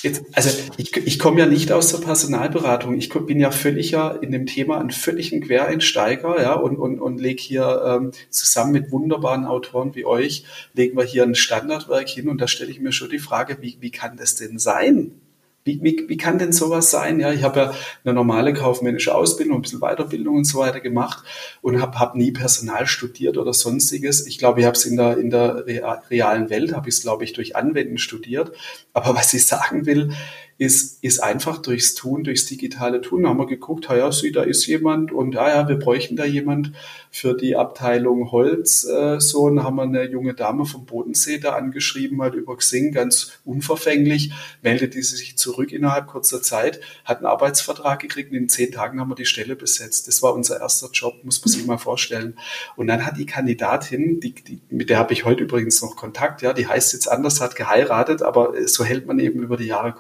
jetzt, 0.03 0.23
also 0.35 0.51
ich, 0.77 0.95
ich 0.95 1.19
komme 1.19 1.41
ja 1.41 1.47
nicht 1.47 1.73
aus 1.73 1.91
der 1.91 2.05
Personalberatung. 2.05 2.99
Ich 2.99 3.09
bin 3.09 3.41
ja 3.41 3.51
völliger 3.51 4.23
in 4.23 4.31
dem 4.31 4.45
Thema 4.45 4.79
ein 4.79 4.91
völligen 4.91 5.41
Quereinsteiger, 5.41 6.43
ja, 6.43 6.53
und, 6.53 6.77
und, 6.77 7.01
und 7.01 7.19
lege 7.19 7.41
hier 7.41 7.83
ähm, 7.87 8.11
zusammen 8.29 8.73
mit 8.73 8.93
wunderbaren 8.93 9.47
Autoren 9.47 9.95
wie 9.95 10.05
euch, 10.05 10.45
legen 10.75 10.99
wir 10.99 11.05
hier 11.05 11.23
ein 11.23 11.35
Standardwerk 11.35 12.11
hin 12.11 12.29
und 12.29 12.43
da 12.43 12.47
stelle 12.47 12.71
ich 12.71 12.79
mir 12.79 12.93
schon 12.93 13.09
die 13.09 13.19
Frage, 13.19 13.57
wie, 13.63 13.79
wie 13.81 13.91
kann 13.91 14.19
das 14.19 14.35
denn 14.35 14.59
sein? 14.59 15.22
Wie, 15.65 15.81
wie, 15.83 16.05
wie 16.09 16.17
kann 16.17 16.39
denn 16.39 16.53
sowas 16.53 16.91
sein? 16.91 17.21
Ja, 17.21 17.33
ich 17.33 17.45
habe 17.45 17.61
ja 17.61 17.75
eine 18.05 18.15
normale 18.15 18.53
kaufmännische 18.53 19.15
Ausbildung, 19.15 19.59
ein 19.59 19.63
bisschen 19.63 19.81
Weiterbildung 19.81 20.37
und 20.37 20.45
so 20.45 20.59
weiter 20.59 20.81
gemacht 20.81 21.25
und 21.61 21.81
habe 21.81 22.01
hab 22.01 22.17
nie 22.17 22.33
Personal 22.33 22.87
studiert 22.87 23.39
oder 23.39 23.53
sonstiges. 23.53 24.27
Ich 24.27 24.39
glaube, 24.39 24.61
ich 24.61 24.67
habe 24.67 24.77
es 24.77 24.85
in 24.85 24.97
der, 24.97 25.19
in 25.19 25.31
der 25.31 25.65
realen 26.11 26.51
Welt, 26.51 26.75
habe 26.75 26.89
ich 26.89 26.97
es, 26.97 27.03
glaube 27.03 27.23
ich, 27.23 27.33
durch 27.33 27.55
Anwenden 27.55 27.99
studiert. 27.99 28.53
Aber 28.93 29.15
was 29.15 29.33
ich 29.35 29.47
sagen 29.47 29.87
will, 29.87 30.13
ist, 30.59 31.03
ist 31.03 31.23
einfach 31.23 31.59
durchs 31.59 31.95
Tun, 31.95 32.25
durchs 32.25 32.47
digitale 32.47 33.01
Tun. 33.01 33.23
Da 33.23 33.31
haben 33.31 33.39
wir 33.39 33.47
geguckt, 33.47 33.89
ja, 33.89 34.09
da 34.09 34.43
ist 34.43 34.67
jemand 34.67 35.13
und 35.13 35.35
ja, 35.35 35.49
ja, 35.49 35.69
wir 35.69 35.77
bräuchten 35.77 36.17
da 36.17 36.25
jemand 36.25 36.73
für 37.15 37.35
die 37.35 37.57
Abteilung 37.57 38.33
Holz. 38.33 38.85
Äh, 38.85 39.21
so, 39.21 39.43
und 39.43 39.63
haben 39.63 39.77
wir 39.77 39.83
eine 39.83 40.05
junge 40.05 40.33
Dame 40.33 40.65
vom 40.65 40.87
Bodensee 40.87 41.39
da 41.39 41.53
angeschrieben, 41.53 42.23
halt 42.23 42.35
über 42.35 42.57
Xing, 42.57 42.91
ganz 42.91 43.33
unverfänglich, 43.45 44.33
meldet 44.63 44.95
die 44.95 45.03
sich 45.03 45.37
zurück 45.37 45.73
innerhalb 45.73 46.07
kurzer 46.07 46.41
Zeit, 46.41 46.81
hat 47.05 47.19
einen 47.19 47.27
Arbeitsvertrag 47.27 48.01
gekriegt 48.01 48.31
und 48.31 48.39
in 48.39 48.49
zehn 48.49 48.73
Tagen 48.73 48.99
haben 48.99 49.11
wir 49.11 49.15
die 49.15 49.27
Stelle 49.27 49.57
besetzt. 49.57 50.09
Das 50.09 50.23
war 50.23 50.33
unser 50.33 50.59
erster 50.61 50.89
Job, 50.91 51.23
muss 51.23 51.45
man 51.45 51.53
sich 51.53 51.67
mal 51.67 51.77
vorstellen. 51.77 52.39
Und 52.77 52.87
dann 52.87 53.05
hat 53.05 53.19
die 53.19 53.27
Kandidatin, 53.27 54.19
die, 54.19 54.33
die, 54.33 54.63
mit 54.71 54.89
der 54.89 54.99
habe 54.99 55.13
ich 55.13 55.27
heute 55.27 55.45
übrigens 55.45 55.83
noch 55.83 55.97
Kontakt, 55.97 56.41
ja, 56.41 56.55
die 56.55 56.67
heißt 56.67 56.95
jetzt 56.95 57.09
anders, 57.09 57.43
hat 57.43 57.57
geheiratet, 57.57 58.23
aber 58.23 58.55
so 58.67 58.85
hält 58.85 59.07
man 59.07 59.19
eben 59.19 59.43
über 59.43 59.59
die 59.59 59.67
Jahre 59.67 59.93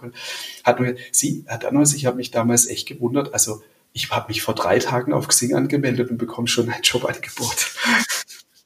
hat 0.64 0.78
sie 1.10 1.44
hat 1.46 1.64
damals, 1.64 1.92
ich 1.94 2.06
habe 2.06 2.16
mich 2.16 2.30
damals 2.30 2.66
echt 2.66 2.88
gewundert, 2.88 3.34
also 3.34 3.62
ich 3.92 4.10
habe 4.10 4.28
mich 4.28 4.42
vor 4.42 4.54
drei 4.54 4.78
Tagen 4.78 5.12
auf 5.12 5.28
Xing 5.28 5.54
angemeldet 5.54 6.10
und 6.10 6.18
bekomme 6.18 6.48
schon 6.48 6.68
ein 6.70 6.82
Jobangebot. 6.82 7.74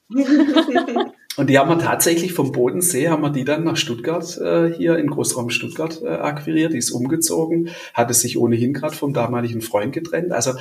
Und 1.36 1.50
die 1.50 1.58
haben 1.58 1.68
wir 1.68 1.78
tatsächlich 1.78 2.32
vom 2.32 2.50
Bodensee, 2.52 3.08
haben 3.08 3.22
wir 3.22 3.30
die 3.30 3.44
dann 3.44 3.64
nach 3.64 3.76
Stuttgart, 3.76 4.38
äh, 4.38 4.72
hier 4.72 4.96
in 4.96 5.08
Großraum 5.08 5.50
Stuttgart 5.50 6.00
äh, 6.02 6.08
akquiriert. 6.08 6.72
Die 6.72 6.78
ist 6.78 6.90
umgezogen, 6.90 7.70
hatte 7.92 8.14
sich 8.14 8.38
ohnehin 8.38 8.72
gerade 8.72 8.96
vom 8.96 9.12
damaligen 9.12 9.60
Freund 9.60 9.92
getrennt. 9.92 10.32
Also 10.32 10.52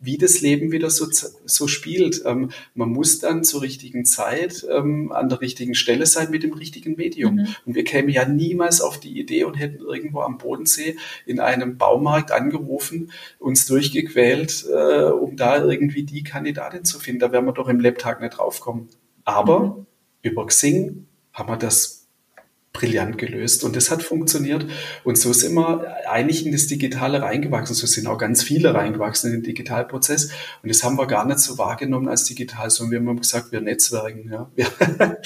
wie 0.00 0.16
das 0.16 0.40
Leben 0.40 0.72
wieder 0.72 0.88
so, 0.88 1.06
so 1.44 1.68
spielt. 1.68 2.22
Ähm, 2.24 2.50
man 2.74 2.88
muss 2.88 3.18
dann 3.18 3.44
zur 3.44 3.60
richtigen 3.60 4.06
Zeit 4.06 4.66
ähm, 4.70 5.12
an 5.12 5.28
der 5.28 5.42
richtigen 5.42 5.74
Stelle 5.74 6.06
sein 6.06 6.30
mit 6.30 6.42
dem 6.42 6.54
richtigen 6.54 6.96
Medium. 6.96 7.34
Mhm. 7.34 7.46
Und 7.66 7.74
wir 7.74 7.84
kämen 7.84 8.08
ja 8.08 8.26
niemals 8.26 8.80
auf 8.80 8.98
die 8.98 9.20
Idee 9.20 9.44
und 9.44 9.54
hätten 9.54 9.82
irgendwo 9.82 10.20
am 10.20 10.38
Bodensee 10.38 10.96
in 11.26 11.40
einem 11.40 11.76
Baumarkt 11.76 12.32
angerufen, 12.32 13.12
uns 13.38 13.66
durchgequält, 13.66 14.64
äh, 14.72 15.04
um 15.04 15.36
da 15.36 15.62
irgendwie 15.62 16.04
die 16.04 16.22
Kandidatin 16.22 16.84
zu 16.84 16.98
finden. 16.98 17.20
Da 17.20 17.32
wären 17.32 17.44
wir 17.44 17.52
doch 17.52 17.68
im 17.68 17.80
Lebtag 17.80 18.22
nicht 18.22 18.38
draufkommen. 18.38 18.88
Aber 19.24 19.60
mhm 19.60 19.86
über 20.22 20.46
Xing 20.46 21.06
haben 21.32 21.48
wir 21.48 21.56
das 21.56 22.02
brillant 22.72 23.18
gelöst 23.18 23.64
und 23.64 23.76
das 23.76 23.90
hat 23.90 24.02
funktioniert 24.02 24.66
und 25.04 25.18
so 25.18 25.32
sind 25.32 25.54
wir 25.54 26.08
eigentlich 26.08 26.46
in 26.46 26.52
das 26.52 26.68
Digitale 26.68 27.20
reingewachsen. 27.20 27.74
So 27.74 27.86
sind 27.86 28.06
auch 28.06 28.16
ganz 28.16 28.42
viele 28.42 28.74
reingewachsen 28.74 29.30
in 29.30 29.38
den 29.38 29.42
Digitalprozess 29.42 30.30
und 30.62 30.70
das 30.70 30.82
haben 30.82 30.96
wir 30.96 31.06
gar 31.06 31.26
nicht 31.26 31.40
so 31.40 31.58
wahrgenommen 31.58 32.08
als 32.08 32.24
digital, 32.24 32.70
sondern 32.70 33.04
wir 33.04 33.10
haben 33.10 33.20
gesagt, 33.20 33.52
wir 33.52 33.60
netzwerken. 33.60 34.30
Ja. 34.30 34.50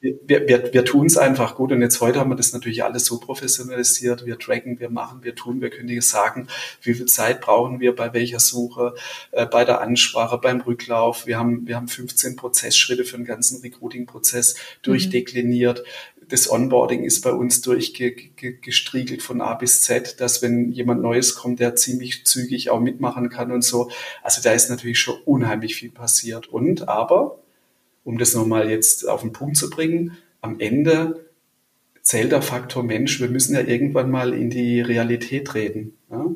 wir, 0.00 0.48
wir, 0.48 0.72
wir 0.72 0.84
tun 0.84 1.06
es 1.06 1.16
einfach 1.16 1.54
gut 1.54 1.72
und 1.72 1.80
jetzt 1.80 2.00
heute 2.00 2.20
haben 2.20 2.30
wir 2.30 2.36
das 2.36 2.52
natürlich 2.52 2.84
alles 2.84 3.06
so 3.06 3.18
professionalisiert. 3.18 4.26
Wir 4.26 4.38
tracken, 4.38 4.78
wir 4.78 4.90
machen, 4.90 5.24
wir 5.24 5.34
tun, 5.34 5.60
wir 5.60 5.70
können 5.70 5.88
dir 5.88 6.02
sagen, 6.02 6.48
wie 6.82 6.94
viel 6.94 7.06
Zeit 7.06 7.40
brauchen 7.40 7.80
wir 7.80 7.94
bei 7.94 8.12
welcher 8.12 8.40
Suche, 8.40 8.94
äh, 9.32 9.46
bei 9.46 9.64
der 9.64 9.80
Ansprache, 9.80 10.38
beim 10.38 10.60
Rücklauf. 10.60 11.26
Wir 11.26 11.38
haben, 11.38 11.66
wir 11.66 11.76
haben 11.76 11.88
15 11.88 12.36
Prozessschritte 12.36 13.04
für 13.04 13.16
den 13.16 13.24
ganzen 13.24 13.60
Recruiting-Prozess 13.62 14.56
durchdekliniert. 14.82 15.80
Mhm 15.80 16.16
das 16.28 16.50
Onboarding 16.50 17.04
ist 17.04 17.20
bei 17.20 17.32
uns 17.32 17.60
durchgestriegelt 17.60 19.22
von 19.22 19.40
A 19.40 19.54
bis 19.54 19.82
Z, 19.82 20.20
dass 20.20 20.42
wenn 20.42 20.72
jemand 20.72 21.02
Neues 21.02 21.34
kommt, 21.34 21.60
der 21.60 21.76
ziemlich 21.76 22.24
zügig 22.26 22.70
auch 22.70 22.80
mitmachen 22.80 23.28
kann 23.28 23.52
und 23.52 23.62
so. 23.62 23.90
Also 24.22 24.42
da 24.42 24.52
ist 24.52 24.68
natürlich 24.68 24.98
schon 24.98 25.20
unheimlich 25.24 25.76
viel 25.76 25.90
passiert. 25.90 26.48
Und 26.48 26.88
aber, 26.88 27.38
um 28.06 28.18
das 28.18 28.34
nochmal 28.34 28.70
jetzt 28.70 29.06
auf 29.06 29.20
den 29.20 29.32
Punkt 29.32 29.56
zu 29.56 29.68
bringen, 29.68 30.16
am 30.40 30.60
Ende 30.60 31.26
zählt 32.02 32.30
der 32.30 32.40
Faktor 32.40 32.84
Mensch. 32.84 33.20
Wir 33.20 33.28
müssen 33.28 33.54
ja 33.54 33.60
irgendwann 33.60 34.10
mal 34.10 34.32
in 34.32 34.48
die 34.48 34.80
Realität 34.80 35.54
reden. 35.54 35.98
Ja? 36.10 36.26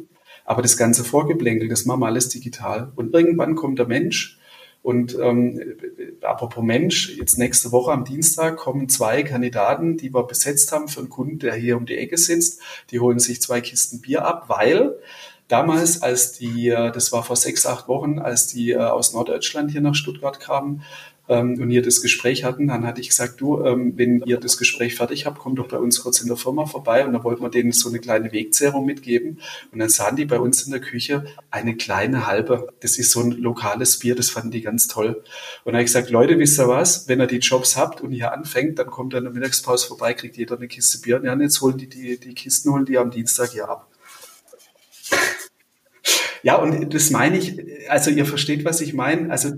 Aber 0.44 0.62
das 0.62 0.76
ganze 0.76 1.04
Vorgeblänkel, 1.04 1.68
das 1.68 1.86
machen 1.86 2.00
wir 2.00 2.06
alles 2.06 2.28
digital. 2.28 2.90
Und 2.96 3.14
irgendwann 3.14 3.54
kommt 3.54 3.78
der 3.78 3.86
Mensch 3.86 4.40
und 4.82 5.16
ähm, 5.20 5.76
apropos 6.22 6.64
Mensch, 6.64 7.14
jetzt 7.16 7.38
nächste 7.38 7.70
Woche 7.70 7.92
am 7.92 8.04
Dienstag 8.04 8.56
kommen 8.56 8.88
zwei 8.88 9.22
Kandidaten, 9.22 9.96
die 9.96 10.12
wir 10.12 10.24
besetzt 10.24 10.72
haben 10.72 10.88
für 10.88 11.00
einen 11.00 11.10
Kunden, 11.10 11.38
der 11.38 11.54
hier 11.54 11.76
um 11.76 11.86
die 11.86 11.98
Ecke 11.98 12.16
sitzt. 12.16 12.60
Die 12.90 12.98
holen 12.98 13.18
sich 13.18 13.42
zwei 13.42 13.60
Kisten 13.60 14.00
Bier 14.00 14.24
ab, 14.24 14.48
weil 14.48 14.96
damals, 15.48 16.02
als 16.02 16.32
die, 16.32 16.68
äh, 16.68 16.92
das 16.92 17.12
war 17.12 17.22
vor 17.22 17.36
sechs, 17.36 17.66
acht 17.66 17.88
Wochen, 17.88 18.18
als 18.18 18.46
die 18.46 18.70
äh, 18.70 18.78
aus 18.78 19.12
Norddeutschland 19.12 19.70
hier 19.70 19.82
nach 19.82 19.94
Stuttgart 19.94 20.40
kamen, 20.40 20.82
ähm, 21.30 21.60
und 21.60 21.70
ihr 21.70 21.80
das 21.80 22.02
Gespräch 22.02 22.44
hatten, 22.44 22.66
dann 22.66 22.84
hatte 22.84 23.00
ich 23.00 23.08
gesagt, 23.08 23.40
du, 23.40 23.64
ähm, 23.64 23.92
wenn 23.96 24.20
ihr 24.26 24.38
das 24.38 24.58
Gespräch 24.58 24.96
fertig 24.96 25.26
habt, 25.26 25.38
kommt 25.38 25.60
doch 25.60 25.68
bei 25.68 25.78
uns 25.78 26.02
kurz 26.02 26.20
in 26.20 26.26
der 26.26 26.36
Firma 26.36 26.66
vorbei 26.66 27.06
und 27.06 27.12
da 27.12 27.22
wollten 27.22 27.42
wir 27.42 27.50
denen 27.50 27.70
so 27.70 27.88
eine 27.88 28.00
kleine 28.00 28.32
Wegzehrung 28.32 28.84
mitgeben 28.84 29.40
und 29.70 29.78
dann 29.78 29.88
sahen 29.88 30.16
die 30.16 30.24
bei 30.24 30.40
uns 30.40 30.62
in 30.64 30.72
der 30.72 30.80
Küche 30.80 31.24
eine 31.50 31.76
kleine 31.76 32.26
halbe. 32.26 32.72
Das 32.80 32.98
ist 32.98 33.12
so 33.12 33.20
ein 33.20 33.30
lokales 33.30 34.00
Bier, 34.00 34.16
das 34.16 34.28
fanden 34.28 34.50
die 34.50 34.60
ganz 34.60 34.88
toll. 34.88 35.22
Und 35.64 35.66
dann 35.66 35.74
habe 35.74 35.82
ich 35.84 35.86
gesagt, 35.86 36.10
Leute, 36.10 36.38
wisst 36.40 36.58
ihr 36.58 36.66
was, 36.66 37.08
wenn 37.08 37.20
ihr 37.20 37.28
die 37.28 37.38
Jobs 37.38 37.76
habt 37.76 38.00
und 38.00 38.12
ihr 38.12 38.32
anfängt, 38.32 38.80
dann 38.80 38.88
kommt 38.88 39.14
ihr 39.14 39.18
in 39.18 39.24
der 39.24 39.32
Mittagspause 39.32 39.86
vorbei, 39.86 40.14
kriegt 40.14 40.36
jeder 40.36 40.56
eine 40.56 40.66
Kiste 40.66 40.98
Bier 40.98 41.16
und 41.16 41.24
ja, 41.24 41.38
jetzt 41.38 41.60
holen 41.60 41.78
die, 41.78 41.88
die, 41.88 42.18
die 42.18 42.34
Kisten 42.34 42.72
holen 42.72 42.84
die 42.84 42.98
am 42.98 43.12
Dienstag 43.12 43.52
hier 43.52 43.68
ab. 43.68 43.86
Ja, 46.42 46.56
und 46.56 46.92
das 46.92 47.10
meine 47.10 47.38
ich, 47.38 47.60
also 47.88 48.10
ihr 48.10 48.26
versteht, 48.26 48.64
was 48.64 48.80
ich 48.80 48.94
meine. 48.94 49.30
Also 49.30 49.52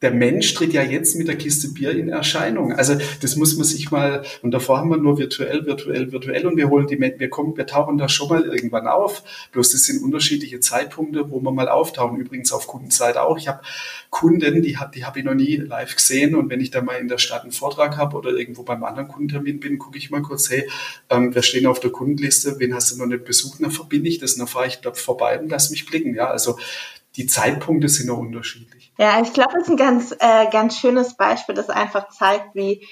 der 0.00 0.12
Mensch 0.12 0.54
tritt 0.54 0.72
ja 0.72 0.82
jetzt 0.82 1.16
mit 1.16 1.28
der 1.28 1.36
Kiste 1.36 1.68
Bier 1.68 1.90
in 1.90 2.08
Erscheinung. 2.08 2.72
Also 2.72 2.96
das 3.20 3.36
muss 3.36 3.56
man 3.56 3.64
sich 3.64 3.90
mal, 3.90 4.22
und 4.42 4.52
davor 4.52 4.78
haben 4.78 4.90
wir 4.90 4.96
nur 4.96 5.18
virtuell, 5.18 5.66
virtuell, 5.66 6.12
virtuell 6.12 6.46
und 6.46 6.56
wir 6.56 6.68
holen 6.68 6.86
die, 6.86 6.98
wir 7.00 7.30
kommen, 7.30 7.56
wir 7.56 7.66
tauchen 7.66 7.98
da 7.98 8.08
schon 8.08 8.28
mal 8.28 8.44
irgendwann 8.44 8.86
auf. 8.86 9.22
Bloß 9.52 9.72
das 9.72 9.84
sind 9.84 10.02
unterschiedliche 10.02 10.60
Zeitpunkte, 10.60 11.30
wo 11.30 11.40
wir 11.40 11.50
mal 11.50 11.68
auftauchen. 11.68 12.18
Übrigens 12.18 12.52
auf 12.52 12.66
Kundenseite 12.66 13.22
auch. 13.22 13.36
Ich 13.38 13.48
habe 13.48 13.60
Kunden, 14.10 14.62
die 14.62 14.78
habe 14.78 14.92
die 14.94 15.04
hab 15.04 15.16
ich 15.16 15.24
noch 15.24 15.34
nie 15.34 15.56
live 15.56 15.94
gesehen 15.94 16.34
und 16.34 16.48
wenn 16.48 16.60
ich 16.60 16.70
da 16.70 16.80
mal 16.80 16.94
in 16.94 17.08
der 17.08 17.18
Stadt 17.18 17.42
einen 17.42 17.52
Vortrag 17.52 17.96
habe 17.96 18.16
oder 18.16 18.30
irgendwo 18.30 18.62
beim 18.62 18.84
anderen 18.84 19.08
Kundentermin 19.08 19.60
bin, 19.60 19.78
gucke 19.78 19.98
ich 19.98 20.10
mal 20.10 20.22
kurz, 20.22 20.48
hey, 20.48 20.68
ähm, 21.10 21.34
wir 21.34 21.42
stehen 21.42 21.66
auf 21.66 21.80
der 21.80 21.90
Kundenliste, 21.90 22.58
wen 22.58 22.74
hast 22.74 22.92
du 22.92 22.98
noch 22.98 23.06
nicht 23.06 23.24
besucht? 23.24 23.62
Dann 23.62 23.70
verbinde 23.70 24.08
ich 24.08 24.18
das 24.18 24.38
dann 24.38 24.46
fahre 24.46 24.66
ich 24.66 24.76
da 24.80 24.92
vorbei 24.92 25.38
und 25.38 25.50
lass 25.50 25.70
mich 25.70 25.86
blicken. 25.86 26.14
Ja, 26.14 26.30
also 26.30 26.58
die 27.16 27.26
Zeitpunkte 27.26 27.88
sind 27.88 28.06
noch 28.06 28.18
unterschiedlich. 28.18 28.92
Ja, 28.98 29.20
ich 29.20 29.32
glaube, 29.32 29.52
das 29.54 29.64
ist 29.64 29.70
ein 29.70 29.76
ganz, 29.76 30.14
äh, 30.18 30.50
ganz 30.50 30.78
schönes 30.78 31.16
Beispiel, 31.16 31.54
das 31.54 31.70
einfach 31.70 32.08
zeigt, 32.08 32.54
wie 32.54 32.86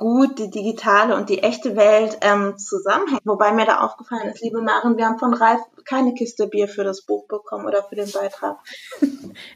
gut 0.00 0.38
die 0.38 0.48
digitale 0.48 1.14
und 1.14 1.28
die 1.28 1.42
echte 1.42 1.76
Welt 1.76 2.18
ähm, 2.22 2.56
zusammenhängt. 2.56 3.20
Wobei 3.24 3.52
mir 3.52 3.66
da 3.66 3.80
aufgefallen 3.80 4.30
ist, 4.30 4.40
liebe 4.42 4.62
Maren, 4.62 4.96
wir 4.96 5.04
haben 5.04 5.18
von 5.18 5.34
Ralf 5.34 5.60
keine 5.84 6.14
Kiste 6.14 6.46
Bier 6.46 6.68
für 6.68 6.84
das 6.84 7.02
Buch 7.02 7.28
bekommen 7.28 7.66
oder 7.66 7.82
für 7.82 7.96
den 7.96 8.10
Beitrag. 8.10 8.58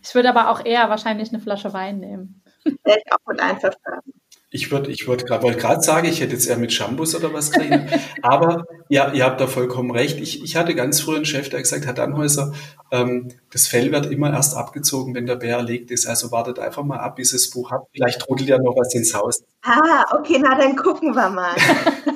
Ich 0.02 0.14
würde 0.14 0.28
aber 0.28 0.50
auch 0.50 0.64
eher 0.64 0.88
wahrscheinlich 0.88 1.30
eine 1.30 1.42
Flasche 1.42 1.72
Wein 1.72 1.98
nehmen. 1.98 2.42
Wäre 2.84 2.98
ich 3.04 3.12
auch 3.12 3.26
mit 3.26 3.40
einverstanden. 3.40 4.12
Ich 4.54 4.70
würde, 4.70 4.92
ich 4.92 5.08
würde 5.08 5.24
gerade, 5.24 5.42
wollte 5.42 5.58
gerade 5.58 5.82
sagen, 5.82 6.06
ich 6.06 6.20
hätte 6.20 6.34
jetzt 6.34 6.46
eher 6.46 6.56
mit 6.56 6.72
Shampoos 6.72 7.16
oder 7.16 7.34
was 7.34 7.50
kriegen. 7.50 7.88
Aber 8.22 8.64
ja, 8.88 9.12
ihr 9.12 9.24
habt 9.24 9.40
da 9.40 9.48
vollkommen 9.48 9.90
recht. 9.90 10.20
Ich, 10.20 10.44
ich 10.44 10.54
hatte 10.54 10.76
ganz 10.76 11.00
früh 11.00 11.16
einen 11.16 11.24
Chef, 11.24 11.48
der 11.48 11.60
gesagt 11.60 11.88
hat, 11.88 11.98
Anhäuser, 11.98 12.52
ähm, 12.92 13.32
das 13.50 13.66
Fell 13.66 13.90
wird 13.90 14.06
immer 14.06 14.32
erst 14.32 14.56
abgezogen, 14.56 15.12
wenn 15.16 15.26
der 15.26 15.34
Bär 15.34 15.56
erlegt 15.56 15.90
ist. 15.90 16.06
Also 16.06 16.30
wartet 16.30 16.60
einfach 16.60 16.84
mal 16.84 17.00
ab, 17.00 17.16
bis 17.16 17.32
ihr 17.32 17.38
das 17.38 17.50
Buch 17.50 17.72
habt. 17.72 17.88
Vielleicht 17.92 18.20
trudelt 18.20 18.48
ja 18.48 18.58
noch 18.58 18.76
was 18.76 18.94
ins 18.94 19.12
Haus. 19.12 19.42
Ah, 19.62 20.04
okay, 20.16 20.38
na 20.40 20.56
dann 20.56 20.76
gucken 20.76 21.16
wir 21.16 21.30
mal. 21.30 21.56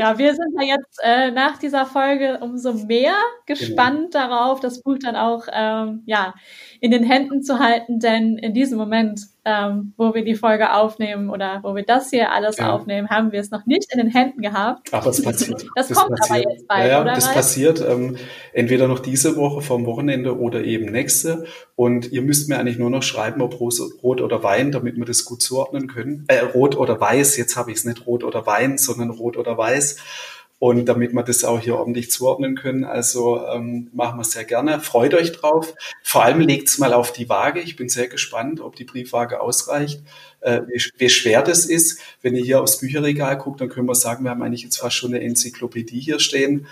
Ja, 0.00 0.16
wir 0.16 0.34
sind 0.34 0.54
ja 0.58 0.76
jetzt 0.76 0.98
äh, 1.02 1.30
nach 1.30 1.58
dieser 1.58 1.84
Folge 1.84 2.38
umso 2.40 2.72
mehr 2.72 3.12
gespannt 3.44 4.12
genau. 4.12 4.28
darauf, 4.28 4.58
das 4.60 4.82
Buch 4.82 4.96
dann 4.98 5.14
auch 5.14 5.44
ähm, 5.52 6.04
ja, 6.06 6.32
in 6.80 6.90
den 6.90 7.04
Händen 7.04 7.42
zu 7.42 7.58
halten, 7.58 7.98
denn 7.98 8.38
in 8.38 8.54
diesem 8.54 8.78
Moment 8.78 9.20
ähm, 9.44 9.94
wo 9.96 10.14
wir 10.14 10.24
die 10.24 10.34
Folge 10.34 10.74
aufnehmen 10.74 11.30
oder 11.30 11.60
wo 11.62 11.74
wir 11.74 11.82
das 11.82 12.10
hier 12.10 12.32
alles 12.32 12.58
ja. 12.58 12.72
aufnehmen, 12.72 13.08
haben 13.08 13.32
wir 13.32 13.40
es 13.40 13.50
noch 13.50 13.66
nicht 13.66 13.92
in 13.92 13.98
den 13.98 14.10
Händen 14.10 14.42
gehabt. 14.42 14.92
Aber 14.92 15.10
es 15.10 15.22
passiert. 15.22 15.66
Das, 15.74 15.88
das 15.88 15.98
kommt 15.98 16.18
passiert. 16.18 16.46
aber 16.46 16.52
jetzt 16.52 16.68
bald, 16.68 16.90
ja, 16.90 17.00
oder? 17.00 17.14
Das 17.14 17.26
Ralf? 17.26 17.36
passiert 17.36 17.84
ähm, 17.86 18.16
entweder 18.52 18.88
noch 18.88 18.98
diese 18.98 19.36
Woche 19.36 19.62
vom 19.62 19.86
Wochenende 19.86 20.38
oder 20.38 20.64
eben 20.64 20.86
nächste. 20.86 21.46
Und 21.76 22.12
ihr 22.12 22.22
müsst 22.22 22.48
mir 22.48 22.58
eigentlich 22.58 22.78
nur 22.78 22.90
noch 22.90 23.02
schreiben, 23.02 23.40
ob 23.40 23.58
Rot 23.60 24.20
oder 24.20 24.42
Wein, 24.42 24.72
damit 24.72 24.96
wir 24.96 25.04
das 25.04 25.24
gut 25.24 25.42
zuordnen 25.42 25.86
können. 25.86 26.24
Äh, 26.28 26.40
Rot 26.40 26.76
oder 26.76 27.00
Weiß, 27.00 27.36
jetzt 27.36 27.56
habe 27.56 27.70
ich 27.70 27.78
es 27.78 27.84
nicht 27.84 28.06
Rot 28.06 28.24
oder 28.24 28.46
Wein, 28.46 28.78
sondern 28.78 29.10
Rot 29.10 29.36
oder 29.36 29.56
Weiß. 29.56 29.96
Und 30.60 30.84
damit 30.84 31.14
wir 31.14 31.22
das 31.22 31.42
auch 31.42 31.58
hier 31.58 31.76
ordentlich 31.76 32.10
zuordnen 32.10 32.54
können, 32.54 32.84
also 32.84 33.46
ähm, 33.46 33.88
machen 33.94 34.18
wir 34.18 34.22
es 34.22 34.32
sehr 34.32 34.44
gerne. 34.44 34.78
Freut 34.78 35.14
euch 35.14 35.32
drauf. 35.32 35.72
Vor 36.02 36.22
allem 36.22 36.40
legt 36.40 36.68
es 36.68 36.76
mal 36.76 36.92
auf 36.92 37.14
die 37.14 37.30
Waage. 37.30 37.60
Ich 37.60 37.76
bin 37.76 37.88
sehr 37.88 38.08
gespannt, 38.08 38.60
ob 38.60 38.76
die 38.76 38.84
Briefwaage 38.84 39.40
ausreicht, 39.40 40.02
äh, 40.40 40.60
wie, 40.68 40.82
wie 40.98 41.08
schwer 41.08 41.40
das 41.40 41.64
ist. 41.64 42.00
Wenn 42.20 42.36
ihr 42.36 42.44
hier 42.44 42.60
aufs 42.60 42.78
Bücherregal 42.78 43.38
guckt, 43.38 43.62
dann 43.62 43.70
können 43.70 43.88
wir 43.88 43.94
sagen, 43.94 44.22
wir 44.22 44.30
haben 44.30 44.42
eigentlich 44.42 44.62
jetzt 44.62 44.76
fast 44.76 44.96
schon 44.96 45.14
eine 45.14 45.24
Enzyklopädie 45.24 45.98
hier 45.98 46.20
stehen. 46.20 46.66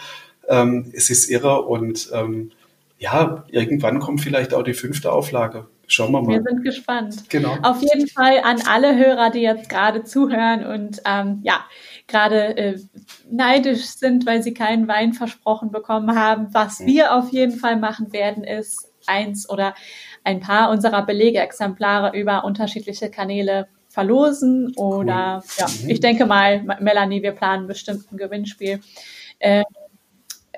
Ähm, 0.48 0.90
es 0.92 1.08
ist 1.08 1.30
irre 1.30 1.62
und 1.62 2.10
ähm, 2.12 2.50
ja, 2.98 3.46
irgendwann 3.50 4.00
kommt 4.00 4.20
vielleicht 4.20 4.52
auch 4.52 4.64
die 4.64 4.74
fünfte 4.74 5.10
Auflage. 5.10 5.66
Schauen 5.88 6.12
wir 6.12 6.20
mal. 6.20 6.34
Wir 6.34 6.42
sind 6.42 6.62
gespannt. 6.62 7.30
Genau. 7.30 7.56
Auf 7.62 7.80
jeden 7.80 8.08
Fall 8.08 8.40
an 8.44 8.60
alle 8.68 8.96
Hörer, 8.96 9.30
die 9.30 9.40
jetzt 9.40 9.70
gerade 9.70 10.04
zuhören 10.04 10.64
und 10.64 11.00
ähm, 11.06 11.40
ja, 11.42 11.64
gerade 12.06 12.56
äh, 12.56 12.78
neidisch 13.30 13.86
sind, 13.86 14.26
weil 14.26 14.42
sie 14.42 14.52
keinen 14.52 14.86
Wein 14.86 15.14
versprochen 15.14 15.70
bekommen 15.70 16.14
haben. 16.14 16.48
Was 16.52 16.80
mhm. 16.80 16.86
wir 16.86 17.14
auf 17.14 17.30
jeden 17.30 17.58
Fall 17.58 17.76
machen 17.76 18.12
werden, 18.12 18.44
ist 18.44 18.92
eins 19.06 19.48
oder 19.48 19.74
ein 20.24 20.40
paar 20.40 20.70
unserer 20.70 21.06
Belegeexemplare 21.06 22.16
über 22.16 22.44
unterschiedliche 22.44 23.10
Kanäle 23.10 23.68
verlosen 23.88 24.74
oder 24.76 25.42
cool. 25.42 25.54
ja, 25.58 25.66
mhm. 25.66 25.90
ich 25.90 26.00
denke 26.00 26.26
mal, 26.26 26.62
Melanie, 26.80 27.22
wir 27.22 27.32
planen 27.32 27.66
bestimmt 27.66 28.12
ein 28.12 28.18
Gewinnspiel. 28.18 28.80
Äh, 29.38 29.64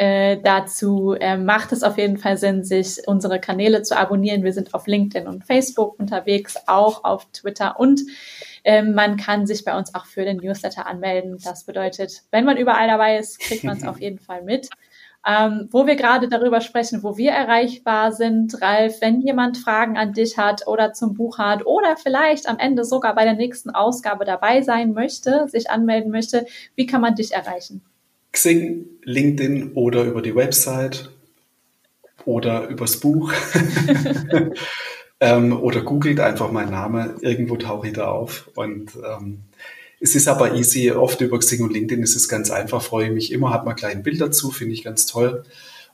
äh, 0.01 0.41
dazu 0.43 1.13
äh, 1.13 1.37
macht 1.37 1.73
es 1.73 1.83
auf 1.83 1.99
jeden 1.99 2.17
Fall 2.17 2.39
Sinn, 2.39 2.65
sich 2.65 3.03
unsere 3.07 3.39
Kanäle 3.39 3.83
zu 3.83 3.99
abonnieren. 3.99 4.45
Wir 4.45 4.55
sind 4.55 4.73
auf 4.73 4.87
LinkedIn 4.87 5.29
und 5.29 5.45
Facebook 5.45 6.01
unterwegs, 6.01 6.57
auch 6.67 7.05
auf 7.05 7.31
Twitter 7.33 7.79
und 7.79 8.01
ähm, 8.65 8.95
man 8.95 9.19
kann 9.19 9.47
sich 9.47 9.63
bei 9.63 9.77
uns 9.77 9.95
auch 9.95 10.07
für 10.07 10.25
den 10.25 10.39
Newsletter 10.39 10.87
anmelden. 10.87 11.37
Das 11.45 11.65
bedeutet, 11.65 12.23
wenn 12.31 12.47
man 12.47 12.57
überall 12.57 12.89
dabei 12.89 13.19
ist, 13.19 13.41
kriegt 13.41 13.63
man 13.63 13.77
es 13.77 13.85
auf 13.87 14.01
jeden 14.01 14.19
Fall 14.19 14.43
mit. 14.43 14.71
Ähm, 15.27 15.69
wo 15.71 15.87
wir 15.87 15.97
gerade 15.97 16.31
darüber 16.31 16.63
sprechen, 16.63 17.03
wo 17.03 17.19
wir 17.19 17.33
erreichbar 17.33 18.13
sind, 18.13 18.63
Ralf, 18.63 19.03
wenn 19.03 19.21
jemand 19.21 19.59
Fragen 19.59 19.99
an 19.99 20.15
dich 20.15 20.39
hat 20.39 20.67
oder 20.67 20.95
zum 20.95 21.13
Buch 21.13 21.37
hat 21.37 21.67
oder 21.67 21.99
vielleicht 21.99 22.49
am 22.49 22.59
Ende 22.59 22.87
sogar 22.87 23.15
bei 23.15 23.25
der 23.25 23.35
nächsten 23.35 23.69
Ausgabe 23.69 24.25
dabei 24.25 24.63
sein 24.63 24.95
möchte, 24.95 25.47
sich 25.49 25.71
anmelden 25.71 26.11
möchte, 26.11 26.47
wie 26.75 26.87
kann 26.87 27.03
man 27.03 27.17
dich 27.17 27.33
erreichen? 27.33 27.83
Xing, 28.33 28.87
LinkedIn 29.03 29.73
oder 29.73 30.05
über 30.05 30.23
die 30.23 30.35
Website 30.35 31.11
oder 32.25 32.69
übers 32.69 33.01
Buch. 33.01 33.33
ähm, 35.21 35.53
oder 35.61 35.83
googelt 35.83 36.21
einfach 36.21 36.51
meinen 36.51 36.71
Namen, 36.71 37.15
irgendwo 37.21 37.57
tauche 37.57 37.89
ich 37.89 37.93
da 37.95 38.09
auf. 38.09 38.51
Und 38.55 38.93
ähm, 38.97 39.41
es 40.01 40.15
ist 40.15 40.29
aber 40.29 40.55
easy, 40.55 40.91
oft 40.91 41.21
über 41.21 41.39
Xing 41.39 41.63
und 41.63 41.73
LinkedIn 41.73 42.03
ist 42.03 42.17
es 42.17 42.29
ganz 42.29 42.51
einfach, 42.51 42.83
freue 42.83 43.07
ich 43.07 43.13
mich 43.13 43.33
immer, 43.33 43.51
hat 43.51 43.67
man 43.67 43.77
kleine 43.77 44.03
Bilder 44.03 44.27
dazu, 44.27 44.51
finde 44.51 44.75
ich 44.75 44.83
ganz 44.83 45.07
toll. 45.07 45.45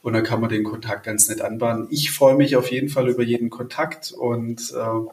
Und 0.02 0.12
dann 0.12 0.22
kann 0.22 0.40
man 0.40 0.50
den 0.50 0.62
Kontakt 0.62 1.04
ganz 1.04 1.28
nett 1.28 1.40
anbahnen. 1.40 1.88
Ich 1.90 2.12
freue 2.12 2.36
mich 2.36 2.54
auf 2.54 2.70
jeden 2.70 2.88
Fall 2.88 3.08
über 3.08 3.24
jeden 3.24 3.50
Kontakt 3.50 4.12
und 4.12 4.72
äh, 4.72 5.10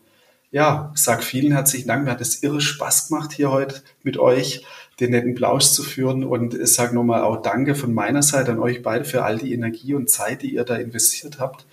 ja, 0.54 0.92
sag 0.94 1.24
vielen 1.24 1.52
herzlichen 1.52 1.88
Dank. 1.88 2.06
Mir 2.06 2.12
hat 2.12 2.22
es 2.22 2.44
irre 2.44 2.62
Spaß 2.62 3.08
gemacht 3.08 3.32
hier 3.34 3.50
heute 3.50 3.82
mit 4.04 4.20
euch 4.20 4.64
den 5.00 5.10
netten 5.10 5.34
Plausch 5.34 5.66
zu 5.66 5.82
führen. 5.82 6.24
Und 6.24 6.54
ich 6.54 6.72
sage 6.76 6.94
nochmal 6.94 7.24
auch 7.24 7.42
Danke 7.42 7.74
von 7.74 7.92
meiner 7.92 8.22
Seite 8.22 8.52
an 8.52 8.60
euch 8.60 8.84
beide 8.84 9.04
für 9.04 9.24
all 9.24 9.40
die 9.40 9.52
Energie 9.52 9.96
und 9.96 10.12
Zeit, 10.12 10.44
die 10.44 10.54
ihr 10.54 10.64
da 10.64 10.76
investiert 10.76 11.40
habt 11.40 11.66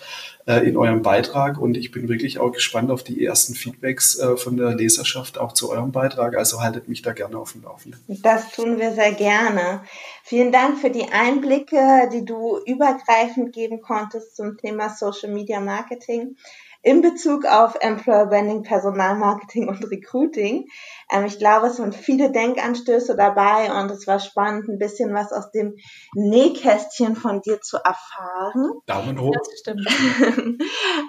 äh, 0.46 0.66
in 0.66 0.78
eurem 0.78 1.02
Beitrag. 1.02 1.58
Und 1.58 1.76
ich 1.76 1.90
bin 1.90 2.08
wirklich 2.08 2.38
auch 2.38 2.52
gespannt 2.52 2.90
auf 2.90 3.04
die 3.04 3.22
ersten 3.22 3.54
Feedbacks 3.54 4.18
äh, 4.18 4.38
von 4.38 4.56
der 4.56 4.74
Leserschaft 4.74 5.36
auch 5.36 5.52
zu 5.52 5.70
eurem 5.70 5.92
Beitrag. 5.92 6.34
Also 6.34 6.62
haltet 6.62 6.88
mich 6.88 7.02
da 7.02 7.12
gerne 7.12 7.36
auf 7.36 7.52
dem 7.52 7.62
Laufenden. 7.62 8.00
Das 8.08 8.50
tun 8.52 8.78
wir 8.78 8.92
sehr 8.92 9.12
gerne. 9.12 9.82
Vielen 10.24 10.52
Dank 10.52 10.78
für 10.78 10.90
die 10.90 11.12
Einblicke, 11.12 12.08
die 12.14 12.24
du 12.24 12.58
übergreifend 12.64 13.52
geben 13.52 13.82
konntest 13.82 14.36
zum 14.36 14.56
Thema 14.56 14.88
Social 14.88 15.30
Media 15.34 15.60
Marketing 15.60 16.36
in 16.82 17.02
Bezug 17.02 17.44
auf 17.44 17.76
Employer 17.80 18.26
Branding, 18.26 18.62
Personalmarketing 18.62 19.68
und 19.68 19.90
Recruiting. 19.90 20.66
Ähm, 21.10 21.26
ich 21.26 21.38
glaube, 21.38 21.66
es 21.66 21.76
sind 21.76 21.94
viele 21.94 22.32
Denkanstöße 22.32 23.16
dabei 23.16 23.70
und 23.72 23.90
es 23.90 24.06
war 24.06 24.18
spannend, 24.18 24.68
ein 24.68 24.78
bisschen 24.78 25.12
was 25.12 25.32
aus 25.32 25.50
dem 25.50 25.76
Nähkästchen 26.14 27.16
von 27.16 27.42
dir 27.42 27.60
zu 27.60 27.76
erfahren. 27.76 28.72
Daumen 28.86 29.20
hoch. 29.20 29.34
Das 29.36 29.48
stimmt. 29.60 29.86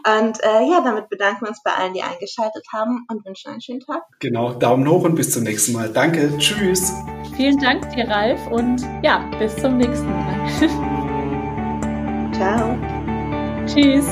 und 0.07 0.43
äh, 0.43 0.69
ja, 0.69 0.82
damit 0.84 1.09
bedanken 1.09 1.41
wir 1.41 1.49
uns 1.49 1.63
bei 1.63 1.72
allen, 1.72 1.93
die 1.93 2.01
eingeschaltet 2.01 2.65
haben 2.74 3.05
und 3.09 3.26
wünschen 3.26 3.51
einen 3.51 3.61
schönen 3.61 3.80
Tag. 3.82 4.03
Genau, 4.19 4.53
Daumen 4.53 4.88
hoch 4.89 5.03
und 5.03 5.15
bis 5.15 5.32
zum 5.32 5.43
nächsten 5.43 5.74
Mal. 5.74 5.89
Danke, 5.89 6.38
tschüss. 6.38 6.91
Vielen 7.36 7.57
Dank 7.59 7.89
dir, 7.91 8.07
Ralf, 8.09 8.45
und 8.47 8.82
ja, 9.03 9.30
bis 9.39 9.55
zum 9.55 9.78
nächsten 9.78 10.09
Mal. 10.09 10.49
Ciao. 12.34 12.78
Tschüss. 13.65 14.05